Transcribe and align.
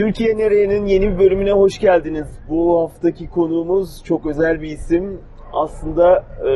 Türkiye 0.00 0.38
Nereye'nin 0.38 0.86
yeni 0.86 1.12
bir 1.12 1.18
bölümüne 1.18 1.52
hoş 1.52 1.78
geldiniz. 1.78 2.28
Bu 2.48 2.82
haftaki 2.82 3.30
konuğumuz 3.30 4.04
çok 4.04 4.26
özel 4.26 4.62
bir 4.62 4.70
isim. 4.70 5.20
Aslında 5.52 6.24
e, 6.40 6.52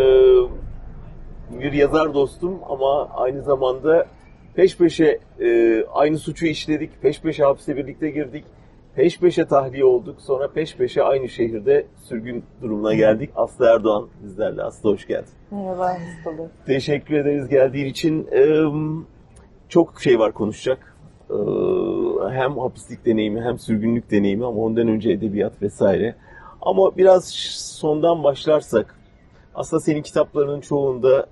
bir 1.61 1.73
yazar 1.73 2.15
dostum 2.15 2.59
ama 2.69 3.09
aynı 3.15 3.43
zamanda 3.43 4.07
peş 4.55 4.79
peşe 4.79 5.19
e, 5.41 5.81
aynı 5.93 6.19
suçu 6.19 6.47
işledik. 6.47 7.03
Peş 7.03 7.21
peşe 7.21 7.43
hapse 7.45 7.77
birlikte 7.77 8.11
girdik. 8.11 8.45
Peş 8.95 9.21
peşe 9.21 9.45
tahliye 9.45 9.85
olduk. 9.85 10.21
Sonra 10.21 10.53
peş 10.53 10.77
peşe 10.77 11.03
aynı 11.03 11.29
şehirde 11.29 11.87
sürgün 11.97 12.45
durumuna 12.63 12.95
geldik. 12.95 13.31
Aslı 13.37 13.67
Erdoğan 13.67 14.09
bizlerle. 14.23 14.63
Aslı 14.63 14.91
hoş 14.91 15.07
geldin. 15.07 15.33
Merhaba, 15.51 15.93
hoş 15.93 16.27
bulduk. 16.27 16.51
Teşekkür 16.67 17.15
ederiz 17.15 17.49
geldiğin 17.49 17.87
için. 17.87 18.29
Ee, 18.33 18.65
çok 19.69 20.01
şey 20.01 20.19
var 20.19 20.33
konuşacak. 20.33 20.97
Ee, 21.31 21.35
hem 22.33 22.59
hapislik 22.59 23.07
deneyimi 23.07 23.43
hem 23.43 23.59
sürgünlük 23.59 24.11
deneyimi 24.11 24.47
ama 24.47 24.61
ondan 24.61 24.89
önce 24.89 25.11
edebiyat 25.11 25.63
vesaire. 25.63 26.15
Ama 26.63 26.97
biraz 26.97 27.29
sondan 27.81 28.25
başlarsak 28.25 28.95
aslında 29.55 29.81
senin 29.81 30.03
kitaplarının 30.03 30.61
çoğunda 30.61 31.27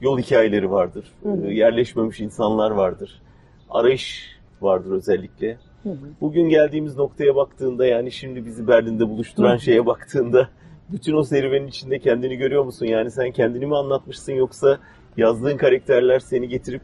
yol 0.00 0.18
hikayeleri 0.18 0.70
vardır. 0.70 1.12
Hı 1.22 1.28
hı. 1.28 1.46
Ee, 1.46 1.54
yerleşmemiş 1.54 2.20
insanlar 2.20 2.70
vardır. 2.70 3.22
Arayış 3.70 4.38
vardır 4.60 4.90
özellikle. 4.90 5.58
Hı 5.82 5.90
hı. 5.90 5.96
Bugün 6.20 6.48
geldiğimiz 6.48 6.96
noktaya 6.96 7.36
baktığında 7.36 7.86
yani 7.86 8.12
şimdi 8.12 8.46
bizi 8.46 8.68
Berlin'de 8.68 9.08
buluşturan 9.08 9.50
Hı 9.50 9.54
hı. 9.54 9.60
şeye 9.60 9.86
baktığında 9.86 10.48
bütün 10.92 11.14
o 11.14 11.22
serüvenin 11.22 11.66
içinde 11.66 11.98
kendini 11.98 12.36
görüyor 12.36 12.64
musun? 12.64 12.86
Yani 12.86 13.10
sen 13.10 13.30
kendini 13.30 13.66
mi 13.66 13.76
anlatmışsın 13.76 14.32
yoksa 14.32 14.78
yazdığın 15.16 15.56
karakterler 15.56 16.18
seni 16.18 16.48
getirip 16.48 16.82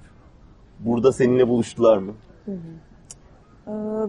burada 0.79 1.13
seninle 1.13 1.49
buluştular 1.49 1.99
mı? 1.99 2.13
Ee, 2.49 2.53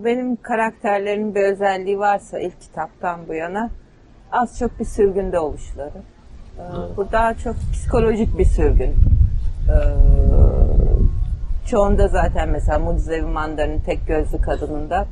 Benim 0.03 0.35
karakterlerimin 0.35 1.35
bir 1.35 1.41
özelliği 1.43 1.99
varsa 1.99 2.39
ilk 2.39 2.61
kitaptan 2.61 3.19
bu 3.27 3.33
yana 3.33 3.69
az 4.31 4.59
çok 4.59 4.79
bir 4.79 4.85
sürgünde 4.85 5.39
oluşları. 5.39 5.91
Ee, 6.59 6.61
Bu 6.97 7.11
daha 7.11 7.33
çok 7.33 7.55
psikolojik 7.73 8.37
bir 8.37 8.45
sürgün. 8.45 8.95
Ee, 9.69 9.75
Çoğunda 11.67 12.07
zaten 12.07 12.49
mesela 12.49 12.79
Mucizevi 12.79 13.25
Mandar'ın 13.27 13.79
tek 13.79 14.07
gözlü 14.07 14.41
kadınında 14.41 15.05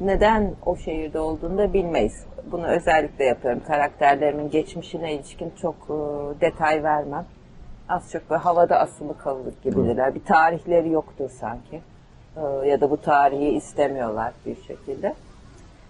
neden 0.00 0.54
o 0.66 0.76
şehirde 0.76 1.18
olduğunu 1.18 1.58
da 1.58 1.72
bilmeyiz. 1.72 2.24
Bunu 2.52 2.66
özellikle 2.66 3.24
yapıyorum. 3.24 3.60
Karakterlerimin 3.66 4.50
geçmişine 4.50 5.14
ilişkin 5.14 5.52
çok 5.62 5.74
e, 5.74 5.94
detay 6.40 6.82
vermem. 6.82 7.24
Az 7.88 8.10
çok 8.12 8.30
böyle 8.30 8.40
havada 8.42 8.78
asılı 8.78 9.18
kalır 9.18 9.54
gibidirler. 9.64 10.14
Bir 10.14 10.24
tarihleri 10.24 10.90
yoktur 10.90 11.30
sanki. 11.40 11.80
Ee, 12.36 12.68
ya 12.68 12.80
da 12.80 12.90
bu 12.90 13.00
tarihi 13.00 13.48
istemiyorlar 13.48 14.32
bir 14.46 14.56
şekilde. 14.62 15.14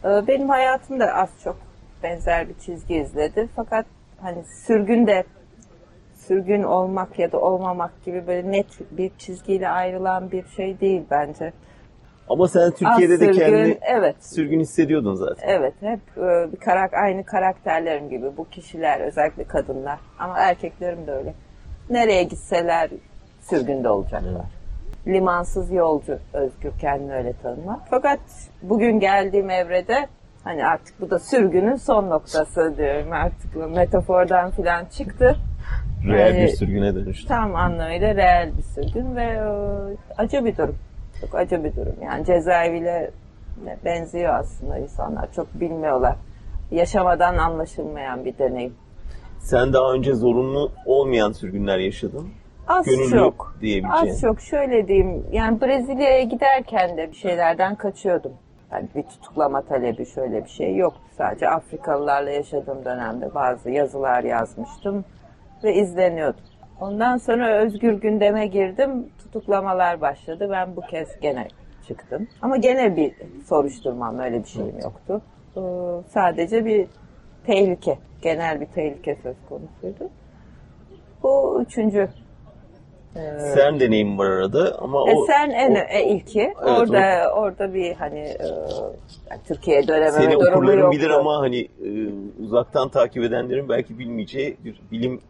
Ee, 0.04 0.26
Benim 0.28 0.48
hayatım 0.48 1.00
da 1.00 1.14
az 1.14 1.28
çok 1.44 1.56
benzer 2.02 2.48
bir 2.48 2.54
çizgi 2.54 2.94
izledi. 2.94 3.48
Fakat 3.56 3.86
hani 4.20 4.44
sürgün 4.66 5.06
de 5.06 5.24
sürgün 6.16 6.62
olmak 6.62 7.18
ya 7.18 7.32
da 7.32 7.38
olmamak 7.40 8.04
gibi 8.04 8.26
böyle 8.26 8.52
net 8.52 8.66
bir 8.90 9.10
çizgiyle 9.18 9.68
ayrılan 9.68 10.30
bir 10.30 10.46
şey 10.46 10.80
değil 10.80 11.02
bence. 11.10 11.52
Ama 12.28 12.48
sen 12.48 12.60
Az 12.60 12.74
Türkiye'de 12.74 13.20
de 13.20 13.24
sürgün, 13.24 13.38
kendini 13.38 13.78
evet. 13.82 14.16
sürgün 14.24 14.60
hissediyordun 14.60 15.14
zaten. 15.14 15.48
Evet, 15.48 15.74
hep 15.80 16.00
e, 16.16 16.52
bir 16.52 16.56
karak 16.56 16.94
aynı 16.94 17.24
karakterlerim 17.24 18.08
gibi 18.08 18.36
bu 18.36 18.48
kişiler, 18.48 19.00
özellikle 19.00 19.44
kadınlar 19.44 19.98
ama 20.18 20.38
erkeklerim 20.38 21.06
de 21.06 21.12
öyle. 21.12 21.34
Nereye 21.90 22.22
gitseler 22.22 22.90
sürgünde 23.40 23.88
olacaklar. 23.88 24.61
Limansız 25.06 25.72
yolcu 25.72 26.18
Özgür 26.32 26.72
kendini 26.80 27.14
öyle 27.14 27.32
tanımlar. 27.42 27.78
Fakat 27.90 28.20
bugün 28.62 29.00
geldiğim 29.00 29.50
evrede 29.50 30.06
hani 30.44 30.66
artık 30.66 31.00
bu 31.00 31.10
da 31.10 31.18
sürgünün 31.18 31.76
son 31.76 32.10
noktası 32.10 32.74
diyorum 32.76 33.12
artık 33.12 33.54
bu 33.54 33.58
metafordan 33.68 34.50
filan 34.50 34.84
çıktı. 34.84 35.36
Bir 36.04 36.14
Yani- 36.14 36.48
sürgüne 36.56 36.94
dönüştü. 36.94 37.28
Tam 37.28 37.54
anlamıyla 37.56 38.14
reel 38.14 38.50
bir 38.58 38.62
sürgün 38.62 39.16
ve 39.16 39.22
e, 39.22 39.42
acı 40.18 40.44
bir 40.44 40.56
durum. 40.56 40.76
Çok 41.20 41.34
acı 41.34 41.64
bir 41.64 41.76
durum. 41.76 41.94
Yani 42.04 42.24
cezaeviyle 42.24 43.10
benziyor 43.84 44.34
aslında 44.34 44.78
insanlar. 44.78 45.32
Çok 45.32 45.60
bilmiyorlar. 45.60 46.16
Yaşamadan 46.70 47.36
anlaşılmayan 47.38 48.24
bir 48.24 48.38
deneyim. 48.38 48.74
Sen 49.40 49.72
daha 49.72 49.92
önce 49.92 50.14
zorunlu 50.14 50.72
olmayan 50.86 51.32
sürgünler 51.32 51.78
yaşadın. 51.78 52.28
Az 52.68 52.86
Gönüllü 52.86 53.10
çok. 53.10 53.56
diyebileceğin. 53.60 54.12
Az 54.12 54.20
çok 54.20 54.40
şöyle 54.40 54.88
diyeyim. 54.88 55.26
Yani 55.32 55.60
Brezilya'ya 55.60 56.22
giderken 56.22 56.96
de 56.96 57.10
bir 57.10 57.16
şeylerden 57.16 57.74
kaçıyordum. 57.74 58.32
Yani 58.72 58.88
bir 58.94 59.02
tutuklama 59.02 59.62
talebi 59.62 60.06
şöyle 60.06 60.44
bir 60.44 60.50
şey 60.50 60.76
yoktu. 60.76 61.00
Sadece 61.18 61.48
Afrikalılarla 61.48 62.30
yaşadığım 62.30 62.84
dönemde 62.84 63.34
bazı 63.34 63.70
yazılar 63.70 64.24
yazmıştım 64.24 65.04
ve 65.64 65.74
izleniyordum. 65.74 66.40
Ondan 66.80 67.16
sonra 67.16 67.58
özgür 67.58 67.92
gündeme 67.92 68.46
girdim. 68.46 69.06
Tutuklamalar 69.18 70.00
başladı. 70.00 70.48
Ben 70.50 70.76
bu 70.76 70.80
kez 70.80 71.20
gene 71.20 71.48
çıktım. 71.88 72.28
Ama 72.42 72.56
gene 72.56 72.96
bir 72.96 73.14
soruşturmam 73.46 74.18
öyle 74.18 74.42
bir 74.42 74.48
şeyim 74.48 74.78
yoktu. 74.82 75.22
Ee, 75.56 75.60
sadece 76.08 76.64
bir 76.64 76.86
tehlike, 77.46 77.98
genel 78.22 78.60
bir 78.60 78.66
tehlike 78.66 79.16
söz 79.22 79.36
konusuydu. 79.48 80.10
Bu 81.22 81.62
üçüncü 81.62 82.08
e, 83.16 83.40
Sen 83.54 83.80
deneyim 83.80 84.18
var 84.18 84.26
arada 84.26 84.78
ama 84.80 84.98
e, 85.10 85.14
o, 85.16 85.26
sen 85.26 85.50
en 85.50 85.74
o- 85.74 85.78
e, 85.78 86.04
ilki. 86.04 86.52
orada 86.62 87.32
orada 87.36 87.74
bir 87.74 87.94
hani 87.94 88.18
e, 88.20 88.38
Türkiye'ye 89.48 89.88
dönememe 89.88 90.10
seni 90.12 90.40
durumu 90.40 90.72
yoktu. 90.72 90.90
bilir 90.98 91.10
ama 91.10 91.38
hani 91.40 91.60
e, 91.60 91.88
uzaktan 92.44 92.88
takip 92.88 93.24
edenlerin 93.24 93.68
belki 93.68 93.98
bilmeyeceği 93.98 94.56
bir 94.64 94.80
bilim 94.92 95.20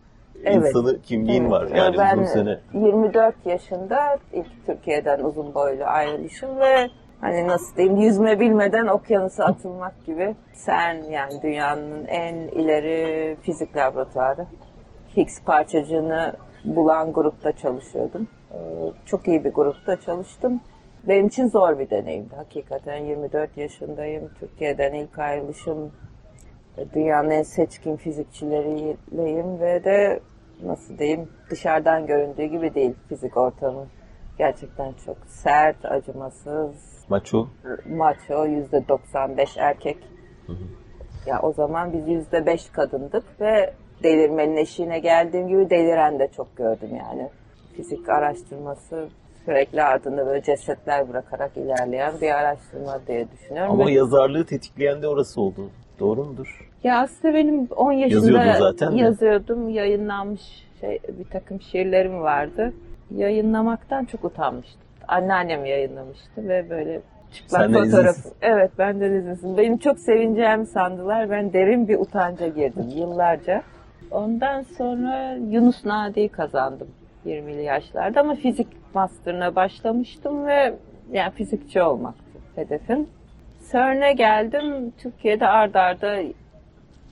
Evet. 0.45 0.57
insanı 0.57 1.03
kimliğin 1.03 1.43
Evet, 1.43 1.53
var. 1.53 1.69
Yani 1.77 1.99
ben 1.99 2.15
uzun 2.19 2.25
sene. 2.27 2.59
24 2.75 3.35
yaşında 3.47 4.19
ilk 4.33 4.67
Türkiye'den 4.67 5.21
uzun 5.21 5.55
boylu 5.55 5.85
ayrılışım 5.85 6.61
ve 6.61 6.89
hani 7.21 7.47
nasıl 7.49 7.77
diyeyim 7.77 7.97
yüzme 7.97 8.41
bilmeden 8.41 8.87
okyanusa 8.87 9.45
atılmak 9.45 10.07
gibi. 10.07 10.35
Sen 10.53 11.03
yani 11.11 11.43
dünyanın 11.43 12.05
en 12.07 12.35
ileri 12.35 13.37
fizik 13.43 13.77
laboratuvarı. 13.77 14.47
Higgs 15.17 15.43
parçacığını 15.45 16.33
bulan 16.65 17.13
grupta 17.13 17.53
çalışıyordum. 17.53 18.29
Ee, 18.53 18.57
Çok 19.07 19.29
iyi 19.29 19.45
bir 19.45 19.53
grupta 19.53 20.01
çalıştım. 20.01 20.61
Benim 21.09 21.27
için 21.27 21.49
zor 21.49 21.79
bir 21.79 21.91
deneyimdi. 21.91 22.35
Hakikaten 22.37 22.97
24 22.97 23.57
yaşındayım. 23.57 24.31
Türkiye'den 24.41 24.93
ilk 24.95 25.19
ayrılışım. 25.19 25.93
Dünyanın 26.95 27.31
en 27.31 27.43
seçkin 27.43 27.97
fizikçileriyleyim 27.97 29.61
ve 29.61 29.85
de 29.85 30.21
nasıl 30.63 30.99
diyeyim 30.99 31.29
dışarıdan 31.51 32.07
göründüğü 32.07 32.45
gibi 32.45 32.75
değil 32.75 32.95
fizik 33.09 33.37
ortamı. 33.37 33.87
Gerçekten 34.39 34.93
çok 35.07 35.17
sert, 35.27 35.85
acımasız, 35.85 37.05
Maço. 37.09 37.49
maço, 37.91 38.45
yüzde 38.47 38.89
95 38.89 39.57
erkek. 39.57 39.99
Ya 41.27 41.41
o 41.43 41.53
zaman 41.53 41.93
biz 41.93 42.09
yüzde 42.09 42.47
5 42.47 42.69
kadındık 42.71 43.41
ve 43.41 43.75
delirmenin 44.03 44.57
eşiğine 44.57 44.99
geldiğim 44.99 45.49
gibi 45.49 45.71
deliren 45.71 46.19
de 46.19 46.29
çok 46.37 46.57
gördüm 46.57 46.91
yani. 46.99 47.29
Fizik 47.77 48.09
araştırması 48.09 49.09
sürekli 49.45 49.83
ardında 49.83 50.27
böyle 50.27 50.43
cesetler 50.43 51.09
bırakarak 51.09 51.57
ilerleyen 51.57 52.13
bir 52.21 52.31
araştırma 52.31 53.01
diye 53.07 53.27
düşünüyorum. 53.33 53.73
Ama 53.73 53.87
Ve- 53.87 53.93
yazarlığı 53.93 54.47
tetikleyen 54.47 55.03
de 55.03 55.09
orası 55.09 55.41
oldu. 55.41 55.71
Doğru 56.01 56.25
mudur? 56.25 56.71
Ya 56.85 57.01
aslında 57.01 57.35
benim 57.35 57.69
10 57.77 57.93
yaşında 57.93 58.57
zaten 58.59 58.93
de. 58.93 59.01
yazıyordum. 59.01 59.69
Yayınlanmış 59.69 60.41
şey, 60.81 60.99
bir 61.19 61.25
takım 61.25 61.61
şiirlerim 61.61 62.21
vardı. 62.21 62.73
Yayınlamaktan 63.11 64.05
çok 64.05 64.25
utanmıştım. 64.25 64.81
Anneannem 65.09 65.65
yayınlamıştı 65.65 66.49
ve 66.49 66.71
böyle 66.71 67.01
çıplak 67.33 67.63
Senden 67.63 67.85
fotoğraf. 67.85 68.17
Evet 68.43 68.71
benden 68.79 69.13
izinsiz. 69.13 69.57
Benim 69.57 69.79
çok 69.79 69.99
sevineceğimi 69.99 70.67
sandılar. 70.67 71.31
Ben 71.31 71.53
derin 71.53 71.89
bir 71.89 71.99
utanca 71.99 72.49
girdim 72.49 72.89
yıllarca. 72.97 73.63
Ondan 74.13 74.63
sonra 74.63 75.35
Yunus 75.35 75.85
Nadi'yi 75.85 76.29
kazandım 76.29 76.89
20'li 77.27 77.63
yaşlarda 77.63 78.21
ama 78.21 78.35
fizik 78.35 78.67
master'ına 78.95 79.55
başlamıştım 79.55 80.47
ve 80.47 80.75
yani 81.13 81.33
fizikçi 81.33 81.83
olmaktı 81.83 82.39
hedefim. 82.55 83.07
CERN'e 83.73 84.13
geldim. 84.13 84.93
Türkiye'de 84.99 85.47
ard 85.47 85.75
arda 85.75 86.19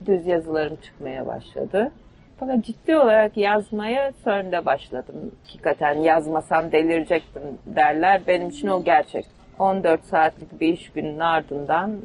düz 0.05 0.27
yazılarım 0.27 0.75
çıkmaya 0.75 1.27
başladı. 1.27 1.91
Fakat 2.39 2.65
ciddi 2.65 2.95
olarak 2.95 3.37
yazmaya 3.37 4.11
CERN'de 4.23 4.65
başladım. 4.65 5.31
Hakikaten 5.43 5.93
yazmasam 5.93 6.71
delirecektim 6.71 7.43
derler. 7.65 8.21
Benim 8.27 8.49
için 8.49 8.67
o 8.67 8.83
gerçek. 8.83 9.25
14 9.59 10.03
saatlik 10.03 10.61
bir 10.61 10.73
iş 10.73 10.89
günün 10.89 11.19
ardından 11.19 12.01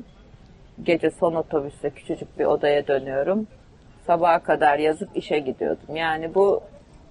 gece 0.83 1.11
son 1.11 1.35
otobüste 1.35 1.91
küçücük 1.91 2.39
bir 2.39 2.45
odaya 2.45 2.87
dönüyorum. 2.87 3.47
Sabaha 4.07 4.39
kadar 4.39 4.79
yazıp 4.79 5.09
işe 5.15 5.39
gidiyordum. 5.39 5.97
Yani 5.97 6.35
bu 6.35 6.61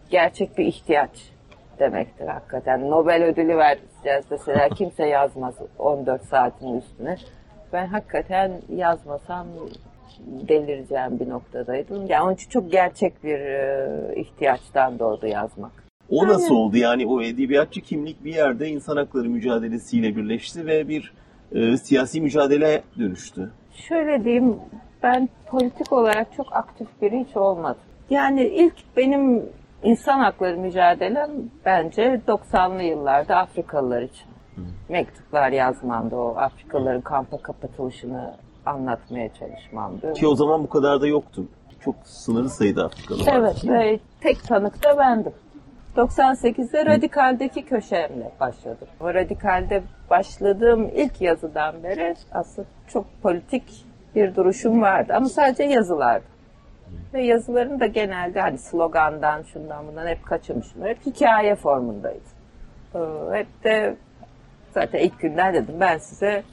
gerçek 0.10 0.58
bir 0.58 0.66
ihtiyaç. 0.66 1.36
demektir 1.80 2.28
hakikaten. 2.28 2.90
Nobel 2.92 3.24
ödülü 3.24 3.58
vereceğiz 3.58 4.30
deseler 4.30 4.70
kimse 4.70 5.06
yazmaz 5.06 5.56
14 5.80 6.24
saatin 6.24 6.78
üstüne. 6.78 7.18
Ben 7.74 7.88
hakikaten 7.88 8.52
yazmasam 8.76 9.48
delireceğim 10.26 11.20
bir 11.20 11.30
noktadaydım. 11.30 12.06
Yani 12.08 12.24
onun 12.24 12.34
için 12.34 12.50
çok 12.50 12.72
gerçek 12.72 13.24
bir 13.24 13.40
e, 13.40 14.14
ihtiyaçtan 14.16 15.00
doğdu 15.00 15.28
yazmak. 15.28 15.72
O 16.10 16.28
nasıl 16.28 16.56
oldu? 16.56 16.78
Yani 16.78 17.06
o 17.08 17.22
edebiyatçı 17.22 17.82
kimlik 17.82 18.26
bir 18.26 18.36
yerde 18.36 18.68
insan 18.68 18.98
hakları 18.98 19.30
mücadelesiyle 19.30 20.16
birleşti 20.16 20.66
ve 20.66 20.88
bir 20.88 21.14
e, 21.52 21.78
siyasi 21.78 22.22
mücadele 22.22 22.82
dönüştü. 23.00 23.52
Şöyle 23.90 24.24
diyeyim, 24.24 24.56
ben 25.06 25.30
politik 25.46 25.94
olarak 25.94 26.34
çok 26.38 26.56
aktif 26.56 26.88
biri 27.02 27.26
hiç 27.28 27.38
olmadım. 27.38 27.82
Yani 28.10 28.42
ilk 28.44 28.98
benim 28.98 29.46
insan 29.84 30.20
hakları 30.20 30.58
mücadelem 30.58 31.32
bence 31.66 32.22
90'lı 32.28 32.84
yıllarda 32.84 33.36
Afrikalılar 33.36 34.02
için. 34.02 34.26
Mektuplar 34.90 35.52
yazmamdı 35.52 36.16
o 36.16 36.36
Afrikalıların 36.38 37.02
kampa 37.02 37.38
kapatılışını 37.38 38.34
anlatmaya 38.66 39.30
çalışmamdı. 39.34 40.14
Ki 40.14 40.28
o 40.28 40.36
zaman 40.36 40.64
bu 40.64 40.70
kadar 40.70 41.02
da 41.02 41.08
yoktu. 41.08 41.46
Çok 41.80 41.96
sınırlı 42.04 42.50
sayıda 42.50 42.86
Afrikalı 42.86 43.20
vardı. 43.20 43.32
Evet 43.34 43.70
ve 43.70 44.00
tek 44.22 44.44
tanık 44.44 44.84
da 44.84 44.98
bendim. 44.98 45.34
98'de 45.98 46.86
Radikal'deki 46.86 47.66
köşemle 47.66 48.32
başladım. 48.40 48.88
O 49.02 49.14
Radikal'de 49.14 49.84
başladığım 50.10 50.90
ilk 50.96 51.22
yazıdan 51.22 51.84
beri 51.84 52.16
aslında 52.32 52.68
çok 52.88 53.06
politik 53.22 53.86
bir 54.16 54.36
duruşum 54.36 54.82
vardı 54.82 55.14
ama 55.16 55.30
sadece 55.30 55.64
yazılardı. 55.64 56.26
Ve 57.14 57.24
yazılarım 57.24 57.80
da 57.80 57.86
genelde 57.86 58.42
hani 58.42 58.58
slogandan 58.58 59.44
şundan 59.44 59.88
bundan 59.88 60.08
hep 60.08 60.26
kaçırmışım. 60.26 60.86
Hep 60.86 61.06
hikaye 61.06 61.56
formundaydı. 61.56 62.20
Ee, 62.96 63.00
Hep 63.32 63.64
de 63.64 63.96
zaten 64.74 65.00
ilk 65.00 65.20
günden 65.20 65.54
dedim 65.54 65.76
ben 65.80 65.98
size 65.98 66.44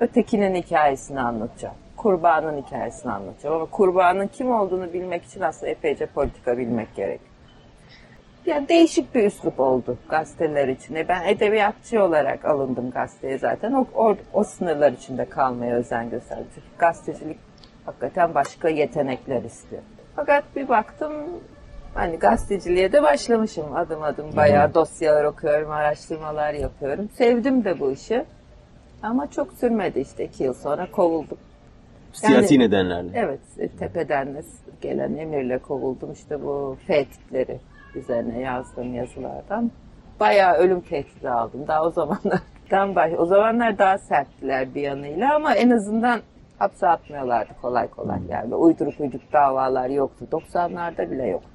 ötekinin 0.00 0.54
hikayesini 0.54 1.20
anlatacağım. 1.20 1.74
Kurbanın 1.96 2.62
hikayesini 2.62 3.12
anlatacağım. 3.12 3.56
Ama 3.56 3.66
kurbanın 3.66 4.26
kim 4.26 4.50
olduğunu 4.50 4.92
bilmek 4.92 5.24
için 5.24 5.40
aslında 5.40 5.72
epeyce 5.72 6.06
politika 6.06 6.58
bilmek 6.58 6.94
gerek. 6.96 7.20
Ya 8.46 8.68
değişik 8.68 9.14
bir 9.14 9.24
üslup 9.24 9.60
oldu 9.60 9.98
gazeteler 10.08 10.68
için. 10.68 10.94
E, 10.94 11.08
Ben 11.08 11.24
edebiyatçı 11.28 12.04
olarak 12.04 12.44
alındım 12.44 12.90
gazeteye 12.90 13.38
zaten. 13.38 13.72
O, 13.72 13.86
o, 13.94 14.16
o 14.32 14.44
sınırlar 14.44 14.92
içinde 14.92 15.24
kalmaya 15.24 15.76
özen 15.76 16.10
gösterdim. 16.10 16.46
Çünkü 16.54 16.66
gazetecilik 16.78 17.38
hakikaten 17.86 18.34
başka 18.34 18.68
yetenekler 18.68 19.42
istiyor. 19.42 19.82
Fakat 20.16 20.44
bir 20.56 20.68
baktım 20.68 21.12
hani 21.94 22.16
gazeteciliğe 22.16 22.92
de 22.92 23.02
başlamışım 23.02 23.76
adım 23.76 24.02
adım. 24.02 24.36
Bayağı 24.36 24.74
dosyalar 24.74 25.24
okuyorum, 25.24 25.70
araştırmalar 25.70 26.54
yapıyorum. 26.54 27.08
Sevdim 27.14 27.64
de 27.64 27.80
bu 27.80 27.90
işi. 27.92 28.24
Ama 29.02 29.30
çok 29.30 29.52
sürmedi 29.52 30.00
işte 30.00 30.24
iki 30.24 30.44
yıl 30.44 30.54
sonra 30.54 30.90
kovuldum. 30.90 31.38
Siyasi 32.12 32.54
Yani- 32.54 32.64
nedenlerle. 32.64 33.10
Evet, 33.14 33.40
e, 33.58 33.68
tepeden 33.68 34.34
de 34.34 34.42
gelen 34.80 35.16
emirle 35.16 35.58
kovuldum 35.58 36.12
işte 36.12 36.42
bu 36.42 36.76
tehditleri 36.86 37.58
üzerine 37.96 38.40
yazdığım 38.40 38.94
yazılardan. 38.94 39.70
Bayağı 40.20 40.54
ölüm 40.54 40.80
tehdidi 40.80 41.30
aldım. 41.30 41.64
Daha 41.68 41.84
o 41.84 41.90
zamanlardan 41.90 42.94
baş, 42.94 43.12
o 43.18 43.26
zamanlar 43.26 43.78
daha 43.78 43.98
serttiler 43.98 44.74
bir 44.74 44.82
yanıyla 44.82 45.34
ama 45.34 45.54
en 45.54 45.70
azından 45.70 46.20
hapse 46.58 46.88
atmıyorlardı 46.88 47.50
kolay 47.62 47.88
kolay. 47.88 48.18
Yani 48.30 48.54
uyduruk 48.54 49.00
uyduruk 49.00 49.32
davalar 49.32 49.88
yoktu. 49.88 50.26
90'larda 50.32 51.10
bile 51.10 51.26
yoktu. 51.26 51.48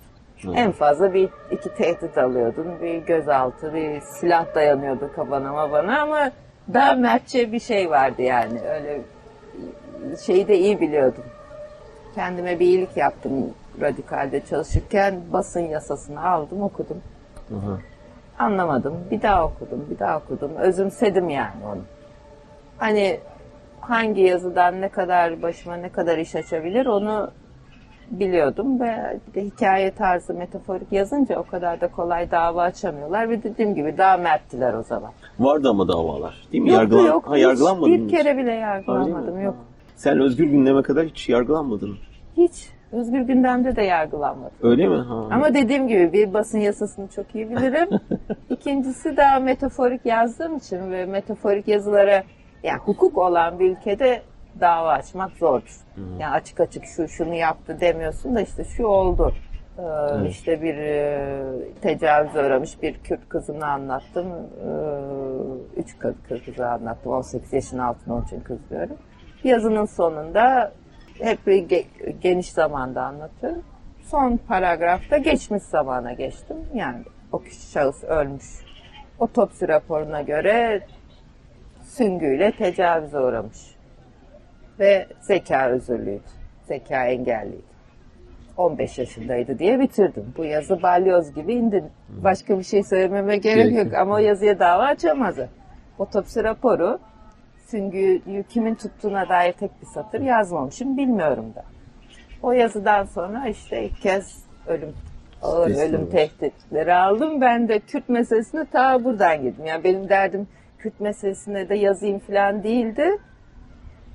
En 0.55 0.71
fazla 0.71 1.13
bir 1.13 1.29
iki 1.51 1.75
tehdit 1.75 2.17
alıyordun. 2.17 2.67
Bir 2.81 2.97
gözaltı, 2.97 3.73
bir 3.73 4.01
silah 4.01 4.55
dayanıyordu 4.55 5.11
kafana 5.15 5.53
mabana 5.53 6.01
ama 6.01 6.31
daha 6.73 6.93
mertçe 6.93 7.51
bir 7.51 7.59
şey 7.59 7.89
vardı 7.89 8.21
yani. 8.21 8.59
Öyle 8.61 9.01
şeyi 10.25 10.47
de 10.47 10.57
iyi 10.57 10.81
biliyordum. 10.81 11.23
Kendime 12.15 12.59
bir 12.59 12.65
iyilik 12.65 12.97
yaptım 12.97 13.53
radikalde 13.81 14.41
çalışırken 14.45 15.15
basın 15.33 15.59
yasasını 15.59 16.29
aldım 16.29 16.61
okudum. 16.61 16.97
Hı 17.49 17.55
hı. 17.55 17.79
Anlamadım. 18.39 18.93
Bir 19.11 19.21
daha 19.21 19.45
okudum, 19.45 19.85
bir 19.89 19.99
daha 19.99 20.17
okudum. 20.17 20.51
Özümsedim 20.59 21.29
yani 21.29 21.65
onu. 21.73 21.81
Hani 22.77 23.19
hangi 23.81 24.21
yazıdan 24.21 24.81
ne 24.81 24.89
kadar 24.89 25.41
başıma 25.41 25.75
ne 25.75 25.89
kadar 25.89 26.17
iş 26.17 26.35
açabilir 26.35 26.85
onu 26.85 27.31
biliyordum 28.11 28.79
ve 28.79 29.19
bir 29.27 29.33
de 29.33 29.45
hikaye 29.45 29.91
tarzı 29.91 30.33
metaforik 30.33 30.91
yazınca 30.91 31.39
o 31.39 31.43
kadar 31.43 31.81
da 31.81 31.87
kolay 31.91 32.31
dava 32.31 32.61
açamıyorlar 32.63 33.29
ve 33.29 33.43
dediğim 33.43 33.75
gibi 33.75 33.97
daha 33.97 34.17
merttiler 34.17 34.73
o 34.73 34.83
zaman. 34.83 35.11
Vardı 35.39 35.69
ama 35.69 35.87
davalar. 35.87 36.47
Değil 36.51 36.63
mi? 36.63 36.69
Yoktu, 36.71 36.83
Yargılan- 36.83 37.07
yok. 37.07 37.27
ha, 37.29 37.35
Hiç 37.35 37.43
yargılanmadın 37.43 37.93
bir 37.93 37.99
mı? 38.01 38.07
kere 38.07 38.37
bile 38.37 38.51
yargılanmadım. 38.51 39.41
Yok. 39.41 39.55
Sen 39.95 40.19
Özgür 40.19 40.45
Gündem'e 40.45 40.81
kadar 40.81 41.05
hiç 41.05 41.29
yargılanmadın. 41.29 41.97
Hiç. 42.37 42.69
Özgür 42.91 43.21
gündemde 43.21 43.75
de 43.75 43.81
yargılanmadım. 43.81 44.57
Öyle 44.61 44.87
mi? 44.87 44.97
Ha. 44.97 45.27
Ama 45.31 45.53
dediğim 45.53 45.87
gibi 45.87 46.13
bir 46.13 46.33
basın 46.33 46.59
yasasını 46.59 47.07
çok 47.07 47.35
iyi 47.35 47.49
bilirim. 47.49 47.89
İkincisi 48.49 49.17
daha 49.17 49.39
metaforik 49.39 50.05
yazdığım 50.05 50.57
için 50.57 50.91
ve 50.91 51.05
metaforik 51.05 51.67
yazılara 51.67 52.23
yani 52.63 52.79
hukuk 52.79 53.17
olan 53.17 53.59
bir 53.59 53.71
ülkede 53.71 54.21
dava 54.61 54.91
açmak 54.91 55.31
zordur. 55.31 55.77
Yani 56.19 56.33
açık 56.33 56.59
açık 56.59 56.85
şu 56.85 57.07
şunu 57.07 57.33
yaptı 57.33 57.77
demiyorsun 57.81 58.35
da 58.35 58.41
işte 58.41 58.63
şu 58.63 58.85
oldu. 58.85 59.33
Ee, 59.77 59.81
Evet. 60.11 60.31
İşte 60.31 60.61
bir 60.61 60.75
e, 60.77 61.19
tecavüze 61.81 62.45
uğramış 62.45 62.81
bir 62.81 62.93
Kürt 62.93 63.29
kızını 63.29 63.67
anlattım. 63.67 64.27
Ee, 64.27 65.79
üç 65.79 65.99
kız 65.99 66.15
kızı 66.45 66.67
anlattım. 66.67 67.11
18 67.11 67.53
yaşın 67.53 67.77
altında 67.77 68.13
onun 68.13 68.23
için 68.23 68.39
kız 68.39 68.57
diyorum. 68.69 68.97
Yazının 69.43 69.85
sonunda 69.85 70.71
hep 71.19 71.39
geniş 72.21 72.51
zamanda 72.51 73.03
anlatıyorum. 73.03 73.63
Son 74.03 74.39
paragrafta 74.47 75.17
geçmiş 75.17 75.63
zamana 75.63 76.13
geçtim. 76.13 76.57
Yani 76.73 77.03
o 77.31 77.39
kişi 77.39 77.71
şahıs 77.71 78.03
ölmüş. 78.03 78.45
Otopsi 79.19 79.67
raporuna 79.67 80.21
göre 80.21 80.81
süngüyle 81.83 82.51
tecavüze 82.51 83.19
uğramış. 83.19 83.75
Ve 84.79 85.07
zeka 85.21 85.69
özürlüydü. 85.69 86.21
Zeka 86.67 87.05
engelliydi. 87.05 87.77
15 88.57 88.97
yaşındaydı 88.97 89.59
diye 89.59 89.79
bitirdim. 89.79 90.33
Bu 90.37 90.45
yazı 90.45 90.81
balyoz 90.81 91.33
gibi 91.33 91.53
indi. 91.53 91.83
Başka 92.09 92.59
bir 92.59 92.63
şey 92.63 92.83
söylememe 92.83 93.37
gerek 93.37 93.75
yok. 93.75 93.93
ama 93.93 94.15
o 94.15 94.17
yazıya 94.17 94.59
dava 94.59 94.83
açamazdı. 94.83 95.49
Otopsi 95.99 96.43
raporu 96.43 96.99
süngüyü 97.67 98.43
kimin 98.49 98.75
tuttuğuna 98.75 99.29
dair 99.29 99.53
tek 99.53 99.81
bir 99.81 99.87
satır 99.87 100.21
yazmamışım 100.21 100.97
bilmiyorum 100.97 101.45
da. 101.55 101.63
O 102.43 102.51
yazıdan 102.51 103.05
sonra 103.05 103.47
işte 103.47 103.83
ilk 103.83 104.01
kez 104.01 104.43
ölüm 104.67 104.93
ağır 105.41 105.69
ölüm 105.69 105.99
olmuş. 106.01 106.11
tehditleri 106.11 106.93
aldım. 106.93 107.41
Ben 107.41 107.67
de 107.67 107.79
Kürt 107.79 108.09
meselesine 108.09 108.65
ta 108.65 109.03
buradan 109.03 109.41
girdim. 109.41 109.65
Yani 109.65 109.83
benim 109.83 110.09
derdim 110.09 110.47
Kürt 110.77 110.99
meselesine 110.99 111.69
de 111.69 111.75
yazayım 111.75 112.19
falan 112.19 112.63
değildi. 112.63 113.17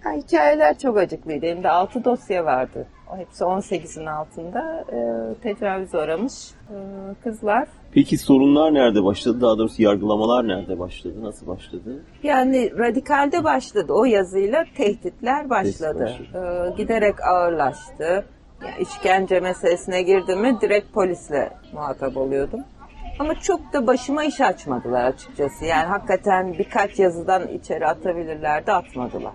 Ha, 0.05 0.13
hikayeler 0.13 0.79
çok 0.79 0.99
acıklıydı. 0.99 1.47
Elimde 1.47 1.71
6 1.71 2.05
dosya 2.05 2.45
vardı. 2.45 2.87
Hepsi 3.17 3.45
18'in 3.45 4.07
altında 4.07 4.85
e, 4.93 4.99
tecavüz 5.43 5.95
uğramış 5.95 6.51
e, 6.71 6.77
kızlar. 7.25 7.69
Peki 7.93 8.19
sorunlar 8.19 8.75
nerede 8.75 9.05
başladı? 9.05 9.41
Daha 9.41 9.59
doğrusu 9.59 9.83
yargılamalar 9.83 10.49
nerede 10.49 10.79
başladı? 10.79 11.15
Nasıl 11.23 11.47
başladı? 11.47 12.03
Yani 12.23 12.79
radikalde 12.79 13.45
başladı. 13.45 13.93
O 13.93 14.05
yazıyla 14.05 14.65
tehditler 14.77 15.51
başladı. 15.51 16.07
Tehdit 16.19 16.35
Ee, 16.35 16.83
giderek 16.83 17.15
ağırlaştı. 17.27 18.25
Yani 18.63 18.75
işkence 18.81 19.41
meselesine 19.41 20.03
girdim 20.03 20.41
mi 20.41 20.59
direkt 20.61 20.93
polisle 20.95 21.51
muhatap 21.73 22.17
oluyordum. 22.17 22.61
Ama 23.19 23.35
çok 23.35 23.73
da 23.73 23.87
başıma 23.87 24.25
iş 24.25 24.41
açmadılar 24.41 25.05
açıkçası. 25.05 25.65
Yani 25.65 25.87
hakikaten 25.87 26.53
birkaç 26.53 26.99
yazıdan 26.99 27.49
içeri 27.49 27.87
atabilirlerdi 27.87 28.73
atmadılar. 28.73 29.33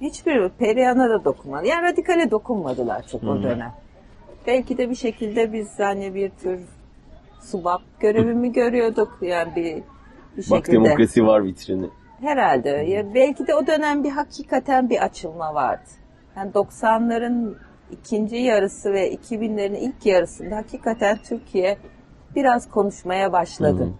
Hiçbir 0.00 0.48
Perihan'a 0.48 1.10
da 1.10 1.24
dokunmadı. 1.24 1.66
Yani 1.66 1.82
radikale 1.82 2.30
dokunmadılar 2.30 3.06
çok 3.06 3.24
o 3.24 3.42
dönem. 3.42 3.72
Belki 4.46 4.78
de 4.78 4.90
bir 4.90 4.94
şekilde 4.94 5.52
biz 5.52 5.78
hani 5.78 6.14
bir 6.14 6.30
tür 6.30 6.60
subap 7.40 7.82
görevimi 8.00 8.52
görüyorduk. 8.52 9.18
Yani 9.22 9.56
bir, 9.56 9.74
bir 10.36 10.50
Bak 10.50 10.66
şekilde. 10.66 10.72
demokrasi 10.72 11.26
var 11.26 11.44
vitrini. 11.44 11.86
Herhalde. 12.20 12.68
Ya 12.68 13.14
belki 13.14 13.46
de 13.46 13.54
o 13.54 13.66
dönem 13.66 14.04
bir 14.04 14.10
hakikaten 14.10 14.90
bir 14.90 15.04
açılma 15.04 15.54
vardı. 15.54 15.88
Yani 16.36 16.50
90'ların 16.52 17.54
ikinci 17.90 18.36
yarısı 18.36 18.92
ve 18.92 19.14
2000'lerin 19.14 19.76
ilk 19.76 20.06
yarısında 20.06 20.56
hakikaten 20.56 21.18
Türkiye 21.28 21.78
biraz 22.34 22.70
konuşmaya 22.70 23.32
başladı. 23.32 23.84
Hı. 23.84 23.92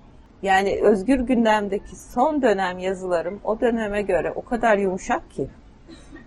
Yani 0.42 0.80
Özgür 0.82 1.20
Gündem'deki 1.20 1.96
son 1.96 2.42
dönem 2.42 2.78
yazılarım 2.78 3.40
o 3.44 3.60
döneme 3.60 4.02
göre 4.02 4.32
o 4.36 4.44
kadar 4.44 4.78
yumuşak 4.78 5.30
ki. 5.30 5.48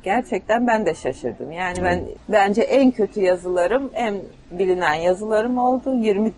Gerçekten 0.03 0.67
ben 0.67 0.85
de 0.85 0.93
şaşırdım. 0.93 1.51
Yani 1.51 1.77
ben 1.83 2.05
bence 2.29 2.61
en 2.61 2.91
kötü 2.91 3.21
yazılarım, 3.21 3.89
en 3.93 4.15
bilinen 4.51 4.93
yazılarım 4.93 5.57
oldu. 5.57 5.95
20 5.95 6.31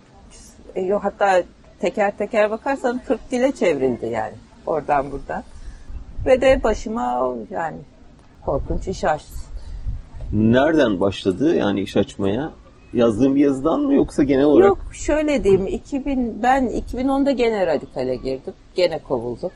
e, 0.75 0.81
yok 0.81 1.03
hatta 1.03 1.43
teker 1.79 2.17
teker 2.17 2.51
bakarsan 2.51 3.01
40 3.07 3.31
dile 3.31 3.51
çevrildi 3.51 4.05
yani 4.05 4.33
oradan 4.65 5.11
buradan. 5.11 5.43
Ve 6.25 6.41
de 6.41 6.63
başıma 6.63 7.35
yani 7.49 7.77
korkunç 8.45 8.87
iş 8.87 9.03
açtı. 9.03 9.33
Nereden 10.33 10.99
başladı 10.99 11.55
yani 11.55 11.81
iş 11.81 11.97
açmaya? 11.97 12.51
Yazdığın 12.93 13.35
bir 13.35 13.41
yazıdan 13.41 13.79
mı 13.79 13.93
yoksa 13.93 14.23
genel 14.23 14.45
olarak? 14.45 14.67
Yok 14.67 14.79
şöyle 14.93 15.43
diyeyim 15.43 15.67
2000 15.67 16.43
ben 16.43 16.67
2010'da 16.67 17.31
gene 17.31 17.67
radikale 17.67 18.15
girdim. 18.15 18.53
Gene 18.75 18.99
kovuldum. 18.99 19.51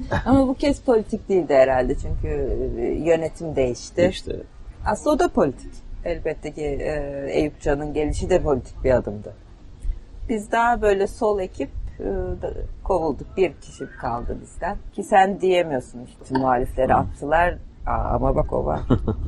Ama 0.26 0.48
bu 0.48 0.54
kez 0.54 0.82
politik 0.82 1.28
değildi 1.28 1.54
herhalde 1.54 1.94
çünkü 1.94 2.28
e, 2.78 2.82
yönetim 2.82 3.56
değişti. 3.56 4.08
İşte 4.10 4.36
Aslında 4.86 5.10
o 5.10 5.18
da 5.18 5.28
politik. 5.28 5.72
Elbette 6.04 6.52
ki 6.52 6.62
e, 6.62 7.26
Eyüp 7.30 7.60
Can'ın 7.60 7.94
gelişi 7.94 8.30
de 8.30 8.42
politik 8.42 8.84
bir 8.84 8.90
adımdı. 8.90 9.34
Biz 10.28 10.52
daha 10.52 10.82
böyle 10.82 11.06
sol 11.06 11.40
ekip 11.40 11.70
e, 12.00 12.08
kovulduk. 12.84 13.26
Bir 13.36 13.52
kişi 13.52 13.86
kaldı 14.00 14.38
bizden. 14.42 14.76
Ki 14.92 15.02
sen 15.02 15.40
diyemiyorsun 15.40 16.00
işte 16.00 16.38
muhalifleri 16.38 16.94
attılar. 16.94 17.54
Aa, 17.86 18.14
ama 18.14 18.36
bak 18.36 18.52
o 18.52 18.64
var. 18.64 18.80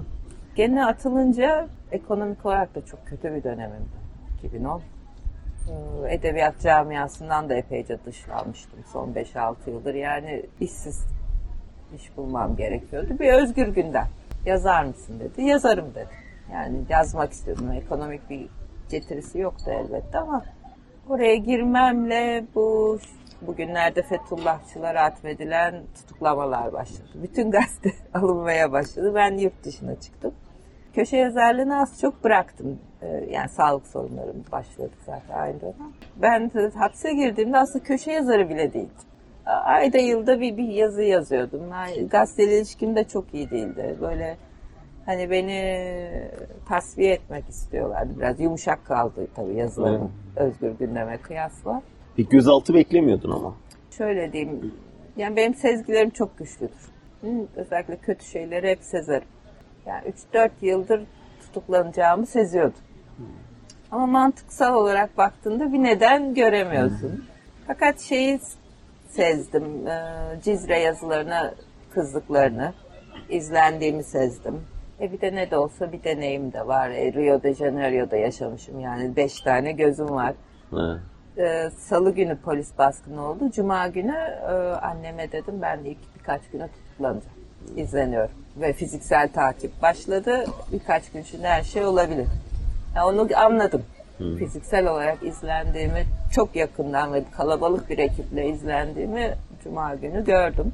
Gene 0.56 0.86
atılınca 0.86 1.68
ekonomik 1.92 2.46
olarak 2.46 2.74
da 2.74 2.84
çok 2.84 3.06
kötü 3.06 3.34
bir 3.34 3.44
dönemimdi. 3.44 4.04
2010. 4.44 4.80
Ee, 5.68 6.14
Edebiyat 6.14 6.60
camiasından 6.60 7.48
da 7.48 7.54
epeyce 7.54 7.98
dışlanmıştım 8.06 8.78
son 8.92 9.12
5-6 9.12 9.54
yıldır. 9.66 9.94
Yani 9.94 10.42
işsiz 10.60 11.06
iş 11.96 12.16
bulmam 12.16 12.56
gerekiyordu. 12.56 13.18
Bir 13.18 13.32
Özgür 13.32 13.68
Gündem. 13.68 14.08
Yazar 14.46 14.84
mısın 14.84 15.20
dedi. 15.20 15.42
Yazarım 15.42 15.94
dedi. 15.94 16.08
Yani 16.52 16.78
yazmak 16.88 17.32
istiyordum. 17.32 17.72
Ekonomik 17.72 18.30
bir 18.30 18.48
getirisi 18.90 19.38
yoktu 19.38 19.70
elbette 19.70 20.18
ama 20.18 20.44
oraya 21.08 21.36
girmemle 21.36 22.44
bu 22.54 22.98
bugünlerde 23.42 24.02
Fethullahçılara 24.02 25.02
atfedilen 25.02 25.82
tutuklamalar 25.94 26.72
başladı. 26.72 27.08
Bütün 27.14 27.50
gazete 27.50 27.92
alınmaya 28.14 28.72
başladı. 28.72 29.12
Ben 29.14 29.38
yurt 29.38 29.64
dışına 29.64 30.00
çıktım. 30.00 30.34
Köşe 30.94 31.16
yazarlığını 31.16 31.80
az 31.80 32.00
çok 32.00 32.24
bıraktım. 32.24 32.78
Ee, 33.02 33.06
Yani 33.30 33.48
sağlık 33.48 33.86
sorunlarım 33.86 34.44
başladı 34.52 34.90
zaten 35.06 35.34
aynı 35.38 35.60
dönem. 35.60 35.74
Ben 36.16 36.50
hapse 36.74 37.12
girdiğimde 37.12 37.58
aslında 37.58 37.84
köşe 37.84 38.12
yazarı 38.12 38.48
bile 38.48 38.72
değildim. 38.72 38.90
Ayda 39.46 39.98
yılda 39.98 40.40
bir, 40.40 40.56
bir 40.56 40.68
yazı 40.68 41.02
yazıyordum. 41.02 41.70
Yani 41.70 42.08
gazeteyle 42.08 42.56
ilişkim 42.58 42.96
de 42.96 43.04
çok 43.04 43.34
iyi 43.34 43.50
değildi. 43.50 43.96
Böyle 44.00 44.36
hani 45.06 45.30
beni 45.30 45.90
tasfiye 46.68 47.12
etmek 47.14 47.48
istiyorlardı. 47.48 48.18
Biraz 48.18 48.40
yumuşak 48.40 48.84
kaldı 48.86 49.26
tabii 49.34 49.54
yazılarım 49.54 50.12
Özgür 50.36 50.70
Gündem'e 50.70 51.16
kıyasla. 51.16 51.82
bir 52.18 52.28
gözaltı 52.28 52.74
beklemiyordun 52.74 53.30
ama. 53.30 53.54
Şöyle 53.90 54.32
diyeyim, 54.32 54.72
yani 55.16 55.36
benim 55.36 55.54
sezgilerim 55.54 56.10
çok 56.10 56.38
güçlüdür. 56.38 56.92
Özellikle 57.56 57.96
kötü 57.96 58.24
şeyleri 58.24 58.70
hep 58.70 58.82
sezerim. 58.82 59.28
Yani 59.86 60.12
3-4 60.34 60.50
yıldır 60.60 61.02
tutuklanacağımı 61.40 62.26
seziyordum. 62.26 62.80
Ama 63.90 64.06
mantıksal 64.06 64.74
olarak 64.74 65.18
baktığında 65.18 65.72
bir 65.72 65.82
neden 65.82 66.34
göremiyorsun. 66.34 67.24
Fakat 67.66 68.00
şeyi 68.00 68.40
sezdim, 69.08 69.86
e, 69.86 70.02
Cizre 70.42 70.78
yazılarına 70.78 71.54
kızdıklarını, 71.90 72.72
izlendiğimi 73.28 74.04
sezdim. 74.04 74.60
E 75.00 75.12
bir 75.12 75.20
de 75.20 75.34
ne 75.34 75.50
de 75.50 75.58
olsa 75.58 75.92
bir 75.92 76.04
deneyim 76.04 76.52
de 76.52 76.66
var. 76.66 76.90
E, 76.90 77.12
Rio 77.12 77.42
de 77.42 77.54
Janeiro'da 77.54 78.16
yaşamışım 78.16 78.80
yani. 78.80 79.16
Beş 79.16 79.40
tane 79.40 79.72
gözüm 79.72 80.10
var. 80.10 80.34
Ee, 81.38 81.70
Salı 81.78 82.14
günü 82.14 82.36
polis 82.36 82.78
baskını 82.78 83.22
oldu. 83.28 83.50
Cuma 83.50 83.88
günü 83.88 84.16
e, 84.42 84.52
anneme 84.82 85.32
dedim 85.32 85.54
ben 85.62 85.84
de 85.84 85.90
ilk 85.90 86.14
birkaç 86.18 86.42
güne 86.52 86.68
tutuklanacağım. 86.68 87.36
İzleniyorum. 87.76 88.43
Ve 88.56 88.72
fiziksel 88.72 89.28
takip 89.32 89.82
başladı. 89.82 90.44
Birkaç 90.72 91.10
gün 91.10 91.22
içinde 91.22 91.48
her 91.48 91.62
şey 91.62 91.84
olabilir. 91.84 92.26
Yani 92.96 93.06
onu 93.06 93.28
anladım. 93.36 93.82
Fiziksel 94.38 94.86
olarak 94.86 95.22
izlendiğimi 95.22 96.04
çok 96.32 96.56
yakından 96.56 97.12
ve 97.12 97.24
kalabalık 97.36 97.90
bir 97.90 97.98
ekiple 97.98 98.48
izlendiğimi 98.48 99.34
Cuma 99.64 99.94
günü 99.94 100.24
gördüm. 100.24 100.72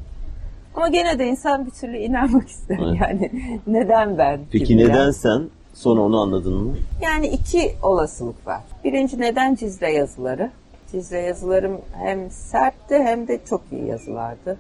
Ama 0.75 0.89
gene 0.89 1.19
de 1.19 1.27
insan 1.27 1.67
bir 1.67 1.71
türlü 1.71 1.97
inanmak 1.97 2.49
ister. 2.49 2.79
Evet. 2.83 3.01
Yani 3.01 3.31
neden 3.67 4.19
ben? 4.19 4.41
Peki 4.53 4.65
gibi 4.65 4.79
neden 4.79 5.11
sen? 5.11 5.51
Sonra 5.75 6.01
onu 6.01 6.21
anladın 6.21 6.55
mı? 6.55 6.75
Yani 7.03 7.27
iki 7.27 7.73
olasılık 7.83 8.47
var. 8.47 8.61
Birinci 8.85 9.21
neden 9.21 9.55
Cizre 9.55 9.93
yazıları? 9.93 10.51
Cizre 10.93 11.21
yazılarım 11.21 11.81
hem 11.93 12.31
sertti 12.31 12.95
hem 12.95 13.29
de 13.29 13.41
çok 13.45 13.63
iyi 13.73 13.87
yazılardı. 13.87 14.59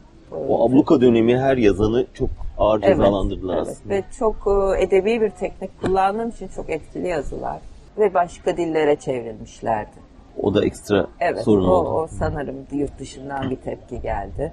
O 0.49 0.68
abluka 0.68 1.00
dönemi 1.00 1.38
her 1.38 1.56
yazanı 1.56 2.06
çok 2.14 2.30
ağır 2.58 2.80
cezalandırdılar 2.80 3.56
evet. 3.56 3.68
aslında. 3.68 3.94
Ve 3.94 4.04
çok 4.18 4.37
e, 4.46 4.82
edebi 4.82 5.20
bir 5.20 5.30
teknik 5.30 5.82
kullandığım 5.82 6.28
için 6.28 6.49
çok 6.49 6.70
etkili 6.70 7.08
yazılar. 7.08 7.60
Ve 7.99 8.14
başka 8.14 8.56
dillere 8.56 8.96
çevrilmişlerdi. 8.96 10.10
O 10.42 10.54
da 10.54 10.64
ekstra 10.64 11.06
Evet, 11.20 11.42
sorun 11.44 11.68
o, 11.68 11.72
oldu. 11.72 11.88
o 11.88 12.06
sanırım 12.06 12.56
yurt 12.72 12.99
dışından 12.99 13.50
bir 13.50 13.56
tepki 13.56 14.00
geldi. 14.00 14.52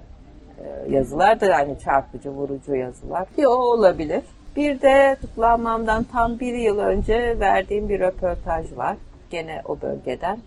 Ee, 0.60 0.91
yazılar 0.91 1.41
da 1.41 1.46
yani 1.46 1.79
çarpıcı, 1.79 2.29
vurucu 2.29 2.75
yazılar. 2.75 3.27
Bir 3.38 3.46
o 3.46 3.55
olabilir. 3.55 4.22
Bir 4.55 4.81
de 4.81 5.17
tutuklanmamdan 5.22 6.03
tam 6.03 6.39
bir 6.39 6.53
yıl 6.53 6.79
önce 6.79 7.39
verdiğim 7.39 7.89
bir 7.89 8.00
röportaj 8.00 8.77
var. 8.77 8.98
Gene 9.29 9.62
o 9.65 9.81
bölgeden. 9.81 10.39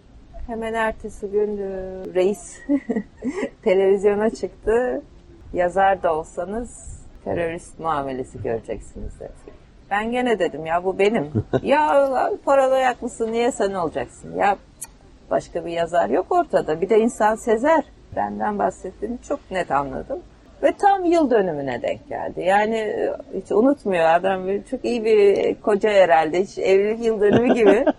Hemen 0.46 0.75
ertesi 0.75 1.30
gün 1.30 1.58
e, 1.58 1.70
reis 2.14 2.58
televizyona 3.62 4.30
çıktı. 4.30 5.02
Yazar 5.52 6.02
da 6.02 6.14
olsanız 6.14 7.00
terörist 7.25 7.78
muamelesi 7.78 8.42
göreceksiniz 8.42 9.21
dedi. 9.21 9.61
Ben 9.90 10.11
gene 10.12 10.38
dedim 10.38 10.66
ya 10.66 10.85
bu 10.85 10.99
benim. 10.99 11.33
ya 11.62 12.09
paralayak 12.45 13.02
mısın 13.02 13.33
niye 13.33 13.52
sen 13.52 13.75
olacaksın? 13.75 14.37
Ya 14.37 14.57
başka 15.30 15.66
bir 15.66 15.73
yazar 15.73 16.09
yok 16.09 16.26
ortada. 16.30 16.80
Bir 16.80 16.88
de 16.88 16.99
insan 16.99 17.35
sezer. 17.35 17.85
Benden 18.16 18.59
bahsettiğini 18.59 19.19
çok 19.28 19.50
net 19.50 19.71
anladım. 19.71 20.21
Ve 20.62 20.73
tam 20.73 21.04
yıl 21.04 21.30
dönümüne 21.30 21.83
denk 21.83 22.09
geldi. 22.09 22.40
Yani 22.40 22.76
e, 22.76 23.12
hiç 23.35 23.52
unutmuyor 23.52 24.04
adam. 24.04 24.47
böyle 24.47 24.64
Çok 24.64 24.85
iyi 24.85 25.04
bir 25.04 25.54
koca 25.54 25.90
herhalde. 25.90 26.42
Hiç 26.42 26.59
evlilik 26.59 27.04
yıl 27.04 27.21
dönümü 27.21 27.54
gibi. 27.54 27.85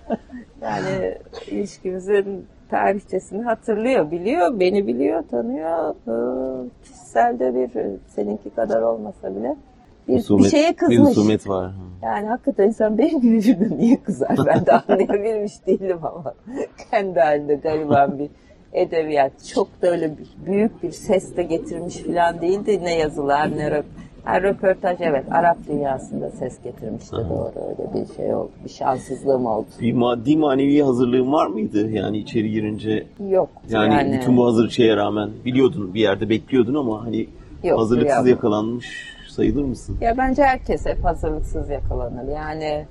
Yani 0.62 1.18
ilişkimizin 1.48 2.48
tarihçesini 2.72 3.44
hatırlıyor, 3.44 4.12
biliyor, 4.12 4.60
beni 4.60 4.88
biliyor, 4.88 5.24
tanıyor. 5.32 5.90
Ee, 6.08 6.70
Kişisel 6.84 7.40
de 7.40 7.56
bir, 7.56 7.70
seninki 8.16 8.50
kadar 8.50 8.82
olmasa 8.82 9.36
bile 9.36 9.56
bir, 10.08 10.14
bir 10.14 10.20
Husumet- 10.20 10.50
şeye 10.52 10.70
Bir 10.70 10.76
kızmış. 10.78 11.00
husumet 11.10 11.50
var. 11.50 11.72
Yani 12.04 12.28
hakikaten 12.28 12.68
insan 12.68 12.98
benim 12.98 13.22
gibi 13.22 13.38
birden 13.38 13.78
niye 13.78 13.98
kızar? 14.04 14.38
Ben 14.46 14.66
de 14.66 14.72
anlayabilmiş 14.88 15.68
değilim 15.68 16.00
ama. 16.04 16.34
Kendi 16.92 17.20
halinde 17.20 17.56
gariban 17.56 18.20
bir 18.20 18.30
edebiyat. 18.74 19.32
Çok 19.54 19.82
da 19.82 19.92
öyle 19.92 20.12
bir- 20.18 20.46
büyük 20.46 20.84
bir 20.84 20.92
ses 20.92 21.38
de 21.38 21.44
getirmiş 21.44 21.98
falan 21.98 22.42
değildi. 22.42 22.80
Ne 22.84 22.96
yazılar 22.98 23.58
ne 23.58 23.72
röp 23.72 23.86
ha, 24.24 24.42
röportaj 24.42 24.98
evet 25.02 25.26
Arap 25.32 25.58
dünyasında 25.68 26.30
ses 26.30 26.64
getirmişti 26.64 27.16
doğru 27.16 27.52
öyle 27.70 27.94
bir 27.94 28.14
şey 28.16 28.36
oldu. 28.36 28.50
Bir 28.66 28.70
şanssızlığım 28.70 29.46
oldu. 29.46 29.66
Bir 29.82 29.94
maddi 29.94 30.38
manevi 30.38 30.82
hazırlığın 30.82 31.32
var 31.32 31.48
mıydı? 31.48 31.90
Yani 31.92 32.18
içeri 32.18 32.52
girince 32.52 33.08
Yok. 33.30 33.50
yani, 33.70 34.18
bütün 34.20 34.38
bu 34.38 34.46
hazır 34.46 34.70
şeye 34.70 34.96
rağmen 34.96 35.30
biliyordun 35.46 35.94
bir 35.94 36.02
yerde 36.02 36.30
bekliyordun 36.30 36.76
ama 36.76 37.06
hani 37.06 37.28
Yok, 37.64 37.80
hazırlıksız 37.80 38.28
yok. 38.28 38.36
yakalanmış 38.36 39.16
sayılır 39.30 39.64
mısın? 39.64 39.98
Ya 40.02 40.18
bence 40.18 40.44
herkes 40.44 40.86
hep 40.86 41.06
hazırlıksız 41.06 41.70
yakalanır. 41.70 42.28
Yani 42.36 42.86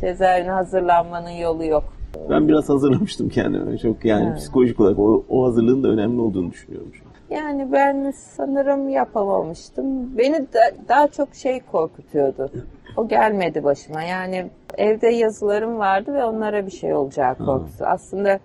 cezaevine 0.00 0.50
hazırlanmanın 0.50 1.30
yolu 1.30 1.64
yok. 1.64 1.84
Ben 2.30 2.48
biraz 2.48 2.68
hazırlamıştım 2.68 3.28
kendimi. 3.28 3.78
Çok 3.78 4.04
yani 4.04 4.26
Evet. 4.28 4.38
psikolojik 4.38 4.80
olarak 4.80 4.98
o, 4.98 5.24
o 5.28 5.44
hazırlığın 5.46 5.82
da 5.82 5.88
önemli 5.88 6.20
olduğunu 6.20 6.50
düşünüyorum 6.50 6.90
şu 6.94 7.04
an. 7.04 7.09
Yani 7.30 7.72
ben 7.72 8.10
sanırım 8.10 8.88
yapamamıştım. 8.88 10.18
Beni 10.18 10.52
da- 10.52 10.88
daha 10.88 11.08
çok 11.08 11.34
şey 11.34 11.60
korkutuyordu. 11.60 12.50
O 12.96 13.08
gelmedi 13.08 13.64
başıma. 13.64 14.02
Yani 14.02 14.46
evde 14.78 15.08
yazılarım 15.08 15.78
vardı 15.78 16.14
ve 16.14 16.24
onlara 16.24 16.66
bir 16.66 16.70
şey 16.70 16.94
olacağı 16.94 17.34
korkusu. 17.34 17.86
Aslında 17.86 18.38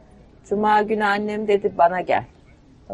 Cuma 0.50 0.82
günü 0.82 1.04
annem 1.06 1.48
dedi 1.48 1.72
bana 1.78 2.02
gel. 2.02 2.24
Ee, 2.90 2.94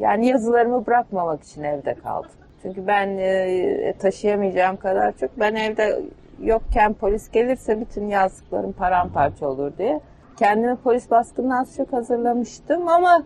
yani 0.00 0.26
yazılarımı 0.26 0.86
bırakmamak 0.86 1.42
için 1.42 1.62
evde 1.62 1.94
kaldım. 1.94 2.30
Çünkü 2.62 2.86
ben 2.86 3.08
e, 3.18 3.94
taşıyamayacağım 3.98 4.76
kadar 4.76 5.12
çok. 5.16 5.40
Ben 5.40 5.54
evde 5.54 6.02
yokken 6.42 6.94
polis 6.94 7.30
gelirse 7.30 7.80
bütün 7.80 8.08
yazdıklarım 8.08 8.72
paramparça 8.72 9.48
olur 9.48 9.72
diye. 9.78 10.00
Kendimi 10.38 10.76
polis 10.76 11.10
baskınına 11.10 11.60
az 11.60 11.76
çok 11.76 11.92
hazırlamıştım 11.92 12.88
ama 12.88 13.22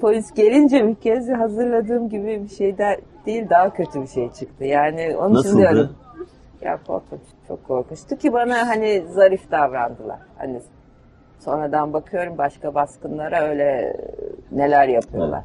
polis 0.00 0.34
gelince 0.34 0.88
bir 0.88 0.94
kez 0.94 1.28
hazırladığım 1.28 2.08
gibi 2.08 2.42
bir 2.42 2.48
şey 2.48 2.78
de 2.78 3.00
değil 3.26 3.50
daha 3.50 3.72
kötü 3.72 4.02
bir 4.02 4.06
şey 4.06 4.30
çıktı. 4.30 4.64
Yani 4.64 5.16
onun 5.16 5.30
için 5.30 5.48
Nasıldı? 5.48 5.64
Sonradan 11.38 11.92
bakıyorum 11.92 12.38
başka 12.38 12.74
baskınlara 12.74 13.40
öyle 13.40 13.96
neler 14.52 14.88
yapıyorlar. 14.88 15.44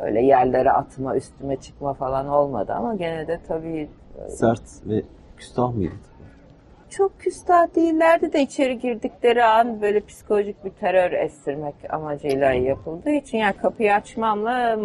Öyle 0.00 0.20
yerlere 0.22 0.70
atma, 0.70 1.16
üstüme 1.16 1.56
çıkma 1.56 1.94
falan 1.94 2.28
olmadı 2.28 2.72
ama 2.72 2.94
gene 2.94 3.26
de 3.26 3.40
tabii 3.48 3.90
Sert 4.28 4.62
ve 4.86 5.02
küstah 5.36 5.74
mıydı? 5.74 6.09
Çok 6.90 7.20
küstah 7.20 7.74
değillerdi 7.74 8.32
de 8.32 8.42
içeri 8.42 8.78
girdikleri 8.78 9.44
an 9.44 9.82
böyle 9.82 10.00
psikolojik 10.00 10.64
bir 10.64 10.70
terör 10.70 11.12
estirmek 11.12 11.74
amacıyla 11.90 12.52
yapıldığı 12.52 13.10
için 13.10 13.38
yani 13.38 13.56
kapıyı 13.56 13.94
açmamla 13.94 14.78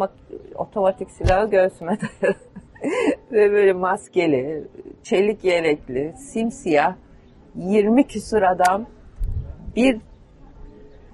otomatik 0.56 1.12
silahı 1.12 1.50
göğsüme. 1.50 1.98
Ve 3.32 3.52
böyle 3.52 3.74
maskeli, 3.74 4.68
çelik 5.04 5.44
yelekli, 5.44 6.14
simsiyah 6.18 6.96
20 7.56 8.08
küsur 8.08 8.42
adam 8.42 8.86
bir 9.76 10.02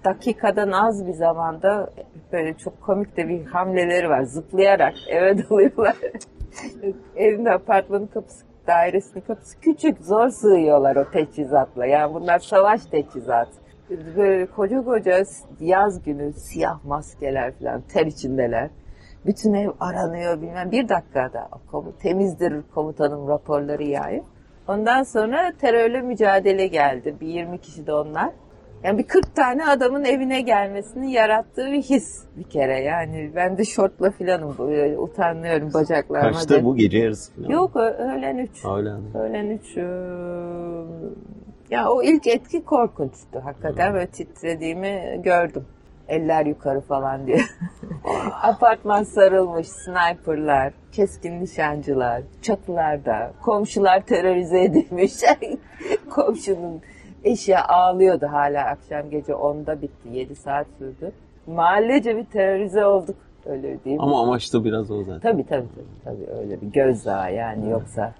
dakikadan 0.03 0.71
az 0.71 1.07
bir 1.07 1.13
zamanda 1.13 1.89
böyle 2.31 2.57
çok 2.57 2.81
komik 2.81 3.17
de 3.17 3.27
bir 3.27 3.45
hamleleri 3.45 4.09
var. 4.09 4.23
Zıplayarak 4.23 4.93
eve 5.09 5.37
dalıyorlar. 5.49 5.95
Evinde 7.15 7.51
apartmanın 7.51 8.07
kapısı, 8.07 8.45
dairesinin 8.67 9.21
kapısı 9.21 9.59
küçük. 9.59 9.97
Zor 10.01 10.29
sığıyorlar 10.29 10.95
o 10.95 11.11
teçhizatla. 11.11 11.85
Yani 11.85 12.13
bunlar 12.13 12.39
savaş 12.39 12.85
teçhizatı. 12.85 13.51
Böyle 14.17 14.45
koca 14.45 14.83
koca 14.83 15.23
yaz 15.59 16.03
günü 16.03 16.33
siyah 16.33 16.85
maskeler 16.85 17.53
falan 17.59 17.81
ter 17.81 18.05
içindeler. 18.05 18.69
Bütün 19.25 19.53
ev 19.53 19.69
aranıyor 19.79 20.41
bilmem 20.41 20.71
bir 20.71 20.89
dakikada 20.89 21.49
komu- 21.71 21.97
temizdir 21.97 22.53
komutanım 22.75 23.27
raporları 23.27 23.83
yayıp. 23.83 24.25
Ondan 24.67 25.03
sonra 25.03 25.51
terörle 25.61 26.01
mücadele 26.01 26.67
geldi. 26.67 27.15
Bir 27.21 27.27
20 27.27 27.57
kişi 27.61 27.87
de 27.87 27.93
onlar. 27.93 28.29
Yani 28.83 28.97
bir 28.97 29.03
40 29.03 29.35
tane 29.35 29.65
adamın 29.65 30.03
evine 30.03 30.41
gelmesini 30.41 31.11
yarattığı 31.11 31.65
bir 31.71 31.81
his 31.81 32.23
bir 32.37 32.43
kere. 32.43 32.79
Yani 32.81 33.31
ben 33.35 33.57
de 33.57 33.65
şortla 33.65 34.11
filanım 34.11 34.55
böyle 34.59 34.97
utanıyorum 34.99 35.73
bacaklarıma. 35.73 36.31
Kaçta 36.31 36.55
de- 36.55 36.65
bu 36.65 36.75
gece 36.75 36.97
yarısı 36.97 37.33
falan? 37.33 37.49
Yok 37.49 37.75
öğlen 37.75 38.37
3. 38.37 38.65
Öyle. 38.65 38.89
Öğlen 39.19 39.49
3. 39.49 39.77
Ya 41.69 41.89
o 41.89 42.03
ilk 42.03 42.27
etki 42.27 42.63
korkunçtu 42.65 43.39
hakikaten. 43.43 43.93
Böyle 43.93 44.07
titrediğimi 44.07 45.21
gördüm. 45.23 45.65
Eller 46.07 46.45
yukarı 46.45 46.81
falan 46.81 47.27
diye. 47.27 47.41
Apartman 48.41 49.03
sarılmış, 49.03 49.67
sniperlar, 49.67 50.73
keskin 50.91 51.41
nişancılar, 51.41 52.21
çatılarda, 52.41 53.31
komşular 53.41 54.01
terörize 54.01 54.63
edilmiş. 54.63 55.13
Komşunun 56.09 56.81
eşi 57.23 57.57
ağlıyordu 57.57 58.27
hala 58.31 58.65
akşam 58.65 59.09
gece 59.09 59.31
10'da 59.33 59.81
bitti. 59.81 60.09
7 60.11 60.35
saat 60.35 60.67
sürdü. 60.77 61.11
Mahallece 61.47 62.17
bir 62.17 62.25
terörize 62.25 62.85
olduk. 62.85 63.15
Öyle 63.45 63.83
diyeyim. 63.83 64.01
Ama 64.01 64.21
amaç 64.21 64.53
da 64.53 64.63
biraz 64.63 64.91
o 64.91 65.03
zaten. 65.03 65.19
Tabii 65.19 65.45
tabii 65.45 65.67
tabii, 65.75 66.17
tabii 66.17 66.39
öyle 66.39 66.61
bir 66.61 66.67
gözdağı 66.67 67.33
yani 67.33 67.69
yoksa 67.69 68.13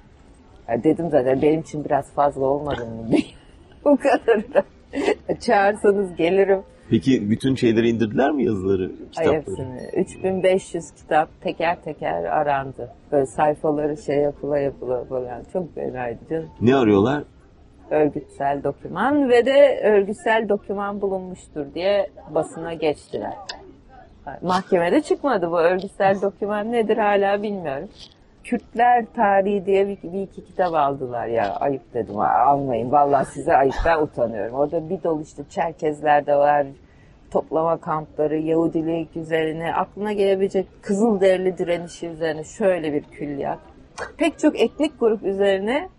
ya 0.70 0.84
dedim 0.84 1.10
zaten 1.10 1.41
benim 1.41 1.60
için 1.62 1.86
biraz 1.86 2.13
fazla 2.13 2.46
olmadı 2.46 2.86
mı. 2.86 3.17
Bu 3.86 3.98
kadar 3.98 4.53
da. 4.53 4.63
Çağırsanız 5.39 6.15
gelirim. 6.15 6.60
Peki 6.89 7.29
bütün 7.29 7.55
şeyleri 7.55 7.89
indirdiler 7.89 8.31
mi 8.31 8.46
yazıları, 8.46 8.91
kitapları? 9.12 9.36
hepsini. 9.36 10.01
3500 10.01 10.91
kitap 10.91 11.41
teker 11.41 11.81
teker 11.81 12.24
arandı. 12.24 12.91
Böyle 13.12 13.25
sayfaları 13.25 13.98
şey 13.98 14.17
yapıla 14.17 14.60
yapıla 14.60 15.03
falan. 15.05 15.43
Çok 15.53 15.75
fenaydı 15.75 16.20
canım. 16.29 16.50
Ne 16.62 16.75
arıyorlar? 16.75 17.24
Örgütsel 17.91 18.63
doküman 18.63 19.29
ve 19.29 19.45
de 19.45 19.81
örgütsel 19.83 20.50
doküman 20.50 21.01
bulunmuştur 21.01 21.65
diye 21.74 22.10
basına 22.29 22.74
geçtiler. 22.74 23.33
Mahkemede 24.41 25.01
çıkmadı 25.01 25.51
bu 25.51 25.60
örgütsel 25.60 26.21
doküman 26.21 26.71
nedir 26.71 26.98
hala 26.98 27.43
bilmiyorum. 27.43 27.89
Kürtler 28.43 29.05
tarihi 29.15 29.65
diye 29.65 29.88
bir, 29.88 29.98
bir 30.03 30.21
iki 30.21 30.45
kitap 30.45 30.74
aldılar 30.74 31.27
ya 31.27 31.55
ayıp 31.55 31.93
dedim 31.93 32.19
almayın 32.19 32.92
vallahi 32.92 33.25
size 33.25 33.55
ayıp 33.55 33.75
ben 33.85 34.01
utanıyorum. 34.01 34.55
Orada 34.55 34.89
bir 34.89 35.03
dolu 35.03 35.22
işte 35.22 35.44
Çerkezler 35.50 36.25
de 36.25 36.35
var 36.35 36.65
toplama 37.31 37.77
kampları, 37.77 38.37
Yahudilik 38.37 39.18
üzerine 39.18 39.74
aklına 39.74 40.13
gelebilecek 40.13 40.68
Kızılderili 40.81 41.57
direnişi 41.57 42.07
üzerine 42.07 42.44
şöyle 42.44 42.94
bir 42.94 43.03
külliyat. 43.03 43.59
Pek 44.18 44.39
çok 44.39 44.59
etnik 44.59 45.00
grup 45.00 45.24
üzerine 45.24 45.89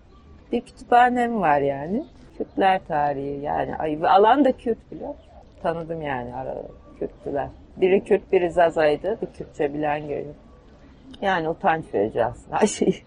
bir 0.52 0.60
kütüphanem 0.60 1.40
var 1.40 1.60
yani. 1.60 2.04
Kürtler 2.38 2.80
tarihi 2.88 3.40
yani. 3.42 3.76
Ay, 3.76 3.98
alan 4.06 4.44
da 4.44 4.52
Kürt 4.52 4.92
biliyor. 4.92 5.14
Tanıdım 5.62 6.02
yani 6.02 6.34
arada 6.34 6.62
Kürtlüler. 6.98 7.48
Biri 7.76 8.04
Kürt, 8.04 8.32
biri 8.32 8.50
Zaza'ydı. 8.50 9.18
Bir 9.22 9.26
Kürtçe 9.26 9.74
bilen 9.74 10.08
görüyor. 10.08 10.34
Yani 11.22 11.48
utanç 11.48 11.84
verici 11.94 12.24
aslında. 12.24 12.58
Şey. 12.66 13.02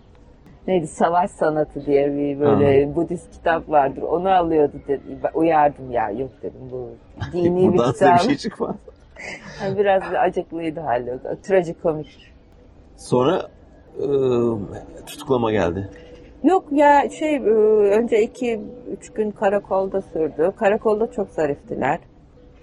Neydi? 0.68 0.88
Savaş 0.88 1.32
sanatı 1.32 1.86
diye 1.86 2.18
bir 2.18 2.40
böyle 2.40 2.96
Budist 2.96 3.32
kitap 3.32 3.70
vardır. 3.70 4.02
Onu 4.02 4.30
alıyordu 4.30 4.74
dedi. 4.88 5.02
Ben 5.24 5.32
uyardım 5.34 5.92
ya. 5.92 6.10
Yok 6.10 6.32
dedim 6.42 6.70
bu 6.72 6.90
dini 7.34 7.74
bir 7.74 7.78
size 7.78 7.88
bir 7.88 7.94
kitap. 7.94 8.22
şey 8.22 8.38
çıkmaz. 8.38 8.76
Yani 9.64 9.78
biraz 9.78 10.04
acıklıydı 10.20 10.76
da. 10.76 11.36
Trajikomik. 11.44 12.34
Sonra 12.98 13.42
e, 13.98 14.06
tutuklama 15.06 15.52
geldi. 15.52 15.90
Yok 16.46 16.66
ya 16.72 17.10
şey 17.10 17.36
e, 17.36 17.40
önce 18.00 18.22
iki 18.22 18.62
üç 18.92 19.14
gün 19.14 19.32
karakolda 19.32 20.02
sürdü. 20.02 20.52
Karakolda 20.60 21.12
çok 21.12 21.30
zariftiler. 21.30 22.00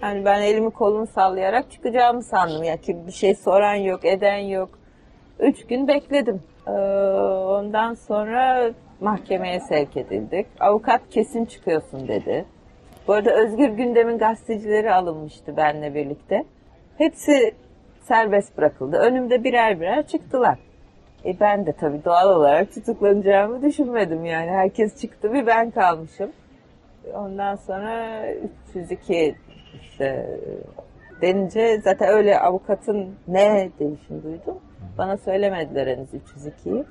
Yani 0.01 0.25
ben 0.25 0.41
elimi 0.41 0.69
kolumu 0.69 1.07
sallayarak 1.07 1.71
çıkacağımı 1.71 2.23
sandım. 2.23 2.63
Ya 2.63 2.77
ki 2.77 2.97
bir 3.07 3.11
şey 3.11 3.35
soran 3.35 3.75
yok, 3.75 4.05
eden 4.05 4.37
yok. 4.37 4.69
Üç 5.39 5.67
gün 5.67 5.87
bekledim. 5.87 6.41
Ee, 6.67 6.71
ondan 6.71 7.93
sonra 7.93 8.71
mahkemeye 9.01 9.59
sevk 9.59 9.97
edildik. 9.97 10.47
Avukat 10.59 11.01
kesin 11.09 11.45
çıkıyorsun 11.45 12.07
dedi. 12.07 12.45
Bu 13.07 13.13
arada 13.13 13.31
Özgür 13.33 13.69
Gündem'in 13.69 14.17
gazetecileri 14.17 14.93
alınmıştı 14.93 15.57
benle 15.57 15.95
birlikte. 15.95 16.45
Hepsi 16.97 17.53
serbest 18.01 18.57
bırakıldı. 18.57 18.97
Önümde 18.97 19.43
birer 19.43 19.79
birer 19.79 20.07
çıktılar. 20.07 20.59
E 21.25 21.39
ben 21.39 21.65
de 21.65 21.71
tabii 21.71 22.05
doğal 22.05 22.29
olarak 22.29 22.73
tutuklanacağımı 22.73 23.61
düşünmedim 23.61 24.25
yani. 24.25 24.51
Herkes 24.51 25.01
çıktı 25.01 25.33
bir 25.33 25.47
ben 25.47 25.71
kalmışım. 25.71 26.31
Ondan 27.13 27.55
sonra 27.55 28.23
302 28.75 29.35
işte 29.81 30.39
denince 31.21 31.81
zaten 31.81 32.09
öyle 32.09 32.39
avukatın 32.39 33.15
ne 33.27 33.69
değişini 33.79 34.23
duydum. 34.23 34.59
Bana 34.97 35.17
söylemediler 35.17 35.87
henüz 35.87 36.09
302'yi. 36.13 36.83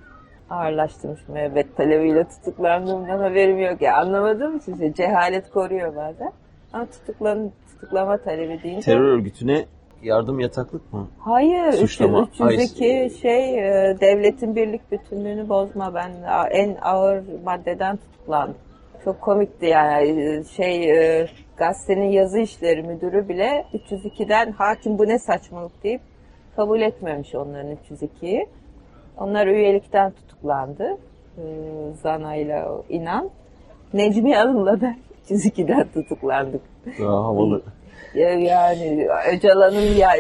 Ağırlaştırmış 0.51 1.29
müebbet 1.29 1.77
talebiyle 1.77 2.25
tutuklandığımdan 2.29 3.19
haberim 3.19 3.59
yok 3.59 3.83
ya. 3.83 3.97
Anlamadığım 3.97 4.57
için 4.57 4.93
cehalet 4.93 5.51
koruyor 5.51 5.97
bazen. 5.97 6.33
Ama 6.73 6.87
tutuklan, 6.87 7.53
tutuklama 7.69 8.17
talebi 8.17 8.63
deyince... 8.63 8.85
Terör 8.85 9.05
örgütüne 9.05 9.65
yardım 10.03 10.41
yataklık 10.41 10.93
mı? 10.93 11.09
Hayır, 11.19 11.73
Suçlama. 11.73 12.29
302 12.33 13.11
şey 13.23 13.59
e, 13.59 13.97
devletin 14.01 14.57
birlik 14.57 14.93
bütünlüğünü 14.93 15.49
bozma. 15.49 15.95
Ben 15.95 16.13
en 16.51 16.77
ağır 16.83 17.23
maddeden 17.45 17.97
tutuklandım. 17.97 18.57
Çok 19.05 19.21
komikti 19.21 19.67
yani 19.67 20.43
şey 20.57 20.91
e, 20.91 21.29
gazetenin 21.57 22.11
yazı 22.11 22.39
işleri 22.39 22.83
müdürü 22.83 23.29
bile 23.29 23.67
302'den 23.75 24.53
hakim 24.53 24.99
bu 24.99 25.09
ne 25.09 25.19
saçmalık 25.19 25.83
deyip 25.85 26.01
kabul 26.57 26.81
etmemiş 26.81 27.35
onların 27.35 27.77
302'yi. 27.91 28.47
Onlar 29.19 29.47
üyelikten 29.47 30.11
tutuklandı. 30.11 30.99
E, 31.39 31.43
Zana 32.03 32.35
ile 32.37 32.65
inan. 32.89 33.31
Necmi 33.95 34.39
Alın'la 34.39 34.81
da 34.81 34.95
302'den 35.31 35.89
tutuklandık. 35.95 36.63
Daha 37.01 37.25
havalı. 37.25 37.63
Ya- 38.15 38.39
Yani 38.39 39.09
Öcalan'ın 39.33 39.81
ya, 39.97 40.11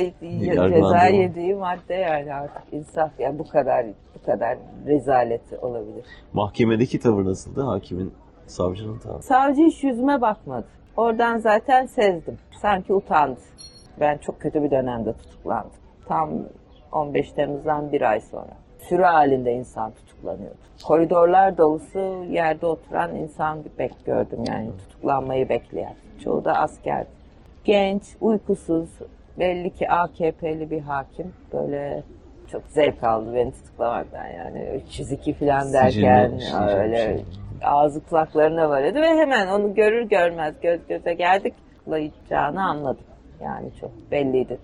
ceza 0.69 0.89
yediği 1.17 1.55
madde 1.55 1.95
yani 1.95 2.35
artık 2.35 2.63
insaf 2.73 3.21
ya 3.21 3.39
bu 3.39 3.49
kadar 3.49 3.87
bu 4.21 4.27
kadar 4.27 4.59
rezalet 4.87 5.41
olabilir. 5.63 6.05
Mahkemedeki 6.33 7.01
tavır 7.01 7.25
nasıldı? 7.25 7.63
Hakimin, 7.63 8.15
savcının 8.47 8.99
tavrı. 8.99 9.23
Savcı 9.23 9.63
hiç 9.63 9.85
yüzüme 9.85 10.21
bakmadı. 10.21 10.67
Oradan 10.97 11.39
zaten 11.39 11.87
sezdim. 11.87 12.39
Sanki 12.63 12.93
utandı. 12.93 13.41
Ben 14.01 14.19
çok 14.19 14.41
kötü 14.41 14.63
bir 14.63 14.71
dönemde 14.71 15.13
tutuklandım. 15.13 15.71
Tam 16.09 16.31
15 16.93 17.33
Temmuz'dan 17.33 17.93
bir 17.93 18.03
ay 18.11 18.21
sonra. 18.21 18.51
Sürü 18.79 19.03
halinde 19.03 19.53
insan 19.53 19.91
tutuklanıyordu. 19.93 20.57
Koridorlar 20.87 21.59
dolusu 21.59 22.25
yerde 22.31 22.67
oturan 22.67 23.17
insan 23.17 23.59
bek 23.79 23.93
gördüm 24.07 24.39
yani 24.49 24.71
tutuklanmayı 24.79 25.49
bekleyen. 25.49 25.95
Çoğu 26.25 26.45
da 26.45 26.53
askerdi. 26.55 27.09
Genç, 27.65 28.03
uykusuz, 28.21 28.89
belli 29.39 29.71
ki 29.75 29.91
AKP'li 29.91 30.71
bir 30.71 30.81
hakim. 30.81 31.33
Böyle 31.53 32.03
çok 32.53 32.63
zevk 32.69 33.05
aldı 33.05 33.35
beni 33.35 33.53
tutuklamaktan 33.53 34.27
yani. 34.27 34.83
302 34.87 35.33
falan 35.35 35.73
derken 35.73 36.39
sicilli 36.39 36.61
öyle 36.61 36.97
şey. 36.97 37.25
ağzı 37.65 38.05
kulaklarına 38.05 38.69
varıyordu 38.71 39.01
ve 39.01 39.09
hemen 39.09 39.47
onu 39.47 39.75
görür 39.75 40.09
görmez 40.09 40.55
göz 40.63 40.81
göze 40.89 41.15
geldik. 41.15 41.55
açıklayacağını 41.81 42.63
anladım. 42.65 43.05
Yani 43.41 43.71
çok 43.81 43.91
belliydi. 44.11 44.59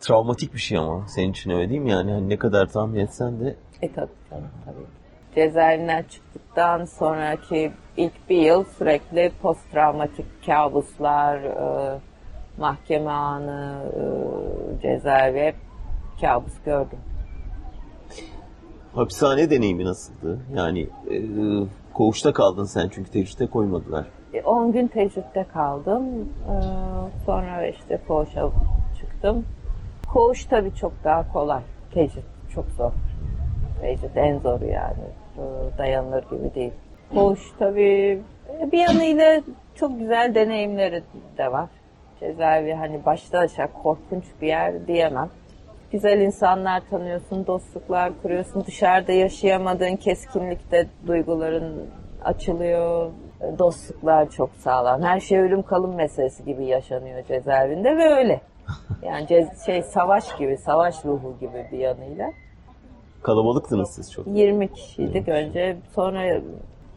Travmatik 0.00 0.54
bir 0.54 0.58
şey 0.58 0.78
ama 0.78 1.04
senin 1.08 1.30
için 1.30 1.50
öyle 1.50 1.68
değil 1.70 1.80
mi? 1.80 1.90
Yani 1.90 2.12
hani 2.12 2.28
ne 2.28 2.36
kadar 2.36 2.66
tahmin 2.66 3.00
etsen 3.00 3.40
de 3.40 3.56
E 3.82 3.92
tabii 3.92 4.10
tabii. 4.30 4.42
tabii. 4.64 4.86
Cezaevinden 5.34 6.02
çıktıktan 6.02 6.84
sonraki 6.84 7.72
ilk 7.96 8.30
bir 8.30 8.36
yıl 8.36 8.64
sürekli 8.64 9.32
post 9.42 9.70
travmatik 9.72 10.26
kabuslar, 10.46 11.36
e, 11.42 11.98
mahkeme 12.60 13.10
anı, 13.10 13.82
e, 13.96 14.82
cezaevi 14.82 15.40
hep 15.40 15.54
kabus 16.20 16.52
gördüm. 16.64 16.98
hapishane 18.94 19.50
deneyimi 19.50 19.84
nasıldı? 19.84 20.38
Yani 20.54 20.80
e, 21.10 21.16
koğuşta 21.94 22.32
kaldın 22.32 22.64
sen 22.64 22.88
çünkü 22.88 23.10
tecride 23.10 23.46
koymadılar. 23.46 24.06
E, 24.34 24.42
10 24.42 24.72
gün 24.72 24.86
tecritte 24.86 25.46
kaldım. 25.52 26.04
E, 26.50 26.54
sonra 27.26 27.66
işte 27.66 28.00
koğuşa 28.08 28.50
çıktım. 29.00 29.44
Koğuş 30.12 30.44
tabii 30.44 30.74
çok 30.74 30.92
daha 31.04 31.32
kolay. 31.32 31.62
Tecrit 31.94 32.24
çok 32.54 32.64
zor. 32.66 32.92
Tecrit 33.80 34.16
en 34.16 34.38
zoru 34.38 34.64
yani. 34.64 35.04
E, 35.38 35.42
dayanılır 35.78 36.22
gibi 36.30 36.54
değil. 36.54 36.72
Koğuş 37.14 37.40
tabii 37.58 38.22
e, 38.60 38.72
bir 38.72 38.78
yanıyla 38.78 39.42
çok 39.74 39.98
güzel 39.98 40.34
deneyimleri 40.34 41.02
de 41.38 41.52
var. 41.52 41.68
Cezaevi 42.20 42.74
hani 42.74 43.04
baştan 43.04 43.38
aşağı 43.44 43.72
korkunç 43.82 44.24
bir 44.42 44.46
yer 44.46 44.86
diyemem. 44.86 45.28
Güzel 45.92 46.20
insanlar 46.20 46.82
tanıyorsun, 46.90 47.46
dostluklar 47.46 48.12
kuruyorsun. 48.22 48.64
Dışarıda 48.66 49.12
yaşayamadığın 49.12 49.96
keskinlikte 49.96 50.86
duyguların 51.06 51.86
açılıyor. 52.24 53.10
Dostluklar 53.58 54.30
çok 54.30 54.50
sağlam. 54.54 55.02
Her 55.02 55.20
şey 55.20 55.38
ölüm 55.38 55.62
kalım 55.62 55.94
meselesi 55.94 56.44
gibi 56.44 56.64
yaşanıyor 56.64 57.24
cezaevinde 57.28 57.96
ve 57.96 58.14
öyle. 58.14 58.40
Yani 59.02 59.24
cez- 59.24 59.66
şey 59.66 59.82
savaş 59.82 60.36
gibi, 60.36 60.56
savaş 60.56 61.04
ruhu 61.04 61.36
gibi 61.40 61.66
bir 61.72 61.78
yanıyla. 61.78 62.32
Kalabalıktınız 63.22 63.90
siz 63.94 64.12
çok. 64.12 64.26
20 64.26 64.72
kişiydik 64.72 65.28
önce. 65.28 65.76
Sonra 65.94 66.40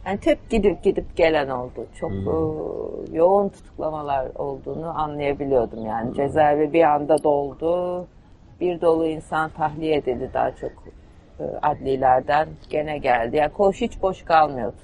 yani 0.06 0.20
hep 0.24 0.50
gidip 0.50 0.84
gidip 0.84 1.18
gelen 1.18 1.50
oldu. 1.50 1.86
Çok 2.00 2.12
e, 2.12 2.36
yoğun 3.16 3.50
tutuklamalar 3.50 4.28
olduğunu 4.36 5.00
anlayabiliyordum. 5.00 5.86
Yani 5.86 6.16
cezaevi 6.16 6.74
bir 6.74 6.84
anda 6.84 7.24
doldu. 7.24 8.08
Bir 8.62 8.82
dolu 8.82 9.08
insan 9.08 9.50
tahliye 9.50 9.96
edildi 9.96 10.30
daha 10.34 10.52
çok 10.52 10.72
e, 11.40 11.44
adlilerden. 11.62 12.48
Gene 12.70 12.98
geldi. 12.98 13.36
Yani 13.36 13.54
koğuş 13.54 13.82
hiç 13.82 14.02
boş 14.02 14.24
kalmıyordu. 14.24 14.78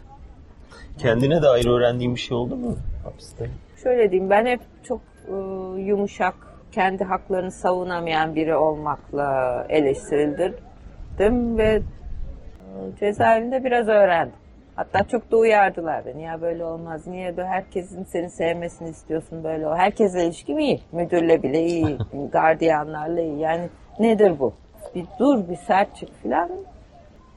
Kendine 0.97 1.41
dair 1.41 1.65
öğrendiğin 1.65 2.15
bir 2.15 2.19
şey 2.19 2.37
oldu 2.37 2.55
mu 2.55 2.75
hapiste? 3.03 3.49
Şöyle 3.83 4.11
diyeyim 4.11 4.29
ben 4.29 4.45
hep 4.45 4.59
çok 4.83 5.01
e, 5.27 5.33
yumuşak, 5.81 6.35
kendi 6.71 7.03
haklarını 7.03 7.51
savunamayan 7.51 8.35
biri 8.35 8.55
olmakla 8.55 9.65
eleştirildim 9.69 11.57
ve 11.57 11.63
e, 11.73 11.81
cezaevinde 12.99 13.63
biraz 13.63 13.87
öğrendim. 13.87 14.35
Hatta 14.79 15.03
çok 15.03 15.31
da 15.31 15.37
uyardılar 15.37 16.05
beni. 16.05 16.23
Ya 16.23 16.41
böyle 16.41 16.65
olmaz. 16.65 17.07
Niye 17.07 17.37
böyle 17.37 17.47
herkesin 17.47 18.03
seni 18.03 18.29
sevmesini 18.29 18.89
istiyorsun 18.89 19.43
böyle 19.43 19.67
o. 19.67 19.75
Herkesle 19.75 20.25
ilişkim 20.25 20.59
iyi. 20.59 20.79
Müdürle 20.91 21.43
bile 21.43 21.65
iyi. 21.65 21.97
gardiyanlarla 22.31 23.21
iyi. 23.21 23.39
Yani 23.39 23.69
nedir 23.99 24.39
bu? 24.39 24.53
Bir 24.95 25.05
dur 25.19 25.49
bir 25.49 25.55
sert 25.55 25.95
çık 25.95 26.21
filan. 26.21 26.49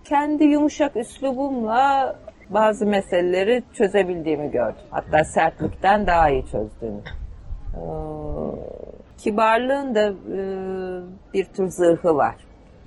Kendi 0.04 0.44
yumuşak 0.44 0.96
üslubumla 0.96 2.16
bazı 2.50 2.86
meseleleri 2.86 3.62
çözebildiğimi 3.72 4.50
gördüm. 4.50 4.84
Hatta 4.90 5.24
sertlikten 5.24 6.06
daha 6.06 6.30
iyi 6.30 6.46
çözdüğümü. 6.46 7.02
Ee, 7.76 7.82
kibarlığın 9.18 9.94
da 9.94 10.08
e, 10.08 10.40
bir 11.34 11.44
tür 11.44 11.68
zırhı 11.68 12.16
var. 12.16 12.36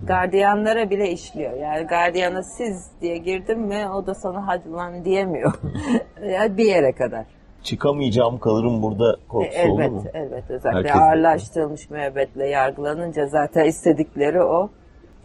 Gardiyanlara 0.07 0.89
bile 0.89 1.11
işliyor. 1.11 1.53
Yani 1.53 1.87
gardiyana 1.87 2.43
siz 2.43 2.91
diye 3.01 3.17
girdim 3.17 3.59
mi 3.59 3.89
o 3.89 4.05
da 4.05 4.15
sana 4.15 4.47
hadi 4.47 4.71
lan 4.71 5.05
diyemiyor. 5.05 5.53
yani 6.29 6.57
bir 6.57 6.65
yere 6.65 6.91
kadar. 6.91 7.25
Çıkamayacağım 7.63 8.39
kalırım 8.39 8.81
burada 8.81 9.15
korkusu 9.27 9.61
oldu 9.61 9.81
elbet, 9.81 9.91
mu? 9.91 10.03
elbet. 10.13 10.43
Özellikle 10.49 10.77
Herkes 10.77 10.93
de. 10.93 10.99
ağırlaştırılmış 10.99 11.89
müebbetle 11.89 12.47
yargılanınca 12.47 13.27
zaten 13.27 13.65
istedikleri 13.65 14.43
o. 14.43 14.69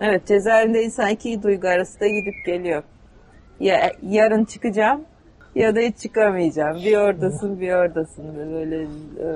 Evet 0.00 0.26
cezaevinde 0.26 0.82
insan 0.82 1.08
iki 1.08 1.42
duygu 1.42 1.68
arasında 1.68 2.06
gidip 2.06 2.34
geliyor. 2.46 2.82
Ya 3.60 3.92
yarın 4.02 4.44
çıkacağım 4.44 5.04
ya 5.54 5.76
da 5.76 5.80
hiç 5.80 5.98
çıkamayacağım. 5.98 6.76
Bir 6.76 6.96
oradasın 6.96 7.60
bir 7.60 7.72
oradasın. 7.72 8.36
Böyle 8.52 8.82
e, 8.82 9.28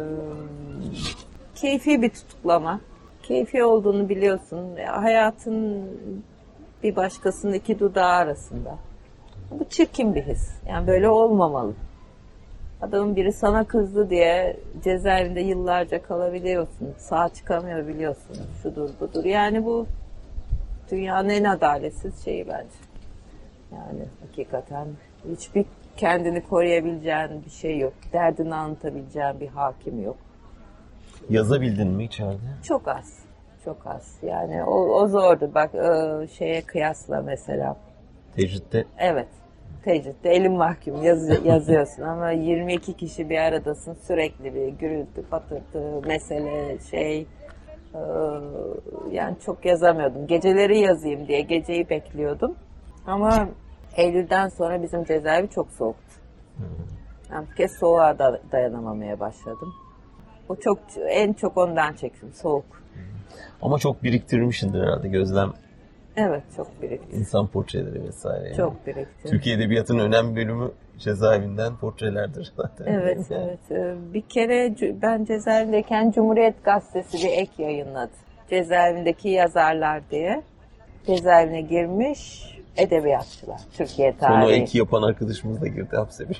keyfi 1.54 2.02
bir 2.02 2.10
tutuklama. 2.10 2.80
Keyfi 3.28 3.64
olduğunu 3.64 4.08
biliyorsun. 4.08 4.76
Hayatın 4.86 5.84
bir 6.82 6.96
başkasının 6.96 7.52
iki 7.52 7.78
dudağı 7.78 8.12
arasında. 8.12 8.78
Bu 9.50 9.64
çirkin 9.64 10.14
bir 10.14 10.22
his. 10.22 10.50
Yani 10.68 10.86
böyle 10.86 11.08
olmamalı. 11.08 11.72
Adamın 12.82 13.16
biri 13.16 13.32
sana 13.32 13.64
kızdı 13.64 14.10
diye 14.10 14.56
cezaevinde 14.84 15.40
yıllarca 15.40 16.02
kalabiliyorsun. 16.02 16.94
Sağ 16.98 17.28
çıkamıyor 17.28 17.88
biliyorsun. 17.88 18.36
Şudur 18.62 18.90
budur. 19.00 19.24
Yani 19.24 19.64
bu 19.64 19.86
dünyanın 20.90 21.28
en 21.28 21.44
adaletsiz 21.44 22.24
şeyi 22.24 22.48
bence. 22.48 22.78
Yani 23.72 24.04
hakikaten 24.26 24.88
hiçbir 25.30 25.64
kendini 25.96 26.42
koruyabileceğin 26.42 27.44
bir 27.44 27.50
şey 27.50 27.78
yok. 27.78 27.92
Derdini 28.12 28.54
anlatabileceğin 28.54 29.40
bir 29.40 29.48
hakim 29.48 30.02
yok. 30.02 30.16
Yazabildin 31.30 31.88
mi 31.88 32.04
içeride? 32.04 32.62
Çok 32.62 32.88
az. 32.88 33.24
Çok 33.64 33.86
az. 33.86 34.18
Yani 34.22 34.64
o, 34.64 34.74
o 34.74 35.08
zordu. 35.08 35.50
Bak 35.54 35.74
e, 35.74 36.26
şeye 36.28 36.62
kıyasla 36.62 37.22
mesela. 37.22 37.76
Tecritte 38.36 38.84
Evet. 38.98 39.28
Tecritte 39.84 40.28
elin 40.28 40.52
mahkum 40.52 41.02
yaz, 41.02 41.44
yazıyorsun 41.44 42.02
ama 42.02 42.30
22 42.30 42.96
kişi 42.96 43.30
bir 43.30 43.38
aradasın 43.38 43.94
sürekli 43.94 44.54
bir 44.54 44.68
gürültü, 44.68 45.22
patırtı, 45.30 46.00
mesele, 46.06 46.78
şey 46.90 47.26
e, 47.94 48.00
yani 49.10 49.36
çok 49.46 49.64
yazamıyordum. 49.64 50.26
Geceleri 50.26 50.78
yazayım 50.78 51.28
diye 51.28 51.40
geceyi 51.40 51.90
bekliyordum 51.90 52.54
ama 53.06 53.48
Eylül'den 53.96 54.48
sonra 54.48 54.82
bizim 54.82 55.04
cezaevi 55.04 55.48
çok 55.50 55.70
soğuktu. 55.70 56.14
Yani 57.32 57.46
bir 57.50 57.56
kez 57.56 57.78
soğuğa 57.78 58.18
da 58.18 58.40
dayanamamaya 58.52 59.20
başladım. 59.20 59.74
O 60.48 60.56
çok 60.56 60.78
en 61.08 61.32
çok 61.32 61.56
ondan 61.58 61.92
çektim 61.94 62.32
soğuk. 62.32 62.64
ama 63.62 63.78
çok 63.78 64.02
biriktirmişsindir 64.02 64.80
herhalde 64.80 65.08
gözlem, 65.08 65.52
Evet 66.16 66.42
çok 66.56 66.82
birikti. 66.82 67.16
insan 67.16 67.46
portreleri 67.46 68.02
vesaire. 68.04 68.44
yani. 68.46 68.56
Çok 68.56 68.86
birikti. 68.86 69.28
Türkiye 69.28 69.56
Edebiyatı'nın 69.56 69.98
önemli 69.98 70.36
bölümü 70.36 70.70
cezaevinden 70.98 71.76
portrelerdir 71.76 72.52
zaten. 72.56 72.84
Evet, 72.86 73.30
Yani. 73.30 73.44
evet. 73.44 73.58
Ee, 73.70 74.14
Bir 74.14 74.20
kere 74.22 74.74
ben 75.02 75.24
cezaevindeyken 75.24 76.10
Cumhuriyet 76.10 76.64
Gazetesi 76.64 77.26
bir 77.26 77.32
ek 77.32 77.62
yayınladı. 77.62 78.10
Cezaevindeki 78.50 79.28
yazarlar 79.28 80.02
diye. 80.10 80.42
Cezaevine 81.06 81.60
girmiş 81.60 82.53
edebiyatçılar. 82.76 83.60
Türkiye 83.76 84.16
tarihi. 84.16 84.62
ek 84.62 84.78
yapan 84.78 85.02
arkadaşımız 85.02 85.60
da 85.60 85.66
girdi 85.66 85.96
hapse. 85.96 86.24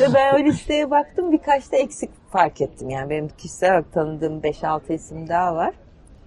Ve 0.00 0.14
ben 0.14 0.34
o 0.34 0.44
listeye 0.44 0.90
baktım 0.90 1.32
birkaç 1.32 1.72
da 1.72 1.76
eksik 1.76 2.10
fark 2.30 2.60
ettim. 2.60 2.90
Yani 2.90 3.10
benim 3.10 3.28
kişisel 3.28 3.70
olarak 3.70 3.92
tanıdığım 3.92 4.40
5-6 4.40 4.92
isim 4.92 5.28
daha 5.28 5.56
var. 5.56 5.74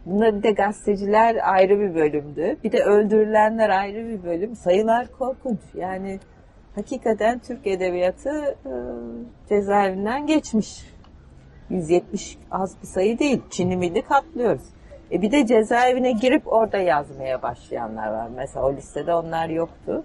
Bunlar 0.06 0.38
bir 0.38 0.44
de 0.44 0.52
gazeteciler 0.52 1.54
ayrı 1.54 1.80
bir 1.80 1.96
bölümdü. 1.96 2.58
Bir 2.64 2.72
de 2.72 2.84
öldürülenler 2.84 3.70
ayrı 3.70 4.08
bir 4.08 4.24
bölüm. 4.24 4.56
Sayılar 4.56 5.08
korkunç. 5.20 5.60
Yani 5.74 6.20
hakikaten 6.76 7.40
Türk 7.40 7.68
Edebiyatı 7.68 8.30
e, 8.66 8.74
cezaevinden 9.50 10.28
geçmiş. 10.28 10.86
170 11.70 12.38
az 12.52 12.76
bir 12.82 12.88
sayı 12.88 13.20
değil. 13.20 13.42
Çin'i 13.50 13.78
milli 13.78 14.02
katlıyoruz. 14.02 14.64
E 15.12 15.22
bir 15.22 15.32
de 15.32 15.46
cezaevine 15.46 16.12
girip 16.12 16.54
orada 16.54 16.78
yazmaya 16.78 17.42
başlayanlar 17.42 18.08
var. 18.08 18.28
Mesela 18.36 18.66
o 18.66 18.74
listede 18.74 19.14
onlar 19.14 19.50
yoktu. 19.50 20.04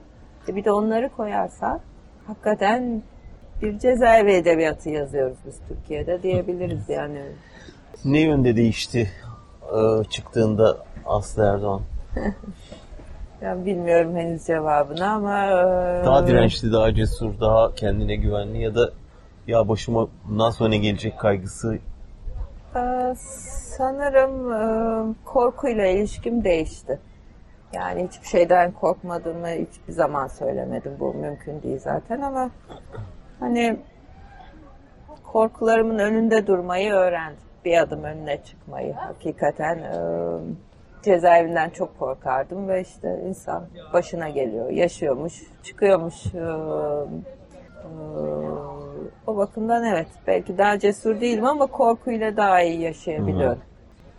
E 0.48 0.56
bir 0.56 0.64
de 0.64 0.72
onları 0.72 1.08
koyarsan 1.08 1.80
hakikaten 2.26 3.02
bir 3.62 3.78
cezaevi 3.78 4.32
edebiyatı 4.32 4.90
yazıyoruz 4.90 5.36
biz 5.46 5.54
Türkiye'de 5.68 6.22
diyebiliriz 6.22 6.88
yani. 6.88 7.22
Ne 8.04 8.20
yönde 8.20 8.56
değişti 8.56 9.10
e, 9.62 10.04
çıktığında 10.04 10.76
Aslı 11.06 11.44
Erdoğan? 11.44 11.82
Ben 13.42 13.66
bilmiyorum 13.66 14.16
henüz 14.16 14.46
cevabını 14.46 15.10
ama 15.10 15.46
e, 15.46 16.04
Daha 16.04 16.26
dirençli, 16.26 16.72
daha 16.72 16.94
cesur, 16.94 17.40
daha 17.40 17.74
kendine 17.74 18.16
güvenli 18.16 18.62
ya 18.62 18.74
da 18.74 18.90
ya 19.46 19.68
başıma 19.68 20.08
bundan 20.28 20.50
sonra 20.50 20.68
ne 20.68 20.78
gelecek 20.78 21.18
kaygısı 21.18 21.78
e, 22.76 23.14
sanırım 23.76 24.52
e, 24.52 25.14
korkuyla 25.24 25.86
ilişkim 25.86 26.44
değişti. 26.44 26.98
Yani 27.72 28.08
hiçbir 28.08 28.26
şeyden 28.26 28.72
korkmadığımı 28.72 29.48
hiçbir 29.48 29.92
zaman 29.92 30.26
söylemedim. 30.26 30.96
Bu 31.00 31.14
mümkün 31.14 31.62
değil 31.62 31.78
zaten 31.78 32.20
ama 32.20 32.50
hani 33.40 33.76
korkularımın 35.32 35.98
önünde 35.98 36.46
durmayı 36.46 36.92
öğrendim. 36.92 37.42
Bir 37.64 37.78
adım 37.78 38.04
önüne 38.04 38.42
çıkmayı. 38.42 38.92
Hakikaten 38.92 39.78
e, 39.78 39.98
cezaevinden 41.02 41.70
çok 41.70 41.98
korkardım 41.98 42.68
ve 42.68 42.80
işte 42.80 43.20
insan 43.26 43.66
başına 43.92 44.28
geliyor, 44.28 44.70
yaşıyormuş, 44.70 45.42
çıkıyormuş. 45.62 46.26
E, 46.26 46.44
o 49.26 49.36
bakımdan 49.36 49.84
evet 49.84 50.06
belki 50.26 50.58
daha 50.58 50.78
cesur 50.78 51.20
değilim 51.20 51.44
ama 51.44 51.66
korkuyla 51.66 52.36
daha 52.36 52.62
iyi 52.62 52.80
yaşayabiliyorum. 52.80 53.58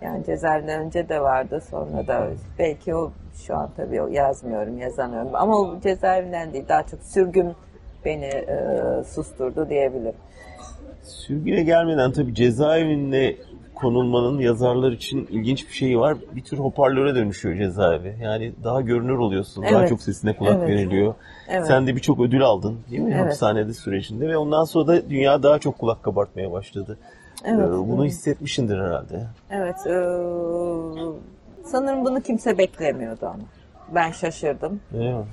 Yani 0.01 0.25
cezaevinden 0.25 0.79
önce 0.79 1.09
de 1.09 1.21
vardı 1.21 1.61
sonra 1.69 2.07
da 2.07 2.27
belki 2.59 2.95
o 2.95 3.11
şu 3.35 3.55
an 3.55 3.69
tabii 3.77 4.01
yazmıyorum 4.15 4.77
yazamıyorum 4.77 5.29
ama 5.33 5.57
o 5.57 5.79
cezaevinden 5.79 6.53
değil 6.53 6.65
daha 6.69 6.83
çok 6.83 7.01
sürgün 7.03 7.53
beni 8.05 8.25
e, 8.25 8.57
susturdu 9.07 9.69
diyebilirim. 9.69 10.15
Sürgüne 11.03 11.63
gelmeden 11.63 12.11
tabii 12.11 12.35
cezaevinde 12.35 13.35
konulmanın 13.83 14.39
yazarlar 14.39 14.91
için 14.91 15.27
ilginç 15.31 15.67
bir 15.69 15.73
şeyi 15.73 15.99
var. 15.99 16.17
Bir 16.35 16.41
tür 16.43 16.57
hoparlöre 16.57 17.15
dönüşüyor 17.15 17.55
cezaevi. 17.55 18.15
Yani 18.21 18.53
daha 18.63 18.81
görünür 18.81 19.17
oluyorsun. 19.17 19.63
Daha 19.63 19.79
Evet. 19.79 19.89
çok 19.89 20.01
sesine 20.01 20.35
kulak 20.35 20.55
Evet. 20.57 20.69
veriliyor. 20.69 21.13
Evet. 21.49 21.67
Sen 21.67 21.87
de 21.87 21.95
birçok 21.95 22.19
ödül 22.19 22.41
aldın 22.41 22.79
değil 22.91 23.01
mi? 23.01 23.11
Evet. 23.15 23.25
Hapishanede 23.25 23.73
sürecinde 23.73 24.27
ve 24.27 24.37
ondan 24.37 24.63
sonra 24.63 24.87
da 24.87 25.09
dünya 25.09 25.43
daha 25.43 25.59
çok 25.59 25.79
kulak 25.79 26.03
kabartmaya 26.03 26.51
başladı. 26.51 26.97
Evet. 27.45 27.67
Ee, 27.69 27.71
Bunu 27.71 28.05
hissetmişsindir 28.05 28.77
herhalde. 28.79 29.27
Evet. 29.51 29.75
e, 29.87 29.93
sanırım 31.65 32.05
bunu 32.05 32.21
kimse 32.21 32.57
beklemiyordu 32.57 33.25
ama. 33.25 33.43
Ben 33.95 34.11
şaşırdım. 34.11 34.79
Değil 34.93 35.13
mi? 35.13 35.25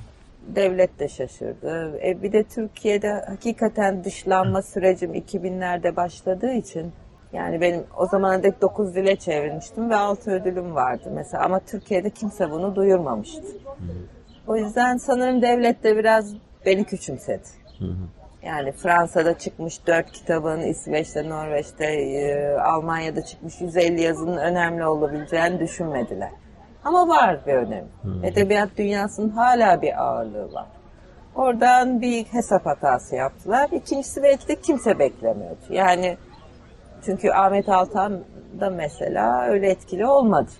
Devlet 0.56 0.98
de 0.98 1.08
şaşırdı. 1.08 1.98
E, 2.04 2.22
bir 2.22 2.32
de 2.32 2.42
Türkiye'de 2.44 3.12
hakikaten 3.28 4.04
dışlanma 4.04 4.62
sürecim 4.62 5.14
2000'lerde 5.14 5.96
başladığı 5.96 6.52
için 6.52 6.92
yani 7.32 7.60
benim 7.60 7.84
o 7.98 8.06
zamana 8.06 8.42
dek 8.42 8.62
9 8.62 8.94
dile 8.94 9.16
çevirmiştim 9.16 9.90
ve 9.90 9.96
6 9.96 10.30
ödülüm 10.30 10.74
vardı 10.74 11.10
mesela 11.14 11.44
ama 11.44 11.60
Türkiye'de 11.60 12.10
kimse 12.10 12.50
bunu 12.50 12.76
duyurmamıştı. 12.76 13.42
O 14.46 14.56
yüzden 14.56 14.96
sanırım 14.96 15.42
devlet 15.42 15.84
de 15.84 15.96
biraz 15.96 16.34
beni 16.66 16.84
küçümsedi. 16.84 17.48
Hı 17.78 17.84
hı. 17.84 17.96
Yani 18.42 18.72
Fransa'da 18.72 19.38
çıkmış 19.38 19.86
4 19.86 20.12
kitabın, 20.12 20.60
İsveç'te, 20.60 21.28
Norveç'te, 21.28 21.84
e, 21.86 22.48
Almanya'da 22.58 23.24
çıkmış 23.24 23.60
150 23.60 24.00
yazının 24.00 24.36
önemli 24.36 24.86
olabileceğini 24.86 25.60
düşünmediler. 25.60 26.30
Ama 26.84 27.08
var 27.08 27.40
bir 27.46 27.54
önemi. 27.54 27.88
Edebiyat 28.22 28.68
dünyasının 28.78 29.28
hala 29.28 29.82
bir 29.82 30.02
ağırlığı 30.02 30.52
var. 30.52 30.66
Oradan 31.34 32.00
bir 32.00 32.24
hesap 32.24 32.66
hatası 32.66 33.16
yaptılar. 33.16 33.68
İkincisi 33.72 34.22
belki 34.22 34.48
de 34.48 34.54
kimse 34.54 34.98
beklemiyordu. 34.98 35.60
Yani 35.70 36.16
çünkü 37.04 37.30
Ahmet 37.30 37.68
Altan 37.68 38.20
da 38.60 38.70
mesela 38.70 39.42
öyle 39.46 39.70
etkili 39.70 40.06
olmadı. 40.06 40.50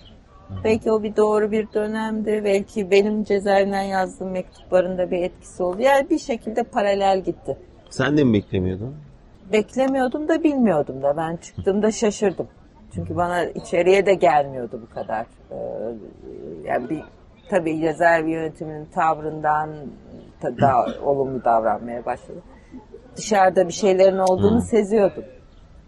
Belki 0.63 0.91
o 0.91 1.03
bir 1.03 1.15
doğru 1.15 1.51
bir 1.51 1.67
dönemdi. 1.73 2.41
Belki 2.45 2.91
benim 2.91 3.23
cezaevinden 3.23 3.81
yazdığım 3.81 4.31
mektuplarında 4.31 5.11
bir 5.11 5.23
etkisi 5.23 5.63
oldu. 5.63 5.81
Yani 5.81 6.09
bir 6.09 6.19
şekilde 6.19 6.63
paralel 6.63 7.21
gitti. 7.21 7.57
Sen 7.89 8.17
de 8.17 8.23
mi 8.23 8.33
beklemiyordun? 8.33 8.95
Beklemiyordum 9.53 10.27
da 10.27 10.43
bilmiyordum 10.43 11.01
da. 11.03 11.17
Ben 11.17 11.35
çıktığımda 11.37 11.91
şaşırdım. 11.91 12.47
Çünkü 12.95 13.15
bana 13.15 13.43
içeriye 13.45 14.05
de 14.05 14.13
gelmiyordu 14.13 14.81
bu 14.89 14.93
kadar. 14.95 15.25
Ee, 15.51 15.55
yani 16.65 16.89
bir 16.89 17.01
tabii 17.49 17.79
cezaevi 17.81 18.31
yönetiminin 18.31 18.85
tavrından 18.85 19.69
ta- 20.41 20.57
daha 20.57 20.85
olumlu 21.03 21.43
davranmaya 21.43 22.05
başladı. 22.05 22.39
Dışarıda 23.17 23.67
bir 23.67 23.73
şeylerin 23.73 24.17
olduğunu 24.17 24.61
seziyordum. 24.61 25.23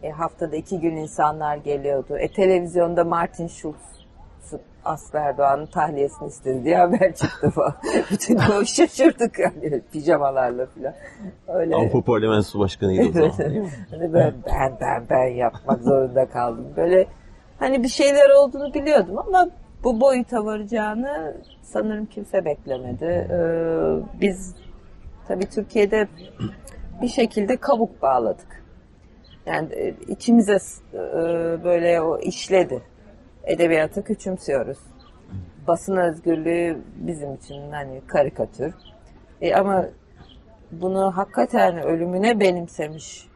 E, 0.04 0.10
haftada 0.10 0.56
iki 0.56 0.80
gün 0.80 0.96
insanlar 0.96 1.58
geliyordu. 1.58 2.18
E, 2.18 2.32
televizyonda 2.32 3.04
Martin 3.04 3.48
Schulz 3.48 3.76
Aslı 4.86 5.20
Erdoğan'ın 5.20 5.66
tahliyesini 5.66 6.28
istedi 6.28 6.64
diye 6.64 6.78
haber 6.78 7.16
çıktı 7.16 7.50
falan. 7.50 7.74
Bütün 8.12 8.38
o 8.38 8.66
şaşırdık 8.66 9.40
yani 9.40 9.82
pijamalarla 9.92 10.66
falan. 10.66 10.94
Öyle. 11.48 11.76
Avrupa 11.76 12.02
Parlamentosu 12.02 12.60
Başkanı'ydı 12.60 13.24
o 13.24 13.32
zaman. 13.32 13.52
değil 13.54 13.62
mi? 13.62 13.70
Hani 13.92 14.14
ben, 14.14 14.34
ben 14.48 14.78
ben 14.82 15.04
ben 15.10 15.28
yapmak 15.28 15.82
zorunda 15.82 16.26
kaldım. 16.30 16.68
Böyle 16.78 17.08
hani 17.60 17.84
bir 17.84 17.88
şeyler 17.88 18.30
olduğunu 18.30 18.74
biliyordum 18.74 19.18
ama 19.18 19.48
bu 19.84 20.02
boyuta 20.02 20.46
varacağını 20.46 21.38
sanırım 21.62 22.06
kimse 22.06 22.46
beklemedi. 22.46 23.06
Ee, 23.06 24.20
biz 24.22 24.56
tabii 25.28 25.50
Türkiye'de 25.50 26.08
bir 27.02 27.08
şekilde 27.08 27.58
kabuk 27.58 28.02
bağladık. 28.02 28.63
Yani 29.46 29.74
e, 29.74 29.96
içimize 30.08 30.58
e, 30.94 30.98
böyle 31.64 32.02
o 32.02 32.20
işledi. 32.20 32.82
Edebiyatı 33.44 34.04
küçümsüyoruz. 34.04 34.78
Basın 35.68 35.98
özgürlüğü 35.98 36.82
bizim 36.96 37.34
için 37.34 37.72
hani 37.72 38.02
karikatür. 38.08 38.74
E, 39.42 39.56
ama 39.56 39.86
bunu 40.72 41.18
hakikaten 41.18 41.84
ölümüne 41.84 42.40
benimsemiş 42.40 43.28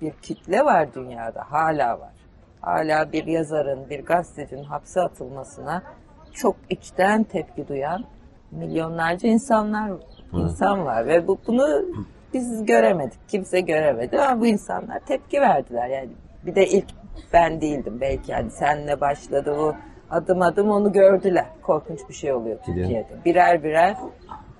bir 0.00 0.10
kitle 0.10 0.64
var 0.64 0.94
dünyada. 0.94 1.44
Hala 1.50 2.00
var. 2.00 2.12
Hala 2.60 3.12
bir 3.12 3.26
yazarın, 3.26 3.90
bir 3.90 4.04
gazetecinin 4.04 4.64
hapse 4.64 5.00
atılmasına 5.00 5.82
çok 6.32 6.56
içten 6.70 7.24
tepki 7.24 7.68
duyan 7.68 8.04
milyonlarca 8.50 9.28
insanlar 9.28 9.92
insan 10.32 10.84
var 10.84 11.06
ve 11.06 11.28
bu 11.28 11.38
bunu 11.46 11.84
biz 12.34 12.66
göremedik. 12.66 13.28
Kimse 13.28 13.60
göremedi 13.60 14.20
ama 14.20 14.40
bu 14.40 14.46
insanlar 14.46 14.98
tepki 14.98 15.40
verdiler. 15.40 15.88
Yani 15.88 16.08
bir 16.46 16.54
de 16.54 16.66
ilk 16.66 16.86
ben 17.32 17.60
değildim 17.60 17.98
belki 18.00 18.32
yani 18.32 18.50
senle 18.50 19.00
başladı 19.00 19.56
bu 19.58 19.74
adım 20.10 20.42
adım 20.42 20.70
onu 20.70 20.92
gördüler. 20.92 21.46
Korkunç 21.62 22.00
bir 22.08 22.14
şey 22.14 22.32
oluyor 22.32 22.58
Türkiye'de. 22.66 23.24
Birer 23.24 23.62
birer 23.62 23.96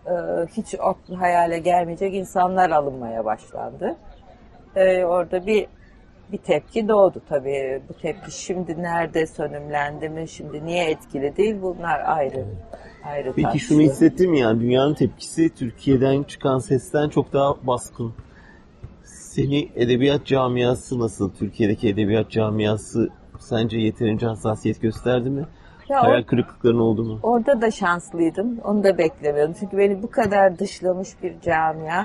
e, 0.06 0.12
hiç 0.56 0.74
aklı 0.78 1.14
hayale 1.14 1.58
gelmeyecek 1.58 2.14
insanlar 2.14 2.70
alınmaya 2.70 3.24
başlandı. 3.24 3.96
E, 4.76 5.04
orada 5.04 5.46
bir 5.46 5.66
bir 6.32 6.38
tepki 6.38 6.88
doğdu 6.88 7.20
tabii. 7.28 7.82
Bu 7.88 7.92
tepki 7.94 8.30
şimdi 8.44 8.82
nerede 8.82 9.26
sönümlendi 9.26 10.08
mi, 10.08 10.28
şimdi 10.28 10.64
niye 10.66 10.90
etkili 10.90 11.36
değil 11.36 11.56
bunlar 11.62 12.00
ayrı. 12.06 12.44
ayrı 13.04 13.32
Peki 13.36 13.42
şunu 13.42 13.78
tartışılır. 13.78 13.80
hissettin 13.82 14.30
mi 14.30 14.38
yani 14.40 14.60
dünyanın 14.60 14.94
tepkisi 14.94 15.54
Türkiye'den 15.54 16.22
çıkan 16.22 16.58
sesten 16.58 17.08
çok 17.08 17.32
daha 17.32 17.54
baskın. 17.66 18.14
Seni 19.04 19.68
edebiyat 19.76 20.26
camiası 20.26 20.98
nasıl? 20.98 21.30
Türkiye'deki 21.34 21.88
edebiyat 21.88 22.30
camiası 22.30 23.08
sence 23.38 23.78
yeterince 23.78 24.26
hassasiyet 24.26 24.80
gösterdi 24.82 25.30
mi? 25.30 25.44
Ya 25.88 26.02
Hayal 26.02 26.22
o- 26.22 26.26
kırıklıkların 26.26 26.78
oldu 26.78 27.04
mu? 27.04 27.18
Orada 27.22 27.60
da 27.62 27.70
şanslıydım. 27.70 28.58
Onu 28.64 28.84
da 28.84 28.98
beklemiyordum. 28.98 29.54
Çünkü 29.60 29.78
beni 29.78 30.02
bu 30.02 30.10
kadar 30.10 30.58
dışlamış 30.58 31.08
bir 31.22 31.40
camia 31.40 32.04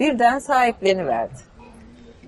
birden 0.00 0.38
sahipleniverdi. 0.38 1.34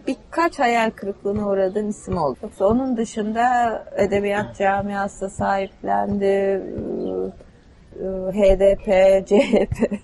Birkaç 0.06 0.58
hayal 0.58 0.90
kırıklığına 0.90 1.48
uğradığım 1.48 1.88
isim 1.88 2.16
oldu. 2.16 2.38
Yoksa 2.42 2.66
onun 2.66 2.96
dışında 2.96 3.84
edebiyat 3.96 4.56
camiası 4.58 5.30
sahiplendi. 5.30 6.24
Ee, 6.24 7.50
e, 8.00 8.32
HDP, 8.32 8.86
CHP 9.26 10.00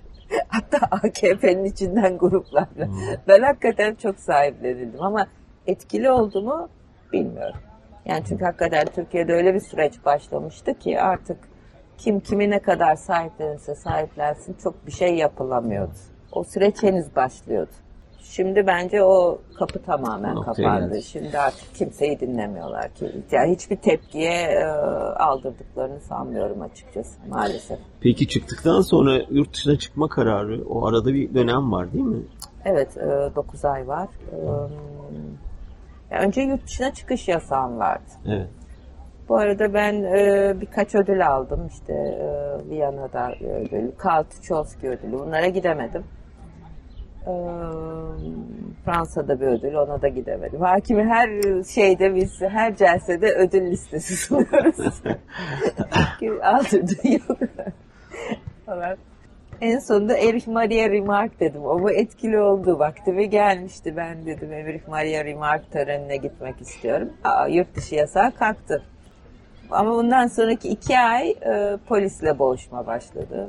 hatta 0.48 0.78
AKP'nin 0.90 1.64
içinden 1.64 2.18
gruplarla. 2.18 2.88
Ben 3.28 3.42
hakikaten 3.42 3.94
çok 3.94 4.20
sahiplenildim 4.20 5.02
ama 5.02 5.26
etkili 5.66 6.10
oldu 6.10 6.42
mu 6.42 6.68
bilmiyorum. 7.12 7.60
Yani 8.04 8.24
çünkü 8.28 8.44
hakikaten 8.44 8.86
Türkiye'de 8.94 9.32
öyle 9.32 9.54
bir 9.54 9.60
süreç 9.60 10.04
başlamıştı 10.04 10.78
ki 10.78 11.00
artık 11.00 11.38
kim 11.98 12.20
kimi 12.20 12.50
ne 12.50 12.58
kadar 12.58 12.96
sahiplenirse 12.96 13.74
sahiplensin 13.74 14.56
çok 14.62 14.86
bir 14.86 14.92
şey 14.92 15.14
yapılamıyordu. 15.14 15.94
O 16.32 16.44
süreç 16.44 16.82
henüz 16.82 17.16
başlıyordu. 17.16 17.72
Şimdi 18.30 18.66
bence 18.66 19.02
o 19.02 19.38
kapı 19.58 19.82
tamamen 19.82 20.34
Noktaya 20.34 20.54
kapandı. 20.54 20.88
geldi. 20.94 21.02
Şimdi 21.02 21.38
artık 21.38 21.74
kimseyi 21.74 22.20
dinlemiyorlar 22.20 22.94
ki. 22.94 23.12
Yani 23.30 23.52
hiçbir 23.54 23.76
tepkiye 23.76 24.32
e, 24.32 24.64
aldırdıklarını 25.18 26.00
sanmıyorum 26.00 26.62
açıkçası 26.62 27.18
maalesef. 27.28 27.78
Peki 28.00 28.28
çıktıktan 28.28 28.80
sonra 28.80 29.20
yurt 29.30 29.54
dışına 29.54 29.78
çıkma 29.78 30.08
kararı 30.08 30.64
o 30.68 30.86
arada 30.86 31.14
bir 31.14 31.34
dönem 31.34 31.72
var 31.72 31.92
değil 31.92 32.04
mi? 32.04 32.22
Evet, 32.64 32.96
9 33.36 33.64
ay 33.64 33.88
var. 33.88 34.08
E, 36.10 36.18
önce 36.18 36.40
yurt 36.40 36.66
dışına 36.66 36.94
çıkış 36.94 37.28
yasağım 37.28 37.78
vardı. 37.78 38.10
Evet. 38.28 38.48
Bu 39.28 39.36
arada 39.36 39.74
ben 39.74 40.02
e, 40.02 40.54
birkaç 40.60 40.94
ödül 40.94 41.26
aldım. 41.28 41.66
İşte 41.72 41.92
e, 41.92 42.26
Viyana'da 42.70 43.32
ödül, 43.60 43.90
Karl 43.98 44.24
Tucholsky 44.24 44.92
ödülü. 44.92 45.12
Bunlara 45.12 45.46
gidemedim. 45.48 46.04
E, 47.26 47.32
Fransa'da 48.84 49.40
bir 49.40 49.46
ödül, 49.46 49.74
ona 49.74 50.02
da 50.02 50.08
gidemedim. 50.08 50.60
Hakimi 50.60 51.04
her 51.04 51.28
şeyde 51.62 52.14
biz, 52.14 52.40
her 52.40 52.76
celsede 52.76 53.26
ödül 53.26 53.70
listesi 53.70 54.16
sunuyoruz. 54.16 54.78
Aldırdın 56.42 57.10
yok. 57.10 57.38
falan. 58.66 58.96
En 59.60 59.78
sonunda 59.78 60.18
Erich 60.18 60.48
Maria 60.48 60.90
Remarque 60.90 61.40
dedim. 61.40 61.64
O 61.64 61.82
bu 61.82 61.90
etkili 61.90 62.38
oldu. 62.40 62.78
Vaktimi 62.78 63.30
gelmişti. 63.30 63.96
Ben 63.96 64.26
dedim 64.26 64.52
Erich 64.52 64.88
Maria 64.88 65.24
Remarque 65.24 65.70
törenine 65.70 66.16
gitmek 66.16 66.60
istiyorum. 66.60 67.12
Aa, 67.24 67.46
yurt 67.46 67.76
dışı 67.76 67.94
yasağı 67.94 68.32
kalktı. 68.34 68.82
Ama 69.70 69.90
bundan 69.94 70.26
sonraki 70.26 70.68
iki 70.68 70.98
ay 70.98 71.30
e, 71.30 71.76
polisle 71.88 72.38
boğuşma 72.38 72.86
başladı. 72.86 73.48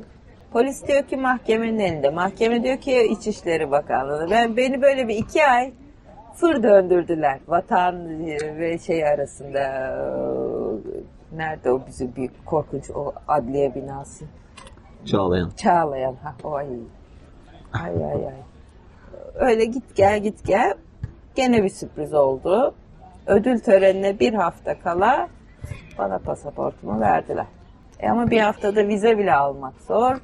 Polis 0.52 0.88
diyor 0.88 1.04
ki 1.04 1.18
mahkemenin 1.18 1.80
elinde. 1.80 2.10
Mahkeme 2.10 2.64
diyor 2.64 2.78
ki 2.78 3.08
İçişleri 3.12 3.72
Bakanlığı. 3.72 4.28
Ben 4.32 4.58
beni 4.58 4.82
böyle 4.82 5.08
bir 5.08 5.16
iki 5.16 5.46
ay 5.46 5.74
fır 6.36 6.64
döndürdüler. 6.64 7.40
Vatan 7.48 8.26
ve 8.60 8.78
şey 8.78 9.08
arasında 9.08 9.60
e, 9.60 11.38
nerede 11.38 11.72
o 11.72 11.82
bizim 11.88 12.16
büyük 12.16 12.46
korkunç 12.46 12.90
o 12.90 13.14
adliye 13.28 13.76
binası. 13.76 14.26
Çağlayan. 15.06 15.50
Çağlayan. 15.50 16.16
Ha, 16.24 16.36
o 16.44 16.54
ay. 16.54 16.68
Ay 17.74 18.06
ay 18.06 18.28
ay. 18.28 18.34
Öyle 19.36 19.66
git 19.66 19.96
gel 19.96 20.20
git 20.20 20.46
gel. 20.46 20.74
Gene 21.36 21.64
bir 21.64 21.70
sürpriz 21.70 22.14
oldu. 22.14 22.74
Ödül 23.28 23.60
törenine 23.60 24.20
bir 24.20 24.34
hafta 24.34 24.80
kala 24.80 25.28
bana 25.98 26.18
pasaportumu 26.18 27.00
verdiler. 27.00 27.46
E 28.00 28.10
ama 28.10 28.30
bir 28.32 28.40
haftada 28.40 28.88
vize 28.88 29.18
bile 29.18 29.34
almak 29.34 29.74
zor. 29.82 30.18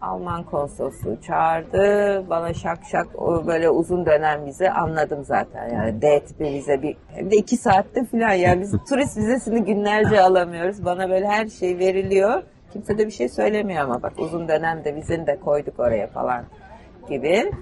Alman 0.00 0.42
konsolosluğu 0.42 1.20
çağırdı. 1.26 2.24
Bana 2.30 2.54
şak 2.54 2.78
şak 2.92 3.06
o 3.22 3.46
böyle 3.46 3.70
uzun 3.70 4.06
dönem 4.06 4.46
vize 4.46 4.70
anladım 4.70 5.24
zaten. 5.24 5.68
Yani 5.68 6.02
D 6.02 6.20
tipi 6.20 6.44
vize 6.44 6.82
bir 6.82 6.96
hem 7.08 7.30
de 7.30 7.36
iki 7.36 7.56
saatte 7.56 8.04
falan 8.04 8.32
yani 8.32 8.60
biz 8.60 8.72
turist 8.88 9.16
vizesini 9.16 9.64
günlerce 9.64 10.20
alamıyoruz. 10.20 10.84
Bana 10.84 11.10
böyle 11.10 11.26
her 11.26 11.46
şey 11.46 11.78
veriliyor. 11.78 12.42
Kimse 12.72 12.98
de 12.98 13.06
bir 13.06 13.10
şey 13.10 13.28
söylemiyor 13.28 13.84
ama 13.84 14.02
bak 14.02 14.12
uzun 14.18 14.48
dönemde 14.48 14.94
vizeni 14.94 15.26
de 15.26 15.40
koyduk 15.40 15.80
oraya 15.80 16.06
falan 16.06 16.44
gibi. 17.08 17.52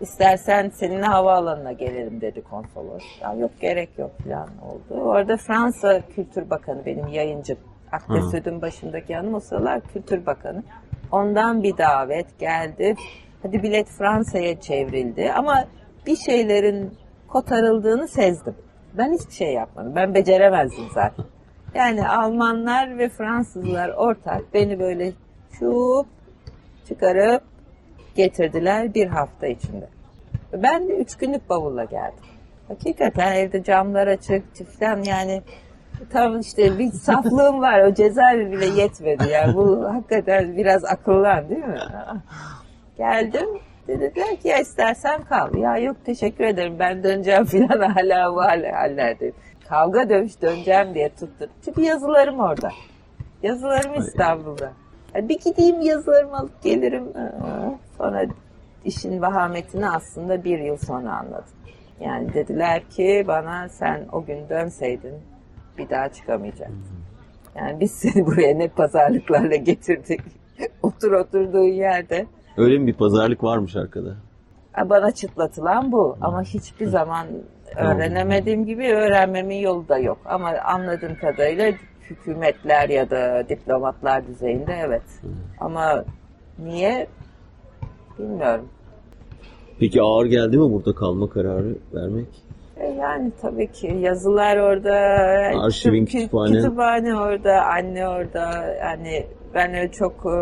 İstersen 0.00 0.68
seninle 0.68 1.06
havaalanına 1.06 1.72
gelelim 1.72 2.20
dedi 2.20 2.42
konsolos. 2.42 3.02
Ya 3.22 3.34
yok 3.34 3.50
gerek 3.60 3.98
yok 3.98 4.10
falan 4.24 4.48
oldu. 4.48 5.00
Orada 5.00 5.36
Fransa 5.36 6.00
Kültür 6.14 6.50
Bakanı 6.50 6.86
benim 6.86 7.08
yayıncım. 7.08 7.58
Akdesüd'ün 7.92 8.62
başındaki 8.62 9.14
hanım 9.14 9.34
o 9.34 9.40
sıralar 9.40 9.80
Kültür 9.80 10.26
Bakanı. 10.26 10.62
Ondan 11.12 11.62
bir 11.62 11.78
davet 11.78 12.38
geldi. 12.38 12.94
Hadi 13.42 13.62
bilet 13.62 13.88
Fransa'ya 13.88 14.60
çevrildi 14.60 15.32
ama 15.32 15.64
bir 16.06 16.16
şeylerin 16.16 16.94
kotarıldığını 17.28 18.08
sezdim. 18.08 18.54
Ben 18.94 19.12
hiçbir 19.12 19.32
şey 19.32 19.52
yapmadım. 19.52 19.94
Ben 19.94 20.14
beceremezdim 20.14 20.84
zaten. 20.94 21.24
Yani 21.74 22.08
Almanlar 22.08 22.98
ve 22.98 23.08
Fransızlar 23.08 23.88
ortak 23.88 24.54
beni 24.54 24.78
böyle 24.78 25.12
çup 25.58 26.06
çıkarıp 26.88 27.42
getirdiler 28.14 28.94
bir 28.94 29.06
hafta 29.06 29.46
içinde. 29.46 29.88
Ben 30.52 30.88
de 30.88 30.96
üç 30.96 31.16
günlük 31.16 31.48
bavulla 31.48 31.84
geldim. 31.84 32.24
Hakikaten 32.68 33.32
evde 33.32 33.62
camlar 33.62 34.06
açık, 34.06 34.44
falan 34.78 35.02
yani 35.02 35.42
tam 36.12 36.40
işte 36.40 36.78
bir 36.78 36.92
saflığım 36.92 37.60
var. 37.60 37.80
O 37.80 37.94
cezaevi 37.94 38.52
bile 38.52 38.66
yetmedi. 38.66 39.28
Yani 39.28 39.54
bu 39.54 39.84
hakikaten 39.94 40.56
biraz 40.56 40.84
akıllan 40.84 41.48
değil 41.48 41.64
mi? 41.64 41.78
Geldim. 42.98 43.48
Dediler 43.88 44.36
ki 44.36 44.48
ya 44.48 44.58
istersen 44.58 45.22
kal. 45.22 45.54
Ya 45.54 45.78
yok 45.78 45.96
teşekkür 46.04 46.44
ederim 46.44 46.76
ben 46.78 47.02
döneceğim 47.04 47.44
filan 47.46 47.90
hala 47.90 48.34
bu 48.34 48.42
hallerdeyim. 48.42 49.34
Kavga 49.68 50.08
dövüş 50.08 50.42
döneceğim 50.42 50.94
diye 50.94 51.08
tuttum. 51.08 51.48
Çünkü 51.64 51.82
yazılarım 51.82 52.40
orada. 52.40 52.70
Yazılarım 53.42 53.94
İstanbul'da. 53.94 54.72
Yani 55.14 55.28
bir 55.28 55.38
gideyim 55.38 55.80
yazılarımı 55.80 56.36
alıp 56.36 56.62
gelirim. 56.62 57.12
Sonra 57.98 58.26
işin 58.84 59.22
vahametini 59.22 59.90
aslında 59.90 60.44
bir 60.44 60.58
yıl 60.58 60.76
sonra 60.76 61.16
anladım. 61.16 61.54
Yani 62.00 62.34
dediler 62.34 62.82
ki 62.90 63.24
bana 63.28 63.68
sen 63.68 64.06
o 64.12 64.24
gün 64.24 64.48
dönseydin 64.48 65.14
bir 65.80 65.90
daha 65.90 66.08
çıkamayacaktın. 66.08 67.00
Yani 67.56 67.80
biz 67.80 67.90
seni 67.90 68.26
buraya 68.26 68.54
ne 68.54 68.68
pazarlıklarla 68.68 69.56
getirdik. 69.56 70.20
Otur 70.82 71.12
oturduğun 71.12 71.72
yerde. 71.72 72.26
Öyle 72.56 72.78
mi 72.78 72.86
bir 72.86 72.94
pazarlık 72.94 73.44
varmış 73.44 73.76
arkada? 73.76 74.16
Bana 74.84 75.10
çıtlatılan 75.10 75.92
bu 75.92 76.16
ama 76.20 76.42
hiçbir 76.42 76.86
zaman 76.86 77.26
öğrenemediğim 77.76 78.66
gibi 78.66 78.88
öğrenmemin 78.88 79.56
yolu 79.56 79.88
da 79.88 79.98
yok. 79.98 80.18
Ama 80.24 80.50
anladığım 80.64 81.14
kadarıyla 81.14 81.72
hükümetler 82.10 82.88
ya 82.88 83.10
da 83.10 83.48
diplomatlar 83.48 84.26
düzeyinde 84.26 84.74
evet. 84.86 85.02
Ama 85.60 86.04
niye 86.58 87.06
bilmiyorum. 88.18 88.68
Peki 89.78 90.02
ağır 90.02 90.26
geldi 90.26 90.58
mi 90.58 90.72
burada 90.72 90.94
kalma 90.94 91.30
kararı 91.30 91.76
vermek? 91.94 92.28
E 92.80 92.86
yani 92.86 93.32
tabii 93.42 93.72
ki 93.72 93.96
yazılar 94.00 94.56
orada, 94.56 94.94
arşivin 95.64 96.06
kütüp- 96.06 96.12
kütüphane. 96.12 96.52
kütüphane 96.52 97.14
orada, 97.14 97.64
anne 97.64 98.08
orada. 98.08 98.74
Yani 98.80 99.26
ben 99.54 99.74
öyle 99.74 99.92
çok 99.92 100.12
e, 100.12 100.36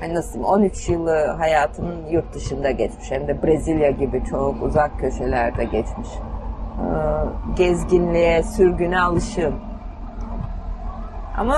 hani 0.00 0.14
nasıl 0.14 0.32
diyeyim 0.32 0.48
13 0.52 0.88
yılı 0.88 1.26
hayatım 1.38 1.86
yurt 2.10 2.34
dışında 2.34 2.70
geçmiş. 2.70 3.10
Hem 3.10 3.28
de 3.28 3.42
Brezilya 3.42 3.90
gibi 3.90 4.22
çok 4.30 4.62
uzak 4.62 5.00
köşelerde 5.00 5.64
geçmiş. 5.64 6.08
E, 6.76 6.86
Gezginliğe, 7.56 8.42
sürgüne 8.42 9.00
alışığım. 9.00 9.54
Ama 11.38 11.56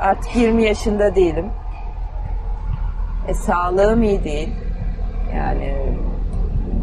artık 0.00 0.36
20 0.36 0.62
yaşında 0.62 1.14
değilim. 1.14 1.46
E, 3.28 3.34
sağlığım 3.34 4.02
iyi 4.02 4.24
değil. 4.24 4.54
Yani 5.36 5.74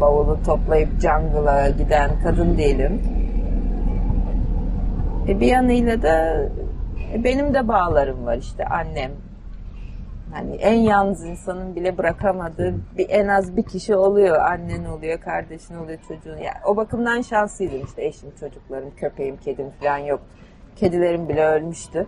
bavulu 0.00 0.38
toplayıp 0.46 0.88
jungle'a 1.00 1.68
giden 1.68 2.10
kadın 2.22 2.58
değilim. 2.58 3.02
E, 5.28 5.40
bir 5.40 5.46
yanıyla 5.46 6.02
da 6.02 6.42
e, 7.12 7.24
benim 7.24 7.54
de 7.54 7.68
bağlarım 7.68 8.26
var 8.26 8.36
işte 8.36 8.64
annem. 8.64 9.10
Hani 10.32 10.54
en 10.54 10.74
yalnız 10.74 11.24
insanın 11.24 11.76
bile 11.76 11.98
bırakamadığı 11.98 12.74
bir 12.98 13.06
en 13.10 13.28
az 13.28 13.56
bir 13.56 13.62
kişi 13.62 13.96
oluyor. 13.96 14.36
Annen 14.36 14.84
oluyor, 14.84 15.20
kardeşin 15.20 15.76
oluyor, 15.76 15.98
çocuğun. 16.08 16.36
Yani 16.36 16.56
o 16.66 16.76
bakımdan 16.76 17.20
şanslıydım 17.20 17.84
işte 17.84 18.04
eşim, 18.04 18.30
çocuklarım, 18.40 18.90
köpeğim, 18.96 19.36
kedim 19.36 19.70
falan 19.80 19.98
yoktu. 19.98 20.26
Kedilerim 20.76 21.28
bile 21.28 21.46
ölmüştü. 21.46 22.06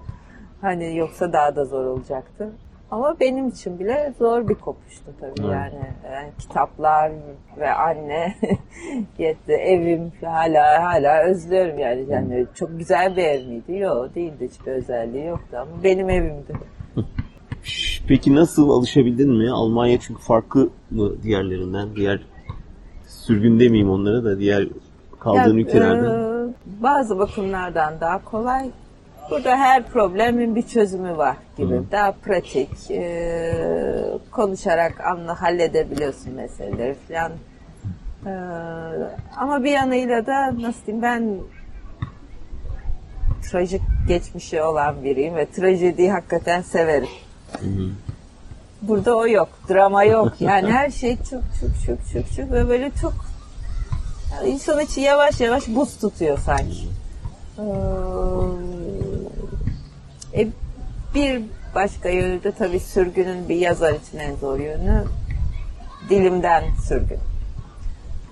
Hani 0.61 0.97
yoksa 0.97 1.33
daha 1.33 1.57
da 1.57 1.65
zor 1.65 1.85
olacaktı. 1.85 2.53
Ama 2.91 3.17
benim 3.21 3.49
için 3.49 3.79
bile 3.79 4.15
zor 4.19 4.49
bir 4.49 4.55
kopuştu 4.55 5.05
tabii 5.21 5.33
Evet. 5.41 5.51
yani. 5.53 5.75
Yani 6.13 6.29
kitaplar 6.39 7.13
ve 7.59 7.71
anne 7.73 8.35
yetti. 9.19 9.53
Evim 9.53 10.13
hala 10.25 10.83
hala 10.85 11.23
özlüyorum 11.25 11.79
yani. 11.79 12.05
yani 12.11 12.47
çok 12.55 12.79
güzel 12.79 13.17
bir 13.17 13.25
ev 13.25 13.47
miydi? 13.47 13.77
Yok 13.77 14.15
değildi 14.15 14.49
hiçbir 14.53 14.73
özelliği 14.73 15.25
yoktu 15.27 15.57
ama 15.61 15.71
benim 15.85 16.11
evimdi. 16.11 16.53
Peki 18.09 18.35
nasıl 18.35 18.71
alışabildin 18.71 19.31
mi? 19.31 19.51
Almanya 19.51 20.01
çünkü 20.01 20.23
farklı 20.23 20.69
mı 20.91 21.23
diğerlerinden? 21.23 21.97
Diğer 21.97 22.21
sürgün 23.07 23.61
demeyeyim 23.61 23.91
onlara 23.91 24.25
da 24.25 24.39
diğer 24.39 24.69
kaldığın 25.21 25.55
Ya, 25.59 25.63
ülkelerden. 25.65 26.49
e, 26.49 26.53
bazı 26.83 27.19
bakımlardan 27.19 27.95
daha 28.01 28.25
kolay. 28.25 28.71
Burada 29.31 29.57
her 29.57 29.87
problemin 29.87 30.57
bir 30.57 30.63
çözümü 30.63 31.17
var 31.17 31.37
gibi. 31.57 31.75
Hı. 31.75 31.85
Daha 31.93 32.13
pratik, 32.13 32.91
e, 32.91 33.55
konuşarak 34.31 35.01
anla 35.01 35.43
halledebiliyorsun 35.43 36.33
meseleleri 36.33 36.97
falan. 37.09 37.33
E, 38.27 38.33
ama 39.37 39.65
bir 39.65 39.71
yanıyla 39.71 40.27
da 40.27 40.63
nasıl 40.63 40.87
diyeyim 40.87 41.03
ben 41.03 41.35
trajik 43.51 43.83
geçmişi 44.09 44.63
olan 44.63 45.05
biriyim 45.05 45.37
ve 45.37 45.47
trajediyi 45.51 46.11
hakikaten 46.11 46.63
severim. 46.63 47.09
Burada 48.83 49.17
o 49.17 49.27
yok, 49.27 49.49
drama 49.69 50.05
yok. 50.05 50.41
Yani 50.41 50.73
her 50.73 50.91
şey 50.91 51.17
çok 51.17 51.43
çok 51.61 51.71
çok 51.87 51.99
çok 52.13 52.37
çok 52.37 52.53
ve 52.53 52.69
böyle 52.69 52.91
çok 53.01 53.15
yani 54.35 54.49
insan 54.49 54.81
içi 54.81 55.01
yavaş 55.01 55.41
yavaş 55.41 55.69
buz 55.69 55.99
tutuyor 55.99 56.39
sanki. 56.39 56.89
Ee, 57.59 57.63
e, 60.39 60.49
bir 61.15 61.43
başka 61.75 62.09
yönü 62.09 62.45
de 62.45 62.53
tabii 62.53 62.81
sürgünün 62.81 63.49
bir 63.49 63.57
yazar 63.57 63.93
için 63.93 64.19
en 64.19 64.35
zor 64.35 64.59
yönü 64.59 65.05
dilimden 66.11 66.65
sürgün. 66.89 67.19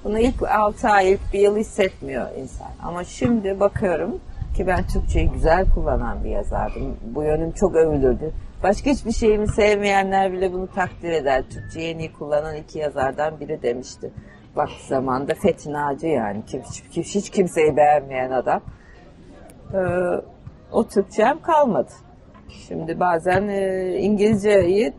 Bunu 0.04 0.18
ilk 0.18 0.42
6 0.42 0.88
ay, 0.88 1.12
ilk 1.12 1.32
bir 1.32 1.40
yıl 1.40 1.56
hissetmiyor 1.56 2.26
insan. 2.38 2.70
Ama 2.82 3.04
şimdi 3.04 3.60
bakıyorum 3.60 4.20
ki 4.56 4.66
ben 4.66 4.86
Türkçeyi 4.86 5.30
güzel 5.30 5.70
kullanan 5.70 6.24
bir 6.24 6.30
yazardım. 6.30 6.96
Bu 7.02 7.22
yönüm 7.22 7.52
çok 7.52 7.74
övülürdü. 7.74 8.32
Başka 8.62 8.90
hiçbir 8.90 9.12
şeyimi 9.12 9.48
sevmeyenler 9.48 10.32
bile 10.32 10.52
bunu 10.52 10.66
takdir 10.66 11.10
eder. 11.12 11.44
Türkçeyi 11.50 11.94
en 11.94 11.98
iyi 11.98 12.12
kullanan 12.12 12.56
iki 12.56 12.78
yazardan 12.78 13.40
biri 13.40 13.62
demişti. 13.62 14.10
Vakti 14.56 14.86
zamanında 14.88 15.34
Fethi 15.34 15.72
Naci 15.72 16.06
yani. 16.06 16.42
Kim, 16.46 16.62
hiç, 16.90 17.14
hiç 17.14 17.30
kimseyi 17.30 17.76
beğenmeyen 17.76 18.30
adam. 18.30 18.60
Ee, 19.74 19.78
o 20.72 20.88
Türkçem 20.88 21.42
kalmadı. 21.42 21.90
Şimdi 22.68 23.00
bazen 23.00 23.48
e, 23.48 23.92
İngilizceyi 23.98 24.92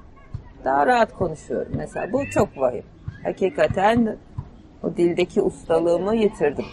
daha 0.66 0.88
rahat 0.88 1.14
konuşuyorum. 1.14 1.72
Mesela 1.76 2.14
bu 2.14 2.30
çok 2.30 2.58
vahim. 2.58 2.84
Hakikaten 3.24 4.18
o 4.84 4.98
dildeki 4.98 5.42
ustalığımı 5.42 6.16
yitirdim. 6.16 6.66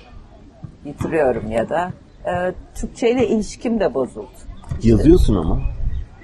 Yitiriyorum 0.84 1.50
ya 1.50 1.68
da. 1.68 1.92
E, 2.26 2.54
Türkçe 2.74 3.10
ile 3.10 3.28
ilişkim 3.28 3.80
de 3.80 3.94
bozuldu. 3.94 4.28
Yazıyorsun 4.82 5.36
ama. 5.36 5.60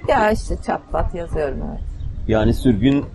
Ya 0.07 0.31
işte 0.31 0.55
çat 0.65 0.81
pat 0.91 1.15
yazıyorum 1.15 1.61
evet. 1.69 1.81
Yani 2.27 2.53
sürgün 2.53 3.05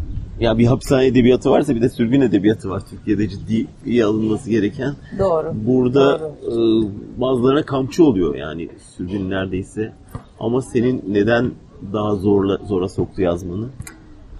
ya 0.40 0.58
bir 0.58 0.66
hapishane 0.66 1.06
edebiyatı 1.06 1.50
varsa 1.50 1.74
bir 1.74 1.82
de 1.82 1.88
sürgün 1.88 2.20
edebiyatı 2.20 2.70
var 2.70 2.82
Türkiye'de 2.90 3.28
ciddi 3.28 3.66
iyi 3.86 4.04
alınması 4.04 4.50
gereken. 4.50 4.94
Doğru. 5.18 5.52
Burada 5.54 6.20
Doğru. 6.20 6.86
e, 6.86 7.20
bazılarına 7.20 7.62
kamçı 7.62 8.04
oluyor 8.04 8.34
yani 8.34 8.68
sürgün 8.96 9.30
neredeyse. 9.30 9.92
Ama 10.40 10.62
senin 10.62 11.04
neden 11.08 11.50
daha 11.92 12.14
zorla 12.14 12.56
zora 12.56 12.88
soktu 12.88 13.22
yazmanı? 13.22 13.68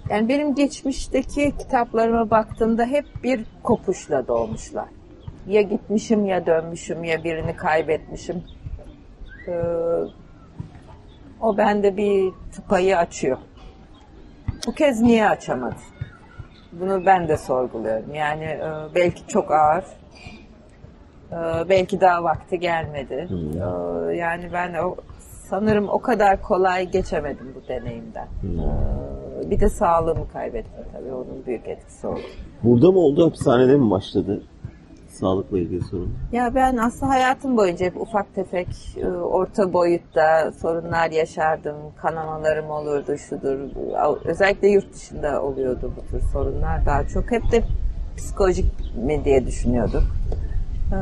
Yani 0.09 0.29
benim 0.29 0.55
geçmişteki 0.55 1.53
kitaplarıma 1.59 2.29
baktığımda 2.29 2.85
hep 2.85 3.05
bir 3.23 3.41
kopuşla 3.63 4.27
doğmuşlar. 4.27 4.85
Ya 5.47 5.61
gitmişim 5.61 6.25
ya 6.25 6.45
dönmüşüm 6.45 7.03
ya 7.03 7.23
birini 7.23 7.55
kaybetmişim. 7.55 8.43
Ee, 9.47 9.51
o 11.41 11.57
bende 11.57 11.97
bir 11.97 12.31
tıpayı 12.51 12.97
açıyor. 12.97 13.37
Bu 14.67 14.71
kez 14.71 15.01
niye 15.01 15.29
açamadı? 15.29 15.75
Bunu 16.71 17.05
ben 17.05 17.27
de 17.27 17.37
sorguluyorum. 17.37 18.13
Yani 18.13 18.43
e, 18.43 18.69
belki 18.95 19.27
çok 19.27 19.51
ağır. 19.51 19.83
E, 21.31 21.69
belki 21.69 22.01
daha 22.01 22.23
vakti 22.23 22.59
gelmedi. 22.59 23.27
E, 24.11 24.15
yani 24.15 24.49
ben 24.53 24.73
o 24.73 24.95
sanırım 25.49 25.89
o 25.89 25.99
kadar 25.99 26.41
kolay 26.41 26.91
geçemedim 26.91 27.55
bu 27.55 27.67
deneyimden. 27.67 28.27
E, 29.45 29.49
bir 29.49 29.59
de 29.59 29.69
sağlığımı 29.69 30.31
kaybettim 30.33 30.83
tabii. 30.93 31.13
Onun 31.13 31.45
büyük 31.45 31.67
etkisi 31.67 32.07
oldu. 32.07 32.19
Burada 32.63 32.91
mı 32.91 32.99
oldu 32.99 33.25
hapishanede 33.25 33.75
mi 33.77 33.91
başladı? 33.91 34.41
Sağlıkla 35.19 35.59
ilgili 35.59 35.83
sorun. 35.83 36.13
Ya 36.31 36.55
ben 36.55 36.77
aslında 36.77 37.11
hayatım 37.11 37.57
boyunca 37.57 37.85
hep 37.85 38.01
ufak 38.01 38.35
tefek 38.35 38.67
e, 38.97 39.07
orta 39.07 39.73
boyutta 39.73 40.51
sorunlar 40.51 41.11
yaşardım. 41.11 41.75
Kanamalarım 42.01 42.69
olurdu, 42.69 43.17
şudur. 43.17 43.57
Özellikle 44.25 44.67
yurt 44.67 44.93
dışında 44.93 45.41
oluyordu 45.41 45.91
bu 45.97 46.11
tür 46.11 46.27
sorunlar 46.27 46.85
daha 46.85 47.07
çok. 47.07 47.31
Hep 47.31 47.51
de 47.51 47.63
psikolojik 48.17 48.65
mi 49.05 49.25
diye 49.25 49.45
düşünüyordum. 49.45 50.03
Ee, 50.93 50.97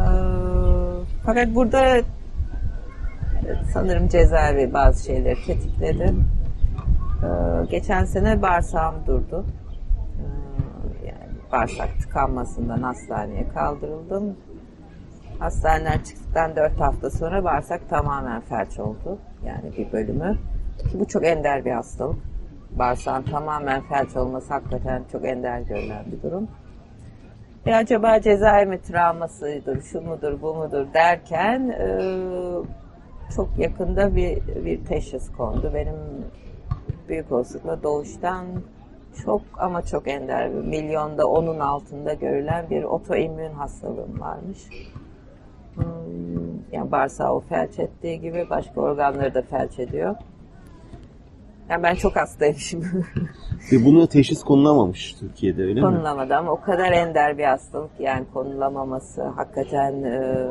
Fakat 1.26 1.56
burada 1.56 2.02
sanırım 3.74 4.08
cezaevi 4.08 4.74
bazı 4.74 5.06
şeyleri 5.06 5.46
tetikledi. 5.46 6.14
Ee, 7.24 7.66
Geçen 7.72 8.06
sene 8.06 8.42
bağırsağım 8.42 8.96
durdu. 9.08 9.46
Bağırsak 11.52 11.90
tıkanmasından 12.02 12.82
hastaneye 12.82 13.48
kaldırıldım. 13.48 14.38
Hastaneden 15.40 16.00
çıktıktan 16.00 16.56
4 16.56 16.80
hafta 16.80 17.10
sonra 17.10 17.44
bağırsak 17.44 17.90
tamamen 17.90 18.42
felç 18.42 18.80
oldu. 18.80 19.20
Yani 19.46 19.78
bir 19.78 19.92
bölümü. 19.92 20.38
Ki 20.92 21.00
bu 21.00 21.08
çok 21.08 21.26
ender 21.26 21.66
bir 21.66 21.72
hastalık. 21.72 22.18
Bağırsağın 22.72 23.24
tamamen 23.24 23.82
felç 23.82 24.16
olması 24.16 24.54
hakikaten 24.54 25.04
çok 25.12 25.26
ender 25.26 25.62
görülen 25.62 26.06
bir 26.12 26.22
durum. 26.22 26.48
E 27.66 27.76
acaba 27.76 28.22
cezaevi 28.22 28.82
travmasıdır, 28.82 29.82
şu 29.82 30.02
mudur, 30.02 30.42
bu 30.42 30.54
mudur 30.54 30.88
derken 30.94 31.70
e, 31.70 31.88
çok 33.36 33.50
yakında 33.58 34.16
bir, 34.16 34.66
bir 34.66 34.86
teşhis 34.86 35.32
kondu. 35.32 35.72
Benim 35.74 35.96
büyük 37.10 37.32
olasılıkla 37.32 37.84
doğuştan 37.84 38.46
çok 39.24 39.42
ama 39.58 39.82
çok 39.82 40.08
ender 40.08 40.54
bir 40.54 40.62
milyonda 40.68 41.28
onun 41.28 41.60
altında 41.60 42.14
görülen 42.14 42.70
bir 42.70 42.84
otoimmün 42.84 43.54
hastalığım 43.54 44.20
varmış. 44.20 44.60
Hmm, 45.76 45.84
Yani 46.72 46.92
bağırsağı 46.92 47.34
o 47.34 47.40
felç 47.40 47.80
ettiği 47.80 48.22
gibi 48.22 48.48
başka 48.50 48.82
organları 48.82 49.34
da 49.34 49.42
felç 49.42 49.80
ediyor. 49.80 50.16
Yani 51.70 51.84
ben 51.84 51.96
çok 51.96 52.16
hastayım 52.16 52.56
şimdi. 52.56 52.86
Ve 53.72 53.86
bunu 53.86 54.08
teşhis 54.08 54.44
konulamamış 54.44 55.14
Türkiye'de 55.14 55.64
öyle 55.64 55.74
mi? 55.74 55.82
Konulamadı 55.82 56.36
ama 56.36 56.52
o 56.52 56.62
kadar 56.62 56.92
ender 56.92 57.38
bir 57.38 57.44
hastalık 57.44 57.92
yani 58.00 58.26
konulamaması 58.34 59.24
hakikaten 59.24 60.04
e, 60.04 60.48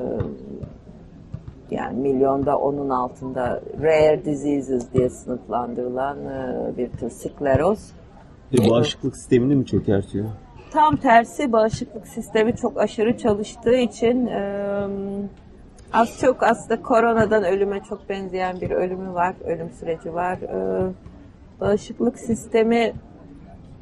yani 1.71 2.01
milyonda 2.01 2.59
onun 2.59 2.91
altında 2.91 3.61
rare 3.83 4.25
diseases 4.25 4.93
diye 4.93 5.11
sınıflandırılan 5.11 6.19
e, 6.19 6.77
bir 6.77 6.91
tür 6.91 7.11
skleroz. 7.11 7.93
Ve 8.53 8.71
bağışıklık 8.71 9.17
sistemini 9.17 9.55
mi 9.55 9.67
çökertiyor? 9.67 10.25
Tam 10.71 10.97
tersi 10.97 11.53
bağışıklık 11.53 12.07
sistemi 12.07 12.57
çok 12.57 12.81
aşırı 12.81 13.19
çalıştığı 13.19 13.77
için 13.77 14.27
e, 14.27 14.87
az 15.93 16.21
çok 16.21 16.43
aslında 16.43 16.83
koronadan 16.83 17.45
ölüme 17.45 17.81
çok 17.89 18.09
benzeyen 18.09 18.61
bir 18.61 18.71
ölümü 18.71 19.15
var, 19.15 19.35
ölüm 19.45 19.71
süreci 19.71 20.15
var. 20.15 20.39
E, 20.39 20.93
bağışıklık 21.61 22.19
sistemi 22.19 22.93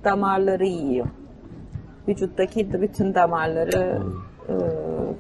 damarları 0.05 0.65
yiyor. 0.65 1.07
Vücuttaki 2.09 2.83
bütün 2.83 3.15
damarları 3.15 4.03
e, 4.49 4.53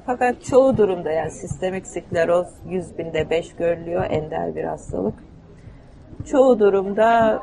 fakat 0.07 0.45
çoğu 0.45 0.77
durumda 0.77 1.11
yani 1.11 1.31
sistemik 1.31 1.87
skleroz 1.87 2.49
100 2.69 2.99
binde 2.99 3.31
5 3.31 3.53
görülüyor 3.53 4.05
ender 4.11 4.55
bir 4.55 4.65
hastalık. 4.65 5.15
Çoğu 6.31 6.59
durumda 6.59 7.43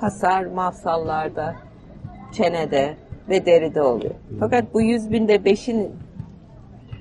hasar 0.00 0.44
mafsallarda, 0.46 1.54
çenede 2.32 2.96
ve 3.28 3.46
deride 3.46 3.82
oluyor. 3.82 4.14
Fakat 4.40 4.74
bu 4.74 4.80
100 4.80 5.10
binde 5.12 5.36
5'in 5.36 5.90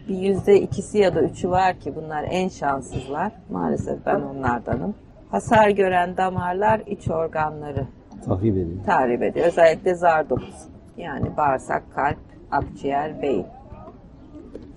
bir 0.10 0.18
yüzde 0.18 0.62
ikisi 0.62 0.98
ya 0.98 1.16
da 1.16 1.22
üçü 1.22 1.50
var 1.50 1.80
ki 1.80 1.95
bunlar 1.95 2.26
en 2.30 2.48
şanssızlar. 2.48 3.32
Maalesef 3.52 4.06
ben 4.06 4.22
onlardanım. 4.22 4.95
Hasar 5.32 5.70
gören 5.70 6.18
damarlar 6.18 6.82
iç 6.88 7.10
organları 7.12 7.88
Tahrip 8.26 8.43
edin. 8.58 8.82
tahrip 8.86 9.24
ediyor. 9.24 9.48
Özellikle 9.48 9.95
zar 9.95 10.30
dokusu. 10.30 10.70
Yani 10.98 11.38
bağırsak, 11.38 11.84
kalp, 11.95 12.18
akciğer, 12.52 13.22
beyin. 13.22 13.45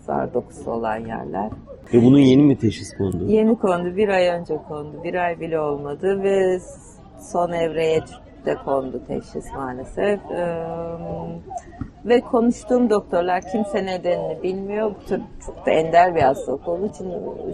Zar 0.01 0.35
dokusu 0.35 0.71
olan 0.71 0.97
yerler. 0.97 1.51
Ve 1.95 2.03
bunun 2.05 2.18
yeni 2.18 2.43
mi 2.43 2.59
teşhis 2.59 2.97
kondu? 2.97 3.25
Yeni 3.29 3.59
kondu, 3.59 3.97
bir 3.97 4.09
ay 4.09 4.27
önce 4.29 4.57
kondu. 4.68 5.05
Bir 5.05 5.14
ay 5.14 5.41
bile 5.41 5.61
olmadı 5.61 6.23
ve 6.23 6.59
son 7.21 7.53
evreye 7.53 8.01
de 8.47 8.55
kondu 8.55 9.01
teşhis 9.07 9.53
maalesef. 9.55 10.21
Ee, 10.31 10.66
ve 12.05 12.21
konuştuğum 12.21 12.91
doktorlar 12.91 13.43
kimse 13.53 13.87
nedenini 13.87 14.43
bilmiyor. 14.43 14.91
Bu 14.91 15.07
tür 15.07 15.21
çok 15.47 15.66
da 15.66 15.71
ender 15.71 16.14
bir 16.14 16.23
hastalık 16.23 16.68
olduğu 16.68 16.87
için 16.87 17.12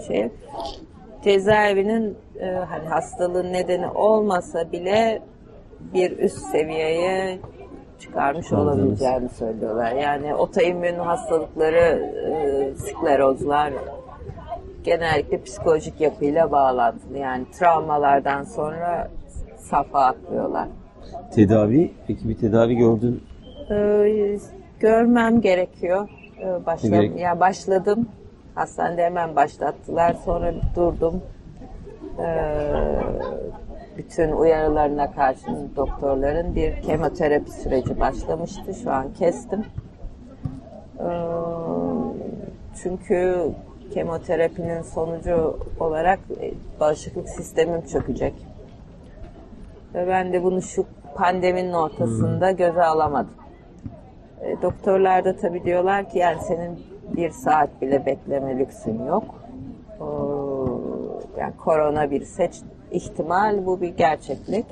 şey 0.09 0.31
cezaevinin 1.25 2.17
e, 2.41 2.47
hani 2.47 2.89
hastalığın 2.89 3.53
nedeni 3.53 3.89
olmasa 3.89 4.73
bile 4.73 5.23
bir 5.95 6.19
üst 6.19 6.39
seviyeye 6.39 7.39
çıkarmış 8.01 8.53
olabileceğini 8.53 9.29
söylüyorlar. 9.29 9.93
Yani 9.93 10.35
otoimmün 10.35 10.99
hastalıkları, 10.99 12.13
e, 12.33 12.75
sklerozlar 12.75 13.73
genellikle 14.85 15.43
psikolojik 15.43 16.01
yapıyla 16.01 16.53
bağlantılı. 16.53 17.19
Yani 17.19 17.45
travmalardan 17.51 18.43
sonra 18.43 19.09
safa 19.71 20.05
atlıyorlar. 20.05 20.69
Tedavi, 21.35 21.93
peki 22.07 22.29
bir 22.29 22.39
tedavi 22.39 22.77
gördün. 22.77 23.23
Ee, 23.71 24.39
görmem 24.81 25.41
gerekiyor. 25.41 26.09
Ee, 26.41 26.67
başla, 26.67 26.89
Gerek- 26.89 27.21
ya 27.21 27.41
başladım. 27.41 28.09
Hastanede 28.55 29.05
hemen 29.05 29.37
başlattılar. 29.37 30.17
Sonra 30.25 30.55
durdum. 30.77 31.23
Ee, 32.19 32.53
bütün 33.97 34.33
uyarılarına 34.33 35.13
karşın 35.13 35.71
doktorların 35.77 36.55
bir 36.55 36.83
kemoterapi 36.83 37.51
süreci 37.51 38.01
başlamıştı. 38.01 38.75
Şu 38.83 38.91
an 38.91 39.13
kestim. 39.13 39.65
Ee, 41.01 41.05
çünkü 42.83 43.37
kemoterapinin 43.95 44.83
sonucu 44.83 45.59
olarak 45.81 46.19
e, 46.41 46.55
bağışıklık 46.81 47.29
sistemim 47.29 47.87
çökecek. 47.87 48.35
Ve 49.97 50.09
ben 50.09 50.33
de 50.33 50.43
bunu 50.43 50.63
şu 50.63 50.87
pandeminin 51.15 51.73
ortasında 51.73 52.51
göze 52.51 52.83
alamadım. 52.83 53.35
E, 54.41 54.63
doktorlar 54.63 55.25
da 55.25 55.37
tabii 55.37 55.65
diyorlar 55.65 56.11
ki 56.11 56.19
yani 56.19 56.41
senin 56.41 56.81
bir 57.17 57.31
saat 57.31 57.83
bile 57.83 58.07
bekleme 58.07 58.59
lüksün 58.59 59.05
yok. 59.05 59.25
Oo, 60.01 60.81
yani 61.39 61.57
korona 61.57 62.11
bir 62.11 62.25
seç 62.25 62.55
ihtimal 62.91 63.67
bu 63.67 63.81
bir 63.81 63.89
gerçeklik. 63.89 64.67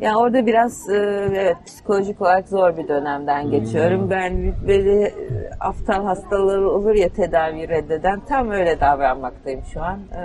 Yani 0.00 0.16
orada 0.16 0.46
biraz 0.46 0.90
e, 0.90 0.96
evet 1.30 1.56
psikolojik 1.66 2.22
olarak 2.22 2.48
zor 2.48 2.76
bir 2.76 2.88
dönemden 2.88 3.50
geçiyorum. 3.50 4.10
Ben 4.10 4.54
böyle 4.68 5.02
e, 5.02 5.12
aptal 5.60 6.04
hastaları 6.04 6.70
olur 6.70 6.94
ya 6.94 7.08
tedavi 7.08 7.68
reddeden 7.68 8.20
tam 8.20 8.50
öyle 8.50 8.80
davranmaktayım 8.80 9.60
şu 9.72 9.82
an. 9.82 9.98
E, 10.16 10.20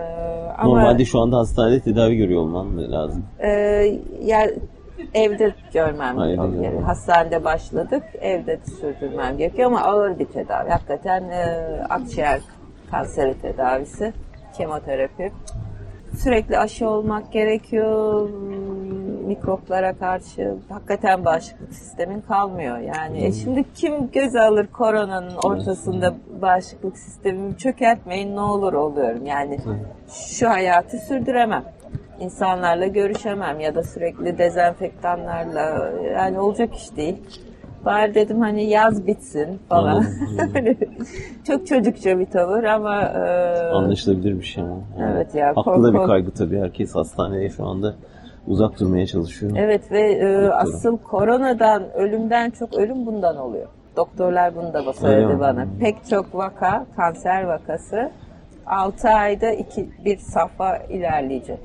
ama 0.57 0.75
Normalde 0.75 1.05
şu 1.05 1.19
anda 1.19 1.37
hastanede 1.37 1.79
tedavi 1.79 2.15
görüyor 2.17 2.41
olman 2.41 2.91
lazım? 2.91 3.25
e, 3.39 3.49
yani 4.21 4.51
evde 5.13 5.53
görmem 5.73 6.17
gerekiyor. 6.17 6.83
Hastanede 6.83 7.43
başladık, 7.43 8.03
evde 8.21 8.59
sürdürmem 8.81 9.37
gerekiyor 9.37 9.67
ama 9.67 9.81
ağır 9.81 10.19
bir 10.19 10.25
tedavi. 10.25 10.69
Hakikaten 10.69 11.23
e, 11.29 11.45
akciğer 11.89 12.39
kanseri 12.91 13.33
tedavisi, 13.41 14.13
kemoterapi. 14.57 15.31
Sürekli 16.17 16.57
aşı 16.57 16.89
olmak 16.89 17.31
gerekiyor 17.31 18.29
hmm, 18.29 18.78
mikroplara 19.29 19.93
karşı. 19.93 20.55
Hakikaten 20.69 21.25
bağışıklık 21.25 21.73
sistemin 21.73 22.21
kalmıyor. 22.21 22.77
Yani 22.77 23.25
e 23.25 23.31
şimdi 23.31 23.65
kim 23.75 24.11
göze 24.11 24.41
alır 24.41 24.67
koronanın 24.67 25.35
ortasında 25.43 26.13
bağışıklık 26.41 26.97
sistemimi 26.97 27.57
çökertmeyin 27.57 28.35
ne 28.35 28.41
olur 28.41 28.73
oluyorum. 28.73 29.25
Yani 29.25 29.59
şu 30.07 30.49
hayatı 30.49 30.97
sürdüremem. 30.97 31.63
İnsanlarla 32.19 32.87
görüşemem 32.87 33.59
ya 33.59 33.75
da 33.75 33.83
sürekli 33.83 34.37
dezenfektanlarla 34.37 35.91
yani 36.15 36.39
olacak 36.39 36.75
iş 36.75 36.95
değil. 36.95 37.17
Bari 37.85 38.15
dedim 38.15 38.41
hani 38.41 38.69
yaz 38.69 39.07
bitsin 39.07 39.59
falan. 39.69 40.05
Hani 40.53 40.77
Çok 41.47 41.67
çocukça 41.67 42.19
bir 42.19 42.25
tavır 42.25 42.63
ama 42.63 43.01
e, 43.01 43.19
Anlaşılabilir 43.73 44.39
bir 44.39 44.43
şey 44.43 44.63
ama. 44.63 44.81
Yani 44.99 45.13
Evet 45.15 45.35
ya, 45.35 45.53
Haklı 45.55 45.83
da 45.83 45.93
bir 45.93 46.07
kaygı 46.07 46.31
tabii. 46.31 46.59
Herkes 46.59 46.95
hastaneye 46.95 47.49
şu 47.49 47.65
anda 47.65 47.95
uzak 48.49 48.79
durmaya 48.79 49.05
çalışıyor. 49.07 49.51
Evet 49.57 49.91
ve 49.91 50.01
e, 50.01 50.49
asıl 50.49 50.97
koronadan, 50.97 51.93
ölümden 51.93 52.49
çok 52.49 52.73
ölüm 52.73 53.05
bundan 53.05 53.37
oluyor. 53.37 53.67
Doktorlar 53.95 54.55
bunu 54.55 54.73
da 54.73 54.79
Öyle 54.79 54.93
söyledi 54.93 55.33
mi? 55.33 55.39
bana. 55.39 55.67
Pek 55.79 55.95
çok 56.09 56.35
vaka, 56.35 56.85
kanser 56.95 57.43
vakası 57.43 58.11
6 58.65 59.09
ayda 59.09 59.51
iki, 59.51 59.89
bir 60.05 60.17
safha 60.17 60.77
ilerleyecek. 60.77 61.59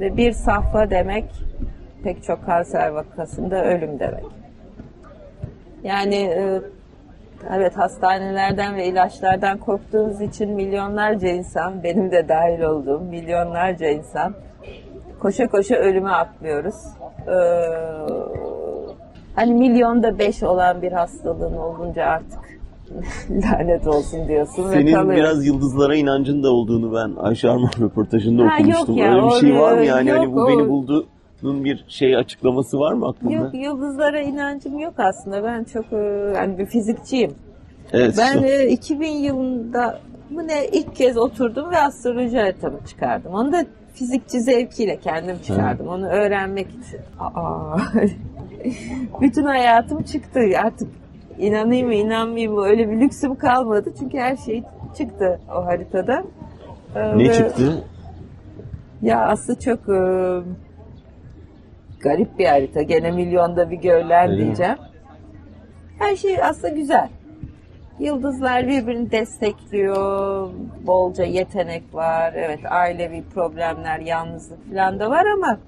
Ve 0.00 0.16
bir 0.16 0.32
safha 0.32 0.90
demek 0.90 1.24
pek 2.04 2.22
çok 2.24 2.46
kanser 2.46 2.88
vakasında 2.88 3.64
ölüm 3.64 3.98
demek. 3.98 4.24
Yani 5.84 6.16
e, 6.16 6.60
evet 7.50 7.78
hastanelerden 7.78 8.76
ve 8.76 8.86
ilaçlardan 8.86 9.58
korktuğumuz 9.58 10.20
için 10.20 10.50
milyonlarca 10.50 11.28
insan, 11.28 11.82
benim 11.82 12.10
de 12.10 12.28
dahil 12.28 12.60
olduğum 12.60 13.00
milyonlarca 13.00 13.88
insan 13.88 14.34
koşa 15.20 15.48
koşa 15.48 15.74
ölüme 15.74 16.10
atlıyoruz. 16.10 16.74
Ee, 17.26 17.32
hani 19.36 19.52
milyonda 19.54 20.18
beş 20.18 20.42
olan 20.42 20.82
bir 20.82 20.92
hastalığın 20.92 21.56
olunca 21.56 22.04
artık 22.04 22.38
lanet 23.30 23.86
olsun 23.86 24.28
diyorsun 24.28 24.64
ve 24.70 24.72
Senin 24.74 24.92
kalıyor. 24.94 25.16
biraz 25.16 25.46
yıldızlara 25.46 25.94
inancın 25.96 26.42
da 26.42 26.50
olduğunu 26.52 26.94
ben 26.94 27.22
Ayşe 27.22 27.50
Arman 27.50 27.70
röportajında 27.80 28.42
Ha, 28.42 28.58
yok 28.58 28.60
okumuştum. 28.68 28.96
ya, 28.96 29.14
Öyle 29.14 29.26
bir 29.26 29.30
şey 29.40 29.60
var 29.60 29.72
mı 29.78 29.84
yani? 29.84 30.08
yok, 30.08 30.18
hani 30.18 30.32
bu 30.32 30.40
o- 30.42 30.48
beni 30.48 30.68
bulduğunun 30.68 31.64
bir 31.64 31.84
şey 31.88 32.16
açıklaması 32.16 32.78
var 32.78 32.92
mı 32.92 33.08
aklında? 33.08 33.32
Yok 33.34 33.54
yıldızlara 33.54 34.20
inancım 34.20 34.78
yok 34.78 34.94
aslında. 34.98 35.44
Ben 35.44 35.64
çok 35.64 35.92
e, 35.92 35.96
yani 36.36 36.58
bir 36.58 36.66
fizikçiyim. 36.66 37.34
Evet. 37.92 38.14
Ben 38.18 38.34
işte. 38.42 38.62
e, 38.64 38.68
2000 38.68 39.10
yılında 39.10 39.98
mı 40.30 40.48
ne 40.48 40.66
ilk 40.66 40.96
kez 40.96 41.16
oturdum 41.16 41.70
ve 41.70 41.78
astroloji 41.78 42.38
haritamı 42.38 42.78
çıkardım. 42.88 43.34
Onu 43.34 43.52
da 43.52 43.64
fizikçi 44.00 44.40
zevkiyle 44.40 44.96
kendim 45.00 45.38
çıkardım. 45.38 45.88
Onu 45.88 46.06
öğrenmek 46.06 46.66
için. 46.66 47.00
Aa. 47.20 47.76
Bütün 49.20 49.44
hayatım 49.44 50.02
çıktı. 50.02 50.40
Artık 50.64 50.88
inanayım 51.38 51.86
mı 51.86 51.94
inanmayayım 51.94 52.54
mı 52.54 52.64
öyle 52.64 52.90
bir 52.90 53.00
lüksüm 53.00 53.34
kalmadı. 53.34 53.92
Çünkü 53.98 54.18
her 54.18 54.36
şey 54.36 54.62
çıktı 54.98 55.40
o 55.54 55.66
haritada. 55.66 56.24
Ee, 56.96 57.18
ne 57.18 57.28
ve- 57.28 57.34
çıktı? 57.34 57.84
Ya 59.02 59.26
aslında 59.26 59.60
çok 59.60 59.78
e, 59.78 59.98
garip 62.00 62.38
bir 62.38 62.46
harita. 62.46 62.82
Gene 62.82 63.10
milyonda 63.10 63.70
bir 63.70 63.76
mi? 64.30 64.36
diyeceğim. 64.38 64.76
Her 65.98 66.16
şey 66.16 66.42
aslında 66.42 66.68
güzel. 66.68 67.08
Yıldızlar 68.00 68.68
birbirini 68.68 69.10
destekliyor. 69.10 70.50
Bolca 70.86 71.24
yetenek 71.24 71.94
var. 71.94 72.32
Evet 72.36 72.60
ailevi 72.64 73.24
problemler, 73.34 73.98
yalnızlık 73.98 74.70
falan 74.70 75.00
da 75.00 75.10
var 75.10 75.26
ama 75.26 75.58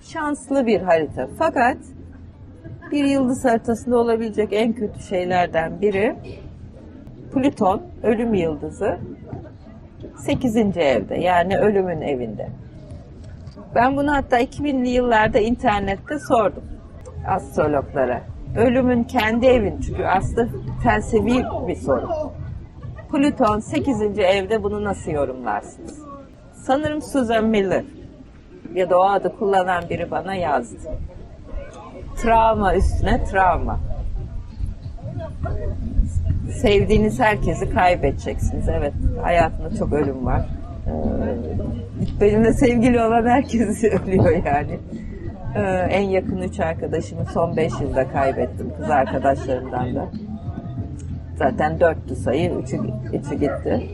şanslı 0.00 0.66
bir 0.66 0.80
harita. 0.80 1.28
Fakat 1.38 1.76
bir 2.92 3.04
yıldız 3.04 3.44
haritasında 3.44 3.96
olabilecek 3.98 4.48
en 4.52 4.72
kötü 4.72 5.00
şeylerden 5.00 5.80
biri 5.80 6.16
Plüton, 7.34 7.82
ölüm 8.02 8.34
yıldızı 8.34 8.98
8. 10.16 10.56
evde 10.56 11.14
yani 11.14 11.58
ölümün 11.58 12.00
evinde. 12.00 12.48
Ben 13.74 13.96
bunu 13.96 14.12
hatta 14.12 14.40
2000'li 14.40 14.88
yıllarda 14.88 15.38
internette 15.38 16.18
sordum 16.18 16.64
astrologlara. 17.28 18.33
Ölümün 18.56 19.04
kendi 19.04 19.46
evin 19.46 19.80
çünkü 19.80 20.04
aslında 20.04 20.48
felsefi 20.82 21.44
bir 21.68 21.76
soru. 21.76 22.08
Plüton 23.12 23.60
8. 23.60 24.02
evde 24.18 24.62
bunu 24.62 24.84
nasıl 24.84 25.10
yorumlarsınız? 25.10 25.98
Sanırım 26.54 27.02
Susan 27.02 27.44
Miller 27.44 27.84
ya 28.74 28.90
da 28.90 28.98
o 28.98 29.04
adı 29.04 29.36
kullanan 29.38 29.88
biri 29.90 30.10
bana 30.10 30.34
yazdı. 30.34 30.76
Travma 32.16 32.74
üstüne 32.74 33.24
travma. 33.24 33.80
Sevdiğiniz 36.60 37.20
herkesi 37.20 37.70
kaybedeceksiniz. 37.70 38.68
Evet, 38.68 38.92
hayatında 39.22 39.76
çok 39.76 39.92
ölüm 39.92 40.26
var. 40.26 40.48
Ee, 40.86 42.20
benimle 42.20 42.52
sevgili 42.52 43.00
olan 43.00 43.26
herkes 43.26 43.84
ölüyor 43.84 44.44
yani. 44.46 44.78
Ee, 45.54 45.60
en 45.90 46.02
yakın 46.02 46.38
üç 46.38 46.60
arkadaşımı 46.60 47.24
son 47.26 47.56
beş 47.56 47.72
yılda 47.80 48.08
kaybettim. 48.08 48.72
Kız 48.80 48.90
arkadaşlarımdan 48.90 49.94
da. 49.94 50.08
Zaten 51.36 51.80
dörttü 51.80 52.16
sayı, 52.16 52.54
üçü, 52.54 52.76
üçü 53.12 53.34
gitti. 53.34 53.90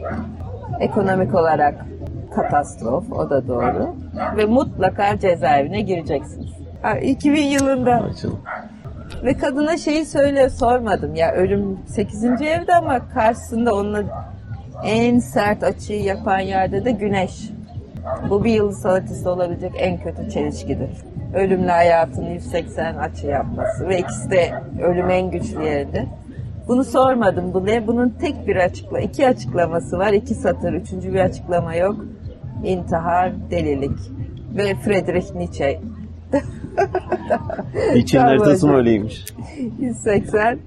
Ekonomik 0.80 1.34
olarak 1.34 1.86
katastrof, 2.34 3.12
o 3.12 3.30
da 3.30 3.48
doğru. 3.48 3.94
Ve 4.36 4.44
mutlaka 4.44 5.18
cezaevine 5.18 5.80
gireceksiniz. 5.80 6.50
Ha, 6.82 6.98
2000 6.98 7.42
yılında 7.42 8.10
ve 9.24 9.34
kadına 9.34 9.76
şeyi 9.76 10.04
söyle 10.04 10.50
sormadım 10.50 11.14
ya 11.14 11.32
ölüm 11.32 11.78
8. 11.86 12.24
evde 12.24 12.74
ama 12.74 13.08
karşısında 13.08 13.74
onunla 13.74 14.02
en 14.84 15.18
sert 15.18 15.62
açıyı 15.62 16.02
yapan 16.02 16.38
yerde 16.38 16.84
de 16.84 16.90
güneş. 16.90 17.50
Bu 18.30 18.44
bir 18.44 18.52
yıldız 18.52 18.84
haritasında 18.84 19.30
olabilecek 19.30 19.72
en 19.76 19.98
kötü 19.98 20.30
çelişkidir. 20.30 20.90
Ölümle 21.34 21.70
hayatın 21.70 22.26
180 22.26 22.94
açı 22.94 23.26
yapması 23.26 23.88
ve 23.88 23.98
ikisi 23.98 24.30
de 24.30 24.50
ölüm 24.82 25.10
en 25.10 25.30
güçlü 25.30 25.64
yerinde. 25.64 26.06
Bunu 26.68 26.84
sormadım 26.84 27.54
buraya. 27.54 27.86
Bunun 27.86 28.08
tek 28.08 28.46
bir 28.46 28.56
açıkla, 28.56 29.00
iki 29.00 29.28
açıklaması 29.28 29.98
var. 29.98 30.12
iki 30.12 30.34
satır, 30.34 30.72
üçüncü 30.72 31.12
bir 31.12 31.20
açıklama 31.20 31.74
yok. 31.74 32.04
İntihar, 32.64 33.32
delilik 33.50 33.98
ve 34.56 34.74
Friedrich 34.74 35.34
Nietzsche. 35.34 35.80
Nietzsche'nin 37.94 38.24
haritası 38.24 38.66
mı 38.66 38.76
öyleymiş? 38.76 39.24
180. 39.80 40.58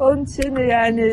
Onun 0.00 0.24
için 0.24 0.56
yani 0.56 1.12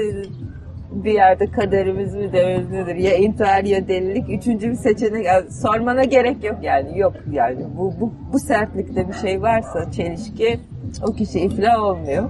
bir 1.04 1.14
yerde 1.14 1.46
kaderimiz 1.46 2.16
mi 2.16 2.34
dememiz 2.34 2.72
nedir? 2.72 2.96
Ya 2.96 3.16
intihar 3.18 3.64
ya 3.64 3.88
delilik. 3.88 4.30
Üçüncü 4.30 4.70
bir 4.72 4.76
seçenek 4.76 5.26
yani 5.26 5.52
sormana 5.52 6.04
gerek 6.04 6.44
yok 6.44 6.56
yani. 6.64 7.00
Yok 7.00 7.14
yani 7.32 7.66
bu, 7.78 7.94
bu, 8.02 8.12
bu 8.34 8.40
sertlikte 8.40 9.08
bir 9.08 9.14
şey 9.14 9.42
varsa 9.42 9.92
çelişki 9.92 10.60
o 11.08 11.14
kişi 11.14 11.40
iflah 11.40 11.84
olmuyor. 11.84 12.30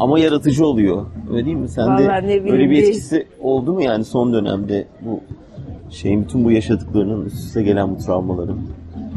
Ama 0.00 0.18
yaratıcı 0.18 0.66
oluyor. 0.66 1.06
Öyle 1.32 1.44
değil 1.44 1.56
mi? 1.56 1.68
Sen 1.68 1.98
de 1.98 2.02
Vallahi 2.08 2.22
bileyim, 2.24 2.44
öyle 2.52 2.64
bir 2.64 2.70
bir- 2.70 2.82
etkisi 2.82 3.26
oldu 3.40 3.72
mu 3.74 3.82
yani 3.82 4.04
son 4.04 4.32
dönemde 4.32 4.86
bu 5.00 5.20
şeyin 5.90 6.22
bütün 6.24 6.44
bu 6.44 6.50
yaşadıklarının 6.52 7.24
üst 7.24 7.36
üste 7.36 7.62
gelen 7.62 7.90
bu 7.90 7.98
travmaların 7.98 8.58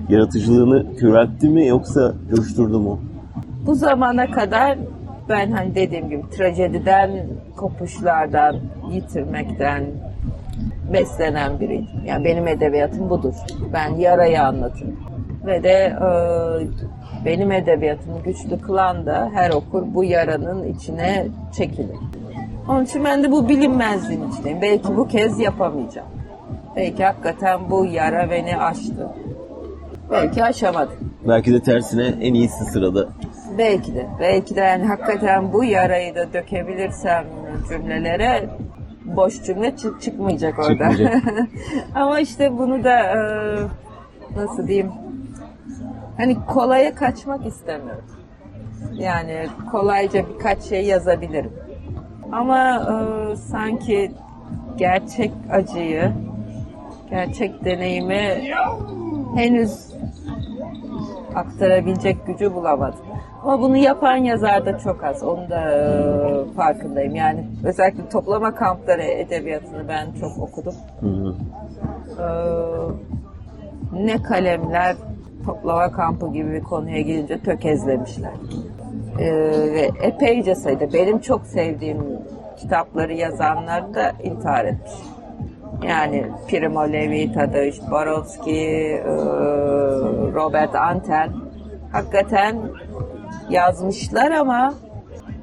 yaratıcılığını 0.09 0.95
köreltti 0.95 1.49
mi 1.49 1.67
yoksa 1.67 2.13
coşturdu 2.35 2.79
mu? 2.79 2.99
Bu 3.65 3.75
zamana 3.75 4.31
kadar 4.31 4.77
ben 5.29 5.51
hani 5.51 5.75
dediğim 5.75 6.09
gibi 6.09 6.29
trajediden, 6.29 7.27
kopuşlardan, 7.57 8.59
yitirmekten 8.91 9.85
beslenen 10.93 11.59
biriydim. 11.59 12.05
Yani 12.05 12.25
benim 12.25 12.47
edebiyatım 12.47 13.09
budur. 13.09 13.33
Ben 13.73 13.95
yarayı 13.95 14.43
anlatırım. 14.43 14.99
Ve 15.45 15.63
de 15.63 15.97
e, 16.01 17.25
benim 17.25 17.51
edebiyatımı 17.51 18.23
güçlü 18.23 18.61
kılan 18.61 19.05
da 19.05 19.29
her 19.33 19.51
okur 19.51 19.83
bu 19.93 20.03
yaranın 20.03 20.63
içine 20.63 21.27
çekilir. 21.57 21.97
Onun 22.67 22.83
için 22.83 23.05
ben 23.05 23.23
de 23.23 23.31
bu 23.31 23.49
bilinmezliğin 23.49 24.29
içindeyim. 24.31 24.61
Belki 24.61 24.97
bu 24.97 25.07
kez 25.07 25.39
yapamayacağım. 25.39 26.07
Belki 26.75 27.03
hakikaten 27.03 27.59
bu 27.69 27.85
yara 27.85 28.29
beni 28.31 28.57
aştı. 28.57 29.09
Belki 30.11 30.43
aşamadım. 30.43 31.13
Belki 31.27 31.53
de 31.53 31.59
tersine 31.59 32.05
en 32.21 32.33
iyisi 32.33 32.65
sırada. 32.65 33.07
Belki 33.57 33.95
de. 33.95 34.07
Belki 34.19 34.55
de 34.55 34.59
yani 34.61 34.85
hakikaten 34.85 35.53
bu 35.53 35.63
yarayı 35.63 36.15
da 36.15 36.33
dökebilirsem 36.33 37.25
cümlelere 37.69 38.49
boş 39.05 39.43
cümle 39.43 39.67
çı- 39.69 39.99
çıkmayacak 40.01 40.59
orada. 40.59 40.89
Çıkmayacak. 40.89 41.23
Ama 41.95 42.19
işte 42.19 42.57
bunu 42.57 42.83
da 42.83 42.99
e, 42.99 43.17
nasıl 44.35 44.67
diyeyim 44.67 44.91
hani 46.17 46.45
kolaya 46.45 46.95
kaçmak 46.95 47.45
istemiyorum. 47.45 48.05
Yani 48.93 49.47
kolayca 49.71 50.25
birkaç 50.29 50.61
şey 50.61 50.85
yazabilirim. 50.85 51.53
Ama 52.31 52.75
e, 52.75 53.35
sanki 53.35 54.11
gerçek 54.77 55.31
acıyı, 55.51 56.11
gerçek 57.09 57.65
deneyimi 57.65 58.43
henüz 59.35 59.93
aktarabilecek 61.35 62.27
gücü 62.27 62.53
bulamadım. 62.53 62.99
Ama 63.43 63.61
bunu 63.61 63.77
yapan 63.77 64.15
yazar 64.15 64.65
da 64.65 64.77
çok 64.77 65.03
az. 65.03 65.23
Onu 65.23 65.49
da 65.49 65.71
e, 65.71 66.53
farkındayım. 66.55 67.15
Yani 67.15 67.47
özellikle 67.63 68.09
toplama 68.09 68.55
kampları 68.55 69.01
edebiyatını 69.01 69.87
ben 69.87 70.07
çok 70.19 70.39
okudum. 70.39 70.75
Hı 70.99 71.07
hı. 71.07 71.35
Ee, 72.19 72.25
ne 74.05 74.23
kalemler 74.23 74.95
toplama 75.45 75.91
kampı 75.91 76.33
gibi 76.33 76.51
bir 76.51 76.63
konuya 76.63 77.01
gelince 77.01 77.39
tökezlemişler. 77.39 78.31
Ee, 79.19 79.31
ve 79.73 79.89
epeyce 80.01 80.55
sayıda 80.55 80.93
benim 80.93 81.19
çok 81.19 81.45
sevdiğim 81.45 81.97
kitapları 82.57 83.13
yazanlar 83.13 83.93
da 83.93 84.11
intihar 84.23 84.65
etmiş. 84.65 84.93
Yani 85.87 86.25
Primo 86.47 86.93
Levi, 86.93 87.33
Tadeusz 87.33 87.91
Borowski, 87.91 88.59
e, 88.59 89.15
Robert 90.33 90.75
Anten 90.75 91.29
hakikaten 91.91 92.55
yazmışlar 93.49 94.31
ama 94.31 94.73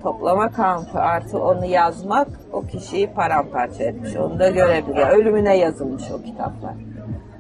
toplama 0.03 0.49
kampı 0.51 0.99
artı 1.01 1.39
onu 1.43 1.65
yazmak 1.65 2.29
o 2.53 2.63
kişiyi 2.63 3.07
paramparça 3.07 3.85
etmiş. 3.85 4.17
Onu 4.17 4.39
da 4.39 4.49
görebilir. 4.49 5.07
Ölümüne 5.07 5.57
yazılmış 5.57 6.05
o 6.11 6.23
kitaplar. 6.23 6.75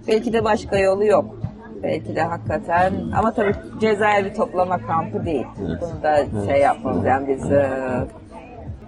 Belki 0.09 0.33
de 0.33 0.45
başka 0.45 0.79
yolu 0.79 1.05
yok. 1.05 1.25
Belki 1.83 2.17
de 2.17 2.23
hakikaten 2.23 2.93
ama 3.19 3.33
tabii 3.33 3.55
cezaevi 3.81 4.33
toplama 4.35 4.79
kampı 4.79 5.25
değil. 5.25 5.47
Bunu 5.59 6.03
da 6.03 6.17
şey 6.47 6.61
yapmamız 6.61 7.05
yani 7.05 7.29
biz 7.29 7.53
e, 7.53 7.69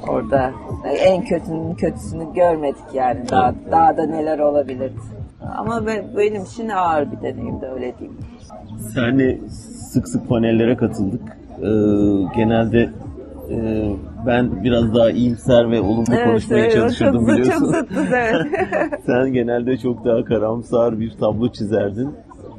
orada 0.09 0.51
en 0.85 1.25
kötünün 1.25 1.75
kötüsünü 1.75 2.35
görmedik 2.35 2.95
yani. 2.95 3.21
Daha, 3.31 3.55
daha 3.71 3.97
da 3.97 4.07
neler 4.07 4.39
olabilirdi. 4.39 4.99
Ama 5.57 5.87
be- 5.87 6.05
benim 6.17 6.43
için 6.43 6.69
ağır 6.69 7.13
bir 7.13 7.21
deneyimdi 7.23 7.67
öyle 7.67 7.99
diyeyim. 7.99 8.19
Senle 8.95 9.39
sık 9.93 10.09
sık 10.09 10.29
panellere 10.29 10.77
katıldık. 10.77 11.23
Ee, 11.63 11.67
genelde 12.37 12.91
e, 13.51 13.89
ben 14.27 14.65
biraz 14.65 14.95
daha 14.95 15.11
iyimser 15.11 15.71
ve 15.71 15.81
olumlu 15.81 16.25
konuşmaya 16.25 16.65
evet, 16.65 16.73
çalışırdım 16.73 17.27
çok, 17.27 17.29
biliyorsun. 17.29 17.61
Çok 17.61 17.75
zıttız 17.75 18.07
evet. 18.13 18.47
Sen 19.07 19.33
genelde 19.33 19.77
çok 19.77 20.05
daha 20.05 20.25
karamsar 20.25 21.01
bir 21.01 21.11
tablo 21.11 21.53
çizerdin. 21.53 22.11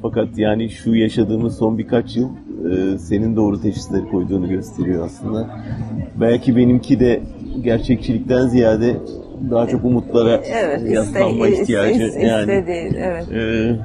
Fakat 0.02 0.38
yani 0.38 0.70
şu 0.70 0.96
yaşadığımız 0.96 1.58
son 1.58 1.78
birkaç 1.78 2.16
yıl 2.16 2.30
e, 2.72 2.98
senin 2.98 3.36
doğru 3.36 3.62
teşhisleri 3.62 4.10
koyduğunu 4.10 4.50
gösteriyor 4.50 5.06
aslında. 5.06 5.50
Belki 6.22 6.56
benimki 6.56 7.00
de 7.00 7.22
gerçekçilikten 7.62 8.48
ziyade 8.48 8.98
daha 9.52 9.68
çok 9.68 9.86
umutlara 9.86 10.42
evet 10.54 10.92
yaslanma 10.92 11.48
iste, 11.48 11.64
ihtiyacı. 11.64 12.04
iste, 12.04 12.26
yani. 12.26 12.42
istediğin, 12.42 12.94
evet. 12.94 13.32
Ee, 13.32 13.76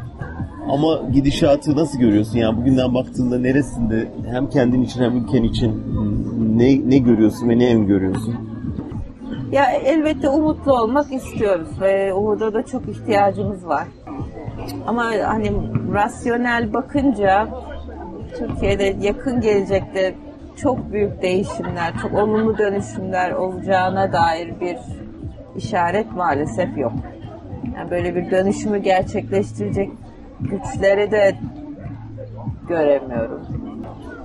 ama 0.68 1.00
gidişatı 1.12 1.76
nasıl 1.76 1.98
görüyorsun? 1.98 2.38
Yani 2.38 2.56
bugünden 2.56 2.94
baktığında 2.94 3.38
neresinde 3.38 4.08
hem 4.30 4.48
kendin 4.48 4.82
için 4.82 5.02
hem 5.02 5.16
ülken 5.16 5.42
için 5.42 5.82
ne 6.56 6.90
ne 6.90 6.98
görüyorsun 6.98 7.48
ve 7.48 7.58
ne 7.58 7.66
em 7.66 7.86
görüyorsun? 7.86 8.34
Ya 9.52 9.70
elbette 9.70 10.28
umutlu 10.28 10.72
olmak 10.72 11.12
istiyoruz 11.12 11.80
ve 11.80 12.14
umuda 12.14 12.54
da 12.54 12.62
çok 12.62 12.88
ihtiyacımız 12.88 13.66
var. 13.66 13.88
Ama 14.86 15.04
hani 15.24 15.52
rasyonel 15.92 16.74
bakınca 16.74 17.48
Türkiye'de 18.38 18.96
yakın 19.00 19.40
gelecekte 19.40 20.14
çok 20.56 20.92
büyük 20.92 21.22
değişimler, 21.22 21.92
çok 22.02 22.14
olumlu 22.14 22.58
dönüşümler 22.58 23.30
olacağına 23.32 24.12
dair 24.12 24.60
bir 24.60 24.76
işaret 25.56 26.12
maalesef 26.12 26.78
yok. 26.78 26.92
Yani 27.76 27.90
böyle 27.90 28.14
bir 28.14 28.30
dönüşümü 28.30 28.78
gerçekleştirecek 28.78 29.90
güçleri 30.40 31.10
de 31.10 31.36
göremiyorum. 32.68 33.40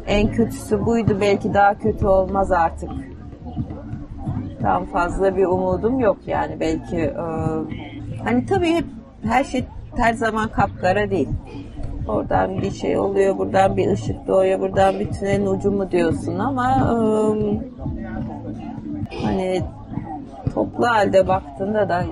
En 0.08 0.32
kötüsü 0.32 0.86
buydu 0.86 1.18
belki 1.22 1.54
daha 1.54 1.78
kötü 1.78 2.08
olmaz 2.08 2.52
artık 2.52 2.90
tam 4.62 4.86
fazla 4.86 5.38
bir 5.38 5.46
umudum 5.46 6.00
yok 6.00 6.18
yani 6.28 6.60
belki 6.60 6.98
e, 6.98 7.14
hani 8.24 8.46
tabii 8.46 8.86
her 9.24 9.44
şey 9.44 9.66
her 9.98 10.14
zaman 10.14 10.48
kapkara 10.48 11.10
değil. 11.10 11.30
Oradan 12.08 12.62
bir 12.62 12.72
şey 12.72 13.00
oluyor, 13.00 13.38
buradan 13.38 13.78
bir 13.78 13.92
ışık 13.92 14.28
doğuyor, 14.28 14.60
buradan 14.60 15.00
bir 15.00 15.12
tünelin 15.12 15.46
ucu 15.46 15.72
mu 15.72 15.92
diyorsun 15.92 16.40
ama 16.40 16.70
e, 16.72 16.96
hani 19.24 19.62
toplu 20.54 20.88
halde 20.88 21.28
baktığında 21.28 21.90
da 21.90 22.04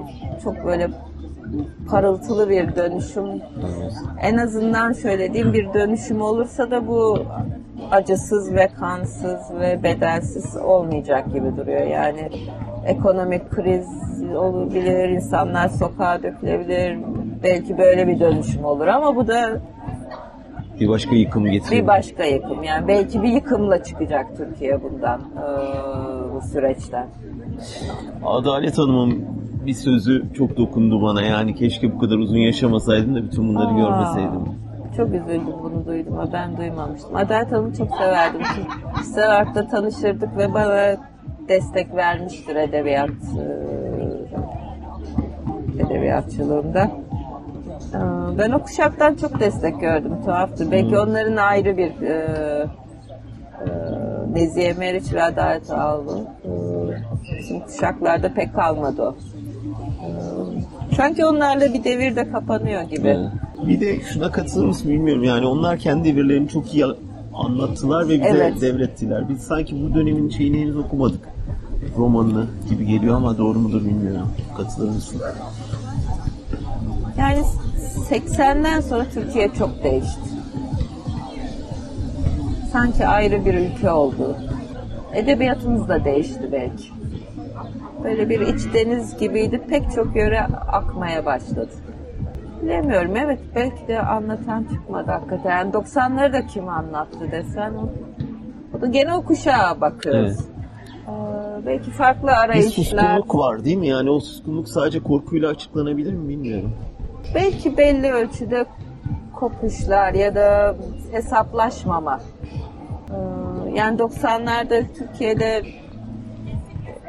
çok 0.44 0.66
böyle 0.66 0.90
parıltılı 1.90 2.50
bir 2.50 2.76
dönüşüm 2.76 3.26
en 4.22 4.38
azından 4.38 4.94
şöyle 4.94 5.34
diyeyim 5.34 5.54
bir 5.54 5.74
dönüşüm 5.74 6.22
olursa 6.22 6.72
da 6.72 6.88
bu 6.88 7.20
acısız 7.92 8.54
ve 8.54 8.68
kansız 8.80 9.40
ve 9.60 9.84
bedelsiz 9.84 10.58
olmayacak 10.58 11.34
gibi 11.34 11.58
duruyor. 11.58 11.82
Yani 11.88 12.30
ekonomik 12.86 13.50
kriz 13.52 13.88
olabilir, 14.36 15.10
insanlar 15.10 15.70
sokağa 15.70 16.24
dökülebilir. 16.24 17.00
Belki 17.44 17.78
böyle 17.78 18.08
bir 18.08 18.20
dönüşüm 18.20 18.66
olur 18.66 18.88
ama 18.88 19.16
bu 19.16 19.28
da 19.28 19.62
Bir 20.80 20.90
başka 20.90 21.16
yıkım 21.16 21.46
getiriyor. 21.46 21.82
bir 21.84 21.88
başka 21.88 22.24
yıkım. 22.24 22.64
Yani 22.64 22.88
belki 22.88 23.24
bir 23.24 23.28
yıkımla 23.30 23.84
çıkacak 23.84 24.38
Türkiye 24.38 24.84
bundan, 24.84 25.22
bu 26.36 26.42
süreçten. 26.42 27.08
Adalet 28.26 28.78
Hanım'ın 28.78 29.26
bir 29.66 29.74
sözü 29.74 30.34
çok 30.34 30.58
dokundu 30.58 31.02
bana. 31.02 31.22
Yani 31.22 31.56
keşke 31.56 31.94
bu 31.94 32.00
kadar 32.00 32.18
uzun 32.18 32.38
yaşamasaydın 32.38 33.16
da 33.16 33.24
bütün 33.24 33.48
bunları 33.48 33.68
Aa. 33.68 33.78
görmeseydim. 33.78 34.62
Çok 34.98 35.08
üzüldüm 35.08 35.54
bunu 35.64 35.86
duydum 35.86 36.14
ama 36.14 36.34
ben 36.34 36.58
duymamıştım. 36.58 37.16
Adalet 37.16 37.52
Hanım'ı 37.52 37.74
çok 37.74 37.96
severdim. 37.96 38.42
Severt'te 39.04 39.68
tanışırdık 39.68 40.38
ve 40.38 40.54
bana 40.54 40.98
destek 41.50 41.96
vermiştir 41.96 42.56
edebiyat 42.56 43.10
e, 45.80 45.84
edebiyatçılığımda. 45.84 46.92
Ben 48.38 48.52
o 48.52 48.60
kuşaktan 48.60 49.16
çok 49.16 49.40
destek 49.40 49.82
gördüm. 49.82 50.12
Tuhaftır. 50.26 50.72
Belki 50.72 51.00
onların 51.00 51.36
ayrı 51.38 51.78
bir 51.78 52.02
e, 52.02 52.14
e, 53.62 53.68
Nezihe 54.34 54.74
Meriç 54.74 55.14
ve 55.14 55.24
Adalet 55.24 55.72
Ağlı. 55.72 56.20
E, 56.46 56.50
Bizim 57.40 57.60
kuşaklarda 57.60 58.34
pek 58.34 58.56
kalmadı 58.56 59.02
o. 59.02 59.16
Sanki 60.98 61.26
onlarla 61.26 61.74
bir 61.74 61.84
devir 61.84 62.16
de 62.16 62.32
kapanıyor 62.32 62.82
gibi. 62.82 63.08
Evet. 63.08 63.30
Bir 63.68 63.80
de 63.80 64.00
şuna 64.14 64.32
katılır 64.32 64.66
mısın 64.66 64.92
bilmiyorum. 64.92 65.24
Yani 65.24 65.46
onlar 65.46 65.78
kendi 65.78 66.10
devirlerini 66.10 66.50
çok 66.50 66.74
iyi 66.74 66.86
anlattılar 67.34 68.10
ve 68.10 68.14
bize 68.20 68.28
Evet. 68.30 68.62
devrettiler. 68.62 69.30
Biz 69.30 69.40
sanki 69.42 69.76
bu 69.84 69.96
dönemin 69.96 70.30
şeyini 70.30 70.62
henüz 70.62 70.78
okumadık. 70.78 71.20
Romanını 71.98 72.46
gibi 72.70 72.86
geliyor 72.86 73.16
ama 73.16 73.38
doğru 73.38 73.60
mudur 73.60 73.86
bilmiyorum. 73.86 74.30
Katılır 74.58 74.90
mısın? 74.90 75.22
Yani 77.18 77.40
80'den 78.10 78.82
sonra 78.82 79.06
Türkiye 79.14 79.50
çok 79.54 79.84
değişti. 79.84 80.20
Sanki 82.72 83.08
ayrı 83.08 83.46
bir 83.46 83.54
ülke 83.54 83.92
oldu. 83.92 84.36
Edebiyatımız 85.14 85.88
da 85.90 86.06
değişti 86.06 86.50
belki. 86.52 86.84
Böyle 88.04 88.30
bir 88.30 88.40
iç 88.42 88.74
deniz 88.74 89.18
gibiydi. 89.18 89.62
Pek 89.70 89.92
çok 89.96 90.16
yöre 90.16 90.42
akmaya 90.72 91.26
başladı. 91.26 91.70
Bilemiyorum. 92.62 93.12
Evet 93.18 93.40
belki 93.56 93.88
de 93.88 94.02
anlatan 94.02 94.64
çıkmadı 94.74 95.12
hakikaten. 95.12 95.50
Yani 95.58 95.72
90'ları 95.72 96.34
da 96.34 96.46
kim 96.46 96.70
anlattı 96.70 97.32
desen. 97.32 97.74
O, 97.74 97.90
o 98.78 98.82
da 98.82 98.86
gene 98.88 99.14
o 99.14 99.24
kuşağa 99.26 99.82
bakıyoruz. 99.82 100.32
Evet. 100.40 100.48
Belki 101.66 101.92
farklı 101.92 102.28
Bir 102.28 102.32
arayışlar. 102.44 102.72
suskunluk 102.72 103.36
var 103.36 103.66
değil 103.66 103.78
mi? 103.78 103.88
Yani 103.88 104.10
o 104.10 104.20
suskunluk 104.20 104.70
sadece 104.70 105.00
korkuyla 105.00 105.50
açıklanabilir 105.50 106.14
mi 106.14 106.30
bilmiyorum. 106.30 106.72
belki 107.36 107.78
belli 107.78 108.12
ölçüde 108.12 108.66
kopuşlar 109.36 110.14
ya 110.14 110.36
da 110.36 110.76
hesaplaşmama. 111.12 112.20
Yani 113.76 113.98
90'larda 114.00 114.84
Türkiye'de 114.98 115.62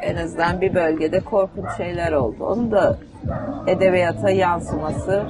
en 0.02 0.16
azından 0.16 0.60
bir 0.60 0.74
bölgede 0.74 1.20
korkunç 1.20 1.76
şeyler 1.76 2.12
oldu. 2.12 2.44
Onun 2.46 2.70
da 2.72 2.96
edebiyata 3.66 4.30
yansıması 4.30 5.22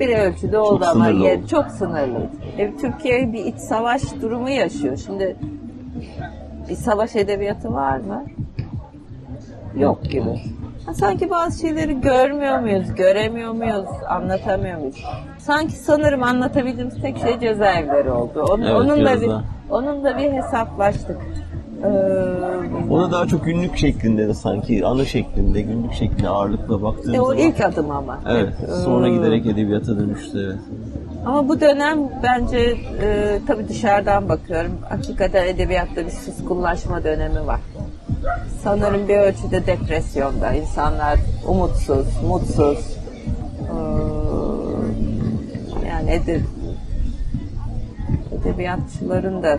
bir 0.00 0.18
ölçüde 0.18 0.58
oldu 0.58 0.84
ama 0.84 1.04
sınırlı 1.04 1.24
yer- 1.24 1.36
oldu. 1.38 1.46
çok 1.46 1.66
sınırlıydı. 1.66 2.30
E, 2.58 2.76
Türkiye 2.76 3.32
bir 3.32 3.44
iç 3.44 3.56
savaş 3.58 4.02
durumu 4.22 4.50
yaşıyor. 4.50 4.96
Şimdi 4.96 5.36
bir 6.68 6.74
savaş 6.74 7.16
edebiyatı 7.16 7.72
var 7.74 7.96
mı? 7.98 8.24
Yok 9.76 10.02
gibi. 10.04 10.40
Ha, 10.86 10.94
Sanki 10.94 11.30
bazı 11.30 11.60
şeyleri 11.60 12.00
görmüyor 12.00 12.58
muyuz, 12.58 12.94
göremiyor 12.94 13.52
muyuz, 13.52 13.86
anlatamıyor 14.08 14.78
muyuz? 14.78 15.04
sanki 15.38 15.72
sanırım 15.72 16.22
anlatabildiğimiz 16.22 17.02
tek 17.02 17.18
şey 17.18 17.38
cezaevleri 17.40 18.10
oldu. 18.10 18.44
Onun, 18.50 18.62
Evet, 18.62 18.74
onun 18.74 18.88
da 18.90 18.96
biraz 18.96 19.20
bir 19.22 19.28
daha. 19.28 19.42
onun 19.70 20.04
da 20.04 20.18
bir 20.18 20.32
hesaplaştık. 20.32 21.16
Ee, 21.84 21.88
Ona 22.90 23.12
daha 23.12 23.26
çok 23.26 23.44
günlük 23.44 23.76
şeklinde 23.76 24.28
de 24.28 24.34
sanki 24.34 24.86
anı 24.86 25.06
şeklinde, 25.06 25.60
günlük 25.62 25.92
şeklinde 25.92 26.28
ağırlıkla 26.28 26.82
baktığın 26.82 27.14
e, 27.14 27.20
o 27.20 27.24
zaman. 27.24 27.38
ilk 27.38 27.60
adım 27.60 27.90
ama. 27.90 28.20
Evet, 28.28 28.54
sonra 28.84 29.08
Ee, 29.08 29.10
giderek 29.14 29.46
edebiyata 29.46 29.98
dönüştü 29.98 30.38
evet. 30.46 30.58
Ama 31.26 31.48
bu 31.48 31.60
dönem 31.60 31.98
bence 32.22 32.58
e, 33.02 33.38
tabii 33.46 33.68
dışarıdan 33.68 34.28
bakıyorum. 34.28 34.72
Hakikaten 34.88 35.46
edebiyatta 35.46 36.06
bir 36.06 36.10
suskunlaşma 36.10 37.04
dönemi 37.04 37.46
var. 37.46 37.60
Sanırım 38.62 39.08
bir 39.08 39.16
ölçüde 39.16 39.66
depresyonda. 39.66 40.52
insanlar 40.52 41.18
umutsuz, 41.48 42.06
mutsuz. 42.28 42.78
Ee, 43.60 43.74
yani 45.88 46.10
ede, 46.10 46.40
edebiyatçıların 48.40 49.42
da 49.42 49.58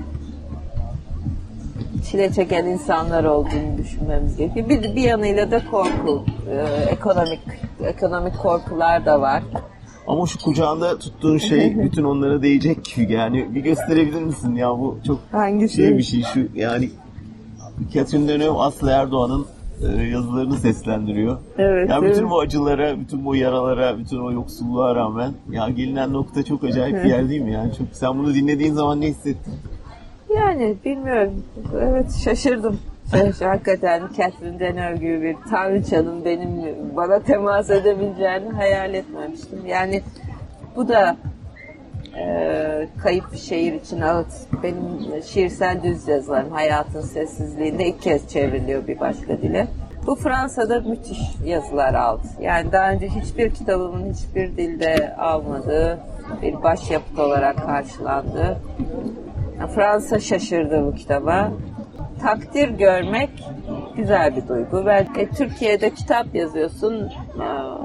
çile 2.14 2.32
çeken 2.32 2.66
insanlar 2.66 3.24
olduğunu 3.24 3.78
düşünmemiz 3.78 4.38
gerekiyor. 4.38 4.70
Bir, 4.70 4.96
bir 4.96 5.02
yanıyla 5.02 5.52
da 5.52 5.62
korku, 5.72 6.26
e, 6.50 6.56
ekonomik 6.90 7.40
ekonomik 7.84 8.38
korkular 8.38 9.06
da 9.06 9.22
var. 9.22 9.44
Ama 10.08 10.26
şu 10.26 10.40
kucağında 10.40 11.00
tuttuğun 11.00 11.38
şey 11.38 11.80
bütün 11.84 12.04
onlara 12.04 12.42
değecek 12.42 12.86
gibi 12.86 13.14
yani 13.14 13.56
bir 13.56 13.62
gösterebilir 13.62 14.22
misin 14.22 14.56
ya 14.56 14.70
bu 14.70 14.98
çok 15.08 15.20
Hangisi? 15.32 15.76
şey 15.76 15.98
bir 15.98 16.04
şey 16.04 16.24
şu 16.34 16.48
yani 16.56 16.90
Catherine 17.94 18.28
Deneuve 18.28 18.60
Aslı 18.60 18.92
Erdoğan'ın 18.92 19.46
e, 19.82 20.04
yazılarını 20.04 20.58
seslendiriyor. 20.58 21.38
Evet, 21.58 21.90
Yani 21.90 22.10
bütün 22.10 22.30
bu 22.30 22.40
acılara, 22.40 23.00
bütün 23.00 23.26
bu 23.26 23.36
yaralara, 23.36 23.98
bütün 23.98 24.18
o 24.18 24.32
yoksulluğa 24.32 24.96
rağmen 24.96 25.34
ya 25.52 25.70
gelinen 25.70 26.14
nokta 26.14 26.44
çok 26.44 26.64
acayip 26.64 27.04
bir 27.04 27.10
yer 27.10 27.30
değil 27.30 27.42
mi 27.42 27.52
yani? 27.52 27.74
Çok 27.78 27.88
sen 27.92 28.18
bunu 28.18 28.34
dinlediğin 28.34 28.74
zaman 28.74 29.02
ne 29.02 29.08
hissettin? 29.08 29.54
Yani 30.36 30.76
bilmiyorum. 30.86 31.44
Evet 31.82 32.16
şaşırdım. 32.24 32.80
Hakikaten 33.40 34.02
Catherine 34.18 34.60
Deneuve 34.60 34.98
gibi 34.98 35.22
bir 35.22 35.36
tanrıçanın 35.50 36.26
benim 36.26 36.50
bana 36.96 37.20
temas 37.20 37.70
edebileceğini 37.70 38.50
hayal 38.50 38.94
etmemiştim. 38.94 39.66
Yani 39.68 40.02
bu 40.76 40.88
da 40.88 41.18
e, 42.18 42.88
kayıp 43.04 43.36
şehir 43.36 43.74
için 43.74 44.02
ağıt. 44.02 44.28
Benim 44.64 45.24
şiirsel 45.24 45.84
düz 45.84 46.08
yazılarım 46.08 46.52
hayatın 46.52 47.02
sessizliğinde 47.02 47.86
ilk 47.88 48.02
kez 48.02 48.30
çevriliyor 48.30 48.88
bir 48.88 49.00
başka 49.00 49.42
dile. 49.42 49.68
Bu 50.08 50.16
Fransa'da 50.16 50.80
müthiş 50.80 51.20
yazılar 51.46 51.94
aldı. 51.94 52.28
Yani 52.42 52.72
daha 52.72 52.92
önce 52.92 53.08
hiçbir 53.08 53.54
kitabımın 53.54 54.14
hiçbir 54.14 54.58
dilde 54.58 55.16
almadığı 55.16 56.00
bir 56.42 56.64
başyapıt 56.64 57.20
olarak 57.20 57.66
karşılandı. 57.66 58.58
Fransa 59.76 60.20
şaşırdı 60.20 60.86
bu 60.86 60.96
kitaba. 60.96 61.52
Takdir 62.22 62.70
görmek 62.70 63.30
güzel 63.96 64.36
bir 64.36 64.48
duygu. 64.48 64.84
Ben 64.86 65.08
e, 65.18 65.30
Türkiye'de 65.30 65.90
kitap 65.90 66.36
yazıyorsun, 66.36 67.10
aa, 67.40 67.78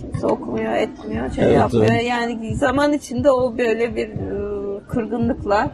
kimse 0.00 0.26
okumuyor, 0.26 0.72
etmiyor, 0.72 1.30
şey 1.30 1.44
Evet, 1.44 1.56
yapmıyor. 1.56 1.86
evet. 1.90 2.04
Yani 2.08 2.56
zaman 2.56 2.92
içinde 2.92 3.30
o 3.30 3.58
böyle 3.58 3.96
bir 3.96 4.08
e, 4.08 4.80
kırgınlıkla 4.88 5.70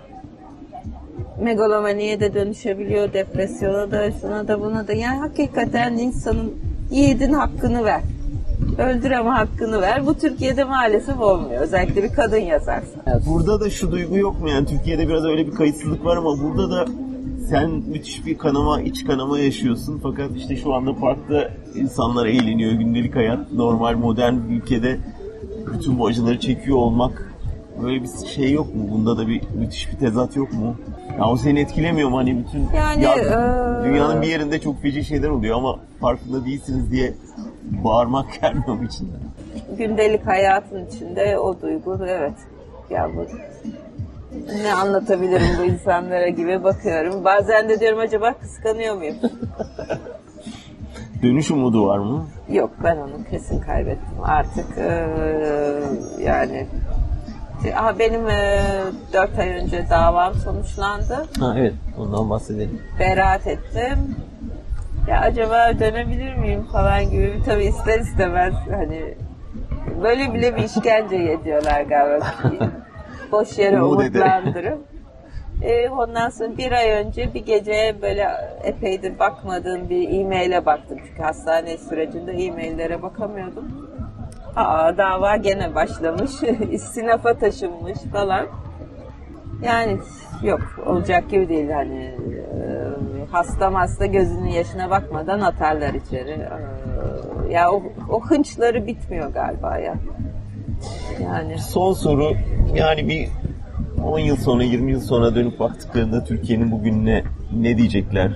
megalomaniye 1.43 2.21
de 2.21 2.35
dönüşebiliyor, 2.35 3.13
depresyona 3.13 3.91
da, 3.91 4.11
şuna 4.11 4.49
da 4.49 4.61
buna 4.61 4.89
da. 4.89 4.93
Yani 4.93 5.19
hakikaten 5.19 5.93
insanın 5.93 6.55
yiğidin 6.91 7.33
hakkını 7.33 7.85
ver. 7.85 8.01
Öldür 8.79 9.11
ama 9.11 9.39
hakkını 9.39 9.81
ver. 9.81 10.07
Bu 10.07 10.15
Türkiye'de 10.19 10.65
maalesef 10.65 11.21
olmuyor. 11.21 11.61
Özellikle 11.61 12.03
bir 12.03 12.13
kadın 12.13 12.37
yazarsa. 12.37 13.21
Burada 13.27 13.61
da 13.61 13.71
şu 13.71 13.91
duygu 13.93 14.17
yok 14.17 14.41
mu 14.41 14.49
yani 14.49 14.67
Türkiye'de 14.67 15.09
biraz 15.09 15.25
öyle 15.25 15.47
bir 15.47 15.53
kayıtsızlık 15.53 16.05
var 16.05 16.17
ama 16.17 16.41
burada 16.43 16.71
da 16.71 16.85
sen 17.51 17.71
müthiş 17.71 18.27
bir 18.27 18.39
kanama, 18.39 18.81
iç 18.83 19.05
kanama 19.05 19.39
yaşıyorsun 19.39 20.01
fakat 20.03 20.31
işte 20.37 20.57
şu 20.57 20.75
anda 20.75 20.95
parkta 20.95 21.51
insanlar 21.75 22.27
eğleniyor, 22.27 22.73
gündelik 22.73 23.17
hayat 23.17 23.53
normal 23.53 23.97
modern 23.97 24.35
bir 24.49 24.57
ülkede 24.57 24.99
bütün 25.75 25.99
bu 25.99 26.07
acıları 26.07 26.41
çekiyor 26.41 26.77
olmak 26.77 27.33
böyle 27.83 28.03
bir 28.03 28.09
şey 28.35 28.53
yok 28.53 28.75
mu? 28.75 28.89
Bunda 28.93 29.19
da 29.19 29.29
bir 29.29 29.41
müthiş 29.59 29.93
bir 29.93 29.99
tezat 29.99 30.37
yok 30.37 30.53
mu? 30.53 30.77
Ya 31.19 31.25
o 31.29 31.37
seni 31.37 31.61
etkilemiyor 31.61 32.09
mu 32.09 32.19
hani 32.19 32.39
bütün 32.39 32.77
Yani, 32.77 33.03
ya, 33.03 33.17
eee, 33.17 33.85
dünyanın 33.85 34.23
bir 34.23 34.27
yerinde 34.27 34.61
çok 34.61 34.83
feci 34.83 35.05
şeyler 35.05 35.29
oluyor 35.29 35.57
ama 35.57 35.79
farkında 36.01 36.45
değilsiniz 36.45 36.93
diye 36.93 37.15
bağırmak 37.65 38.27
gelmiyor 38.43 38.69
mu 38.75 38.85
içinden? 38.85 39.21
gündelik 39.79 40.27
hayatın 40.27 40.87
içinde 40.87 41.39
o 41.39 41.61
duygu 41.61 41.99
evet 42.09 42.35
ya 42.91 43.11
bu 43.17 43.27
ne 44.63 44.75
anlatabilirim 44.75 45.47
bu 45.59 45.63
insanlara 45.65 46.29
gibi 46.29 46.65
bakıyorum. 46.65 47.25
Bazen 47.25 47.69
de 47.69 47.81
diyorum 47.81 47.99
acaba 47.99 48.35
kıskanıyor 48.35 48.97
muyum? 48.97 49.17
Dönüş 51.23 51.51
umudu 51.51 51.87
var 51.87 51.99
mı? 51.99 52.27
Yok 52.51 52.71
ben 52.85 52.97
onu 52.97 53.25
kesin 53.31 53.61
kaybettim 53.61 54.19
artık 54.23 54.67
eee, 54.79 55.09
yani 56.21 56.67
Aha, 57.77 57.99
benim 57.99 58.29
eee, 58.29 58.61
dört 59.13 59.39
ay 59.39 59.49
önce 59.49 59.87
davam 59.91 60.35
sonuçlandı. 60.35 61.27
Ha 61.41 61.55
evet 61.59 61.75
ondan 61.99 62.31
bahsedelim. 62.31 62.83
Beraat 62.99 63.47
ettim. 63.47 64.17
Ya 65.09 65.21
acaba 65.21 65.79
dönebilir 65.81 66.35
miyim 66.35 66.63
falan 66.73 67.11
gibi 67.11 67.43
tabii 67.45 67.65
ister 67.65 68.01
istemez 68.01 68.55
hani 68.71 69.15
böyle 70.03 70.35
bile 70.35 70.57
bir 70.57 70.63
işkence 70.63 71.17
ediyorlar 71.17 71.81
galiba. 71.81 72.27
Boş 73.33 73.59
yere 73.59 73.83
umutlandırıp. 73.83 74.85
Ee, 75.63 75.89
ondan 75.89 76.29
sonra 76.29 76.57
bir 76.57 76.73
ay 76.73 76.91
önce 76.91 77.35
bir 77.35 77.45
gece 77.45 77.97
böyle 78.03 78.29
epeydir 78.65 79.19
bakmadığım 79.19 79.89
bir 79.89 80.21
e-maile 80.21 80.67
baktım. 80.67 80.99
Çünkü 81.07 81.23
hastane 81.23 81.77
sürecinde 81.79 82.33
e-maillere 82.33 83.03
bakamıyordum. 83.03 83.89
Aa 84.57 84.97
dava 84.97 85.37
gene 85.37 85.75
başlamış. 85.75 86.31
İstinafa 86.71 87.35
taşınmış 87.35 87.99
falan. 88.13 88.47
Yani 89.63 89.99
yok 90.43 90.61
olacak 90.87 91.31
gibi 91.31 91.49
değil 91.49 91.71
hani 91.71 92.15
hasta 93.33 93.75
hasta 93.75 94.07
gözünün 94.07 94.49
yaşına 94.49 94.91
bakmadan 94.91 95.41
atarlar 95.41 95.95
içeri. 95.95 96.31
E, 96.31 97.53
ya 97.53 97.71
o, 97.73 97.83
o 98.11 98.21
hınçları 98.21 98.87
bitmiyor 98.87 99.33
galiba 99.33 99.79
ya. 99.79 99.95
Yani 101.23 101.59
Son 101.59 101.93
soru 101.93 102.33
yani 102.75 103.09
bir 103.09 103.29
10 104.05 104.19
yıl 104.19 104.37
sonra 104.37 104.63
20 104.63 104.93
yıl 104.93 105.01
sonra 105.01 105.35
dönüp 105.35 105.59
baktıklarında 105.61 106.25
Türkiye'nin 106.25 106.73
bugününe 106.73 107.23
ne 107.57 107.79
diyecekler? 107.79 108.33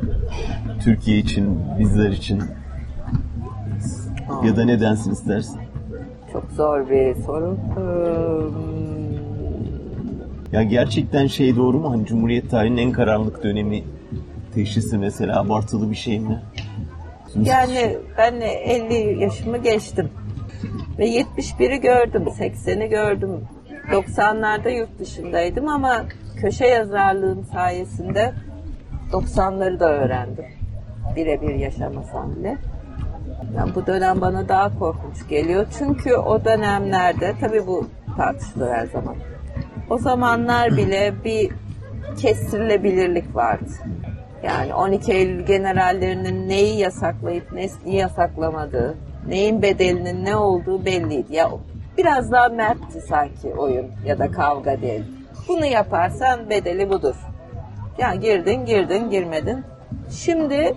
Türkiye 0.84 1.18
için, 1.18 1.60
bizler 1.78 2.10
için 2.10 2.42
ya 4.44 4.56
da 4.56 4.64
ne 4.64 4.80
densin 4.80 5.12
istersin? 5.12 5.60
çok 6.36 6.50
zor 6.52 6.90
bir 6.90 7.14
soru. 7.14 7.56
Ya 10.52 10.62
gerçekten 10.62 11.26
şey 11.26 11.56
doğru 11.56 11.78
mu? 11.78 11.90
Hani 11.90 12.06
Cumhuriyet 12.06 12.50
tarihinin 12.50 12.76
en 12.76 12.92
karanlık 12.92 13.42
dönemi 13.42 13.82
teşhisi 14.56 14.98
mesela 14.98 15.40
abartılı 15.40 15.90
bir 15.90 15.96
şey 15.96 16.20
mi? 16.20 16.42
Yani 17.34 17.98
ben 18.18 18.40
50 18.40 19.22
yaşımı 19.22 19.58
geçtim. 19.58 20.10
Ve 20.98 21.08
71'i 21.08 21.80
gördüm, 21.80 22.24
80'i 22.38 22.88
gördüm. 22.88 23.44
90'larda 23.90 24.70
yurt 24.70 24.98
dışındaydım 24.98 25.68
ama 25.68 26.04
köşe 26.40 26.66
yazarlığım 26.66 27.44
sayesinde 27.44 28.32
90'ları 29.12 29.80
da 29.80 29.92
öğrendim. 29.92 30.44
Birebir 31.16 31.54
yaşamasam 31.54 32.36
bile. 32.36 32.56
Yani 33.56 33.74
bu 33.74 33.86
dönem 33.86 34.20
bana 34.20 34.48
daha 34.48 34.78
korkunç 34.78 35.28
geliyor. 35.28 35.66
Çünkü 35.78 36.14
o 36.14 36.44
dönemlerde, 36.44 37.34
tabii 37.40 37.66
bu 37.66 37.86
tartışılır 38.16 38.70
her 38.70 38.86
zaman. 38.86 39.16
O 39.90 39.98
zamanlar 39.98 40.76
bile 40.76 41.14
bir 41.24 41.50
kestirilebilirlik 42.18 43.36
vardı. 43.36 43.72
Yani 44.42 44.74
12 44.74 45.12
Eylül 45.12 45.46
generallerinin 45.46 46.48
neyi 46.48 46.78
yasaklayıp 46.78 47.52
neyi 47.52 47.70
yasaklamadığı, 47.96 48.94
neyin 49.28 49.62
bedelinin 49.62 50.24
ne 50.24 50.36
olduğu 50.36 50.84
belliydi. 50.84 51.36
Ya 51.36 51.50
biraz 51.98 52.32
daha 52.32 52.48
mertti 52.48 53.00
sanki 53.08 53.54
oyun 53.54 53.86
ya 54.06 54.18
da 54.18 54.30
kavga 54.30 54.80
değil. 54.82 55.02
Bunu 55.48 55.66
yaparsan 55.66 56.50
bedeli 56.50 56.90
budur. 56.90 57.14
Ya 57.98 58.14
girdin 58.14 58.64
girdin 58.64 59.10
girmedin. 59.10 59.64
Şimdi 60.10 60.74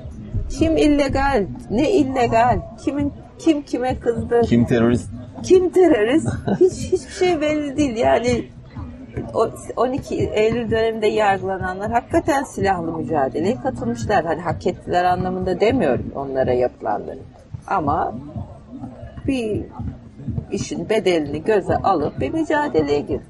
kim 0.49 0.77
illegal, 0.77 1.45
ne 1.69 1.91
illegal, 1.91 2.59
kimin 2.85 3.13
kim 3.39 3.61
kime 3.61 3.99
kızdı, 3.99 4.41
Kim 4.41 4.65
terörist? 4.65 5.09
kim 5.43 5.69
terörist 5.69 6.27
hiç 6.59 6.91
hiçbir 6.91 7.13
şey 7.13 7.41
belli 7.41 7.77
değil. 7.77 7.97
Yani 7.97 8.43
12 9.75 10.15
Eylül 10.15 10.71
döneminde 10.71 11.07
yargılananlar 11.07 11.91
hakikaten 11.91 12.43
silahlı 12.43 12.97
mücadeleye 12.97 13.55
katılmışlar. 13.55 14.25
Hani 14.25 14.41
hak 14.41 14.67
ettiler 14.67 15.03
anlamında 15.03 15.59
demiyorum 15.59 16.11
onlara 16.15 16.53
yapılanları. 16.53 17.19
Ama 17.67 18.13
bir 19.27 19.65
işin 20.51 20.89
bedelini 20.89 21.43
göze 21.43 21.75
alıp 21.75 22.19
bir 22.19 22.33
mücadeleye 22.33 22.99
girdim. 22.99 23.27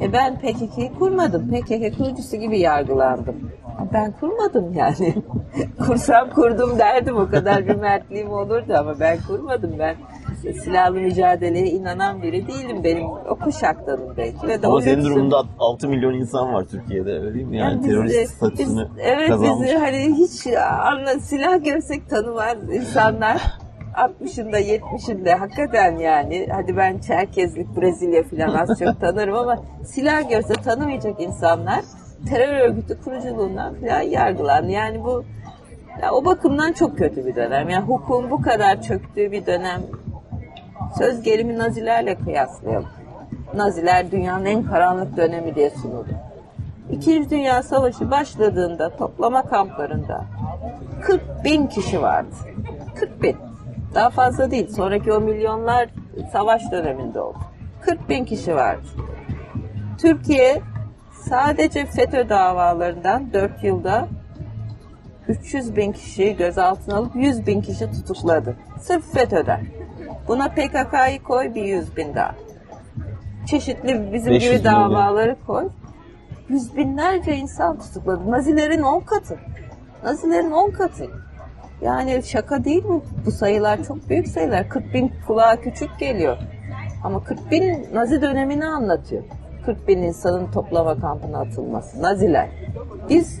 E 0.00 0.12
ben 0.12 0.38
PKK'yı 0.38 0.94
kurmadım. 0.98 1.50
PKK 1.50 1.98
kurucusu 1.98 2.36
gibi 2.36 2.60
yargılandım. 2.60 3.50
Ben 3.92 4.12
kurmadım 4.20 4.72
yani. 4.72 5.14
Kursam 5.86 6.30
kurdum 6.30 6.78
derdim 6.78 7.16
o 7.16 7.30
kadar 7.30 7.68
bir 7.68 7.74
mertliğim 7.74 8.32
olurdu 8.32 8.74
ama 8.78 9.00
ben 9.00 9.18
kurmadım. 9.28 9.72
Ben 9.78 9.96
silahlı 10.52 11.00
mücadeleye 11.00 11.66
inanan 11.66 12.22
biri 12.22 12.46
değilim. 12.48 12.84
Benim 12.84 13.04
o 13.06 13.36
kuşaktanım 13.44 14.14
belki. 14.16 14.46
Ve 14.48 14.58
Ama 14.66 14.80
senin 14.80 15.04
durumunda 15.04 15.42
6 15.58 15.88
milyon 15.88 16.14
insan 16.14 16.52
var 16.54 16.64
Türkiye'de 16.70 17.12
öyle 17.12 17.34
değil 17.34 17.46
mi? 17.46 17.56
Yani, 17.56 17.78
biz- 17.80 17.86
terörist 17.86 18.18
biz- 18.20 18.30
statüsünü 18.30 18.88
evet 18.98 19.28
kazanmış. 19.28 19.60
bizi 19.68 19.76
hani 19.78 19.98
hiç 20.18 20.46
anla, 20.86 21.20
silah 21.20 21.64
görsek 21.64 22.10
tanımaz 22.10 22.56
insanlar 22.74 23.42
60'ında 23.94 24.58
70'inde 24.60 25.34
hakikaten 25.34 25.96
yani 25.98 26.48
hadi 26.52 26.76
ben 26.76 26.98
Çerkezlik 26.98 27.76
Brezilya 27.76 28.22
falan 28.22 28.54
az 28.54 28.78
çok 28.78 29.00
tanırım 29.00 29.34
ama 29.36 29.56
silah 29.84 30.30
görse 30.30 30.54
tanımayacak 30.54 31.20
insanlar 31.22 31.80
terör 32.28 32.60
örgütü 32.68 33.00
kuruculuğundan 33.04 33.74
falan 33.74 34.00
yargılandı. 34.00 34.70
Yani 34.70 35.04
bu 35.04 35.24
ya 36.02 36.12
o 36.12 36.24
bakımdan 36.24 36.72
çok 36.72 36.98
kötü 36.98 37.26
bir 37.26 37.34
dönem. 37.34 37.68
Yani 37.68 37.84
hukukun 37.84 38.30
bu 38.30 38.42
kadar 38.42 38.82
çöktüğü 38.82 39.32
bir 39.32 39.46
dönem 39.46 39.80
söz 40.98 41.22
gelimi 41.22 41.58
Nazilerle 41.58 42.14
kıyaslayalım. 42.14 42.88
Naziler 43.54 44.10
dünyanın 44.10 44.44
en 44.44 44.62
karanlık 44.62 45.16
dönemi 45.16 45.54
diye 45.54 45.70
sunuldu. 45.70 46.08
İkinci 46.90 47.30
Dünya 47.30 47.62
Savaşı 47.62 48.10
başladığında 48.10 48.96
toplama 48.96 49.42
kamplarında 49.42 50.24
40 51.02 51.44
bin 51.44 51.66
kişi 51.66 52.02
vardı. 52.02 52.34
40 52.94 53.22
bin. 53.22 53.36
Daha 53.94 54.10
fazla 54.10 54.50
değil. 54.50 54.68
Sonraki 54.68 55.12
o 55.12 55.20
milyonlar 55.20 55.88
savaş 56.32 56.62
döneminde 56.72 57.20
oldu. 57.20 57.38
40 57.80 58.08
bin 58.08 58.24
kişi 58.24 58.54
vardı. 58.54 58.86
Türkiye 59.98 60.60
sadece 61.12 61.86
FETÖ 61.86 62.28
davalarından 62.28 63.32
4 63.32 63.64
yılda 63.64 64.08
300 65.28 65.76
bin 65.76 65.92
kişiyi 65.92 66.36
gözaltına 66.36 66.96
alıp 66.96 67.16
100 67.16 67.46
bin 67.46 67.60
kişi 67.60 67.90
tutukladı. 67.92 68.56
Sırf 68.80 69.12
FETÖ'den. 69.12 69.66
Buna 70.28 70.48
PKK'yı 70.48 71.22
koy 71.22 71.54
bir 71.54 71.64
100 71.64 71.96
bin 71.96 72.14
daha. 72.14 72.34
Çeşitli 73.46 74.12
bizim 74.12 74.32
500 74.32 74.52
gibi 74.52 74.64
davaları 74.64 75.36
koy. 75.46 75.68
Yüz 76.48 76.76
binlerce 76.76 77.36
insan 77.36 77.78
tutukladı. 77.78 78.30
Nazilerin 78.30 78.82
10 78.82 79.00
katı. 79.00 79.38
Nazilerin 80.04 80.50
10 80.50 80.70
katı. 80.70 81.06
Yani 81.82 82.22
şaka 82.22 82.64
değil 82.64 82.84
mi? 82.84 83.00
Bu 83.26 83.30
sayılar 83.30 83.84
çok 83.84 84.08
büyük 84.08 84.28
sayılar. 84.28 84.68
40 84.68 84.94
bin 84.94 85.12
kulağa 85.26 85.56
küçük 85.60 85.98
geliyor. 85.98 86.36
Ama 87.04 87.24
40 87.24 87.50
bin 87.50 87.86
Nazi 87.94 88.22
dönemini 88.22 88.66
anlatıyor. 88.66 89.22
40 89.66 89.88
bin 89.88 89.98
insanın 89.98 90.50
toplama 90.50 91.00
kampına 91.00 91.40
atılması. 91.40 92.02
Naziler. 92.02 92.48
Biz 93.08 93.40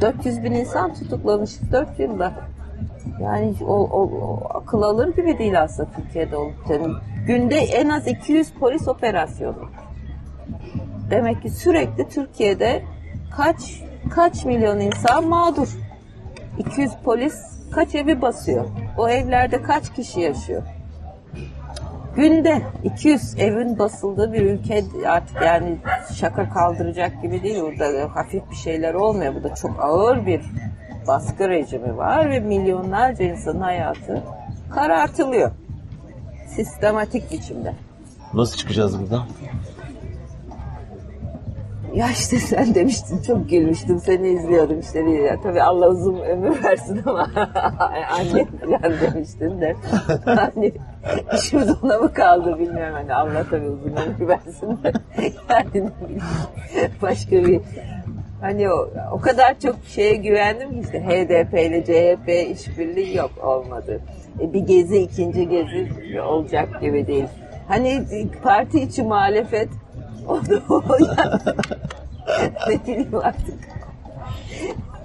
400 0.00 0.44
bin 0.44 0.52
insan 0.52 0.94
tutuklamışız 0.94 1.72
4 1.72 2.00
yılda. 2.00 2.32
Yani 3.22 3.54
o, 3.66 3.74
o, 3.74 4.02
o 4.02 4.48
akıl 4.54 4.82
alır 4.82 5.16
gibi 5.16 5.38
değil 5.38 5.62
aslında 5.62 5.88
Türkiye'de 5.96 6.36
olup. 6.36 6.54
Yani 6.70 6.94
günde 7.26 7.56
en 7.56 7.88
az 7.88 8.06
200 8.06 8.52
polis 8.52 8.88
operasyonu. 8.88 9.70
Demek 11.10 11.42
ki 11.42 11.50
sürekli 11.50 12.08
Türkiye'de 12.08 12.82
kaç 13.36 13.82
kaç 14.10 14.44
milyon 14.44 14.80
insan 14.80 15.28
mağdur. 15.28 15.68
200 16.58 16.92
polis 17.04 17.34
kaç 17.72 17.94
evi 17.94 18.22
basıyor? 18.22 18.66
O 18.98 19.08
evlerde 19.08 19.62
kaç 19.62 19.94
kişi 19.94 20.20
yaşıyor? 20.20 20.62
Günde 22.16 22.62
200 22.84 23.38
evin 23.38 23.78
basıldığı 23.78 24.32
bir 24.32 24.42
ülke 24.42 24.84
artık 25.06 25.42
yani 25.42 25.76
şaka 26.14 26.48
kaldıracak 26.48 27.22
gibi 27.22 27.42
değil. 27.42 27.62
Orada 27.62 28.16
hafif 28.16 28.50
bir 28.50 28.56
şeyler 28.56 28.94
olmuyor. 28.94 29.34
Burada 29.34 29.54
çok 29.54 29.84
ağır 29.84 30.26
bir 30.26 30.40
baskı 31.08 31.48
rejimi 31.48 31.96
var 31.96 32.30
ve 32.30 32.40
milyonlarca 32.40 33.24
insanın 33.24 33.60
hayatı 33.60 34.22
karartılıyor. 34.70 35.50
Sistematik 36.48 37.32
biçimde. 37.32 37.74
Nasıl 38.34 38.56
çıkacağız 38.56 39.00
buradan? 39.00 39.22
Ya 41.96 42.10
işte 42.10 42.38
sen 42.38 42.74
demiştin 42.74 43.22
çok 43.22 43.50
gülmüştüm 43.50 43.98
seni 43.98 44.28
izliyordum 44.28 44.80
işte 44.80 45.00
ya 45.00 45.40
tabii 45.42 45.62
Allah 45.62 45.88
uzun 45.88 46.18
ömür 46.20 46.64
versin 46.64 47.02
ama 47.06 47.28
anne 48.10 48.44
falan 48.44 49.00
demiştin 49.00 49.60
de 49.60 49.76
hani 50.24 50.72
işimiz 51.34 51.82
ona 51.82 51.98
mı 51.98 52.12
kaldı 52.12 52.58
bilmiyorum 52.58 52.94
hani 52.94 53.14
Allah 53.14 53.44
tabii 53.50 53.68
uzun 53.68 53.96
ömür 53.96 54.28
versin 54.28 54.78
de 54.82 54.92
yani 55.50 55.90
başka 57.02 57.30
bir 57.30 57.60
hani 58.40 58.72
o, 58.72 58.88
o 59.12 59.20
kadar 59.20 59.60
çok 59.60 59.76
şeye 59.86 60.14
güvendim 60.14 60.70
ki 60.70 60.80
işte 60.84 61.00
HDP 61.00 61.54
ile 61.54 61.84
CHP 61.84 62.56
işbirliği 62.58 63.16
yok 63.16 63.30
olmadı. 63.42 64.00
E, 64.40 64.52
bir 64.52 64.60
gezi 64.60 64.98
ikinci 64.98 65.48
gezi 65.48 65.88
olacak 66.20 66.80
gibi 66.80 67.06
değil. 67.06 67.26
Hani 67.68 68.04
parti 68.42 68.80
içi 68.80 69.02
muhalefet 69.02 69.68
o 70.28 70.36
da 70.36 70.60
o 70.68 70.82
ne 72.68 72.86
bileyim 72.86 73.14
artık. 73.14 73.58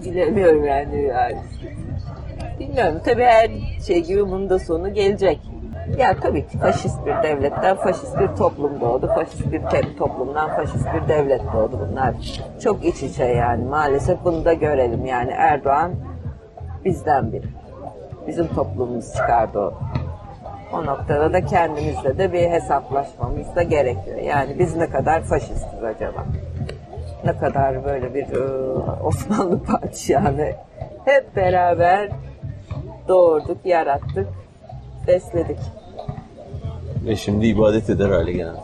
Bilemiyorum 0.05 0.65
yani. 0.65 1.03
yani. 1.03 1.38
Bilmiyorum. 2.59 3.01
Tabii 3.05 3.23
her 3.23 3.49
şey 3.88 4.03
gibi 4.03 4.27
bunun 4.27 4.49
da 4.49 4.59
sonu 4.59 4.93
gelecek. 4.93 5.39
Ya 5.97 6.15
tabii 6.21 6.47
ki 6.47 6.57
faşist 6.57 7.05
bir 7.05 7.23
devletten 7.23 7.75
faşist 7.75 8.19
bir 8.19 8.27
toplum 8.27 8.82
doğdu. 8.82 9.07
Faşist 9.07 9.51
bir 9.51 9.61
toplumdan 9.97 10.55
faşist 10.55 10.88
bir 10.93 11.07
devlet 11.07 11.41
doğdu. 11.53 11.88
Bunlar 11.89 12.15
çok 12.63 12.86
iç 12.86 13.03
içe 13.03 13.23
yani. 13.25 13.65
Maalesef 13.65 14.23
bunu 14.23 14.45
da 14.45 14.53
görelim. 14.53 15.05
Yani 15.05 15.32
Erdoğan 15.32 15.91
bizden 16.86 17.32
biri. 17.32 17.47
Bizim 18.27 18.47
toplumumuz 18.47 19.13
çıkardı 19.13 19.59
o. 19.59 19.73
O 20.73 20.86
noktada 20.86 21.34
da 21.34 21.45
kendimizle 21.45 22.17
de 22.17 22.34
bir 22.34 22.49
hesaplaşmamız 22.49 23.55
da 23.55 23.63
gerekiyor. 23.63 24.17
Yani 24.17 24.59
biz 24.59 24.75
ne 24.75 24.89
kadar 24.89 25.21
faşistiz 25.21 25.84
acaba? 25.84 26.25
Ne 27.25 27.38
kadar 27.38 27.86
böyle 27.86 28.13
bir 28.13 28.23
e, 28.23 28.43
Osmanlı 29.03 29.63
padişahını 29.63 30.51
hep 31.05 31.36
beraber 31.36 32.09
doğurduk, 33.07 33.65
yarattık, 33.65 34.27
besledik. 35.08 35.58
Ve 37.06 37.16
şimdi 37.16 37.47
ibadet 37.47 37.89
eder 37.89 38.10
hale 38.10 38.32
geldi. 38.32 38.60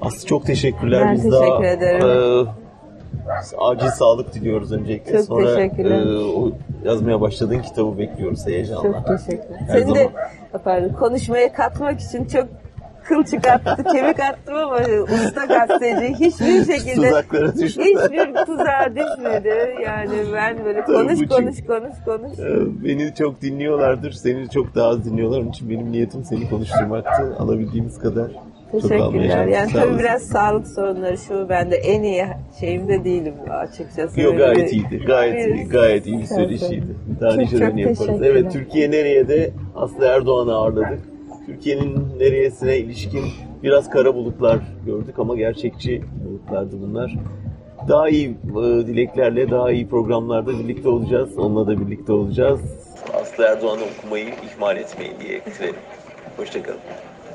Aslı 0.00 0.26
çok 0.26 0.46
teşekkürler. 0.46 1.02
Ben 1.04 1.14
Biz 1.14 1.22
teşekkür 1.22 1.40
daha, 1.46 1.66
ederim. 1.66 2.46
e, 2.46 3.58
acil 3.58 3.86
sağlık 3.88 4.34
diliyoruz 4.34 4.72
öncelikle. 4.72 5.12
Çok 5.12 5.24
Sonra 5.24 5.54
teşekkürler. 5.54 6.06
e, 6.06 6.18
o 6.18 6.50
yazmaya 6.84 7.20
başladığın 7.20 7.58
kitabı 7.62 7.98
bekliyoruz 7.98 8.46
heyecanla. 8.46 8.82
Çok 8.82 9.06
teşekkür 9.06 9.54
Her 9.54 9.78
Seni 9.78 9.94
de 9.94 9.98
zaman. 9.98 10.62
pardon, 10.64 10.88
konuşmaya 10.88 11.52
katmak 11.52 12.00
için 12.00 12.24
çok 12.24 12.48
kıl 13.04 13.24
çıkarttı, 13.24 13.84
kemik 13.92 14.20
attım 14.20 14.54
ama 14.56 14.76
usta 15.04 15.44
gazeteci 15.44 16.14
hiçbir 16.14 16.64
şekilde 16.74 17.06
Tuzaklara 17.08 17.52
hiçbir 17.52 18.34
tuzağa 18.46 18.90
düşmedi. 18.90 19.74
Yani 19.84 20.12
ben 20.34 20.64
böyle 20.64 20.80
Tabii 20.84 20.94
konuş 20.96 21.28
konuş 21.28 21.56
konuş 21.66 21.94
konuş. 22.04 22.38
E, 22.38 22.84
Beni 22.84 23.14
çok 23.14 23.42
dinliyorlardır. 23.42 24.12
Seni 24.12 24.50
çok 24.50 24.74
daha 24.74 24.88
az 24.88 25.04
dinliyorlar. 25.04 25.38
Onun 25.40 25.48
için 25.50 25.70
benim 25.70 25.92
niyetim 25.92 26.24
seni 26.24 26.50
konuşturmaktı. 26.50 27.36
Alabildiğimiz 27.38 27.98
kadar. 27.98 28.30
Teşekkürler. 28.72 29.46
Yani 29.46 29.70
Sağ 29.70 29.72
tabii 29.72 29.84
olasın. 29.86 29.98
biraz 29.98 30.22
sağlık 30.22 30.68
sorunları 30.68 31.18
şu 31.18 31.48
ben 31.48 31.70
de 31.70 31.76
en 31.76 32.02
iyi 32.02 32.24
şeyimde 32.60 33.04
değilim 33.04 33.34
açıkçası. 33.50 34.20
Yok 34.20 34.38
gayet 34.38 34.56
bir- 34.58 34.72
iyiydi. 34.72 35.04
Gayet 35.06 35.46
bir- 35.48 35.54
iyi. 35.54 35.68
Gayet 35.68 36.06
iyi 36.06 36.18
bir 36.18 36.24
söyleşiydi. 36.26 36.86
Daha 37.20 37.30
çok 37.46 37.78
yaparız. 37.78 38.22
Evet 38.22 38.52
Türkiye 38.52 38.90
nereye 38.90 39.28
de 39.28 39.50
Aslı 39.76 40.06
Erdoğan'ı 40.06 40.54
ağırladık. 40.54 41.13
Türkiye'nin 41.46 42.18
nereyesine 42.18 42.78
ilişkin 42.78 43.24
biraz 43.62 43.90
kara 43.90 44.14
bulutlar 44.14 44.58
gördük 44.86 45.18
ama 45.18 45.36
gerçekçi 45.36 46.02
bulutlardı 46.24 46.82
bunlar. 46.82 47.14
Daha 47.88 48.08
iyi 48.08 48.28
e, 48.28 48.86
dileklerle, 48.86 49.50
daha 49.50 49.70
iyi 49.70 49.88
programlarda 49.88 50.58
birlikte 50.58 50.88
olacağız. 50.88 51.38
Onunla 51.38 51.66
da 51.66 51.80
birlikte 51.80 52.12
olacağız. 52.12 52.60
Aslı 53.14 53.44
Erdoğan'ı 53.44 53.82
okumayı 53.98 54.28
ihmal 54.28 54.76
etmeyin 54.76 55.14
diye 55.20 55.46
bitirelim. 55.46 55.74
Hoşçakalın. 56.36 56.80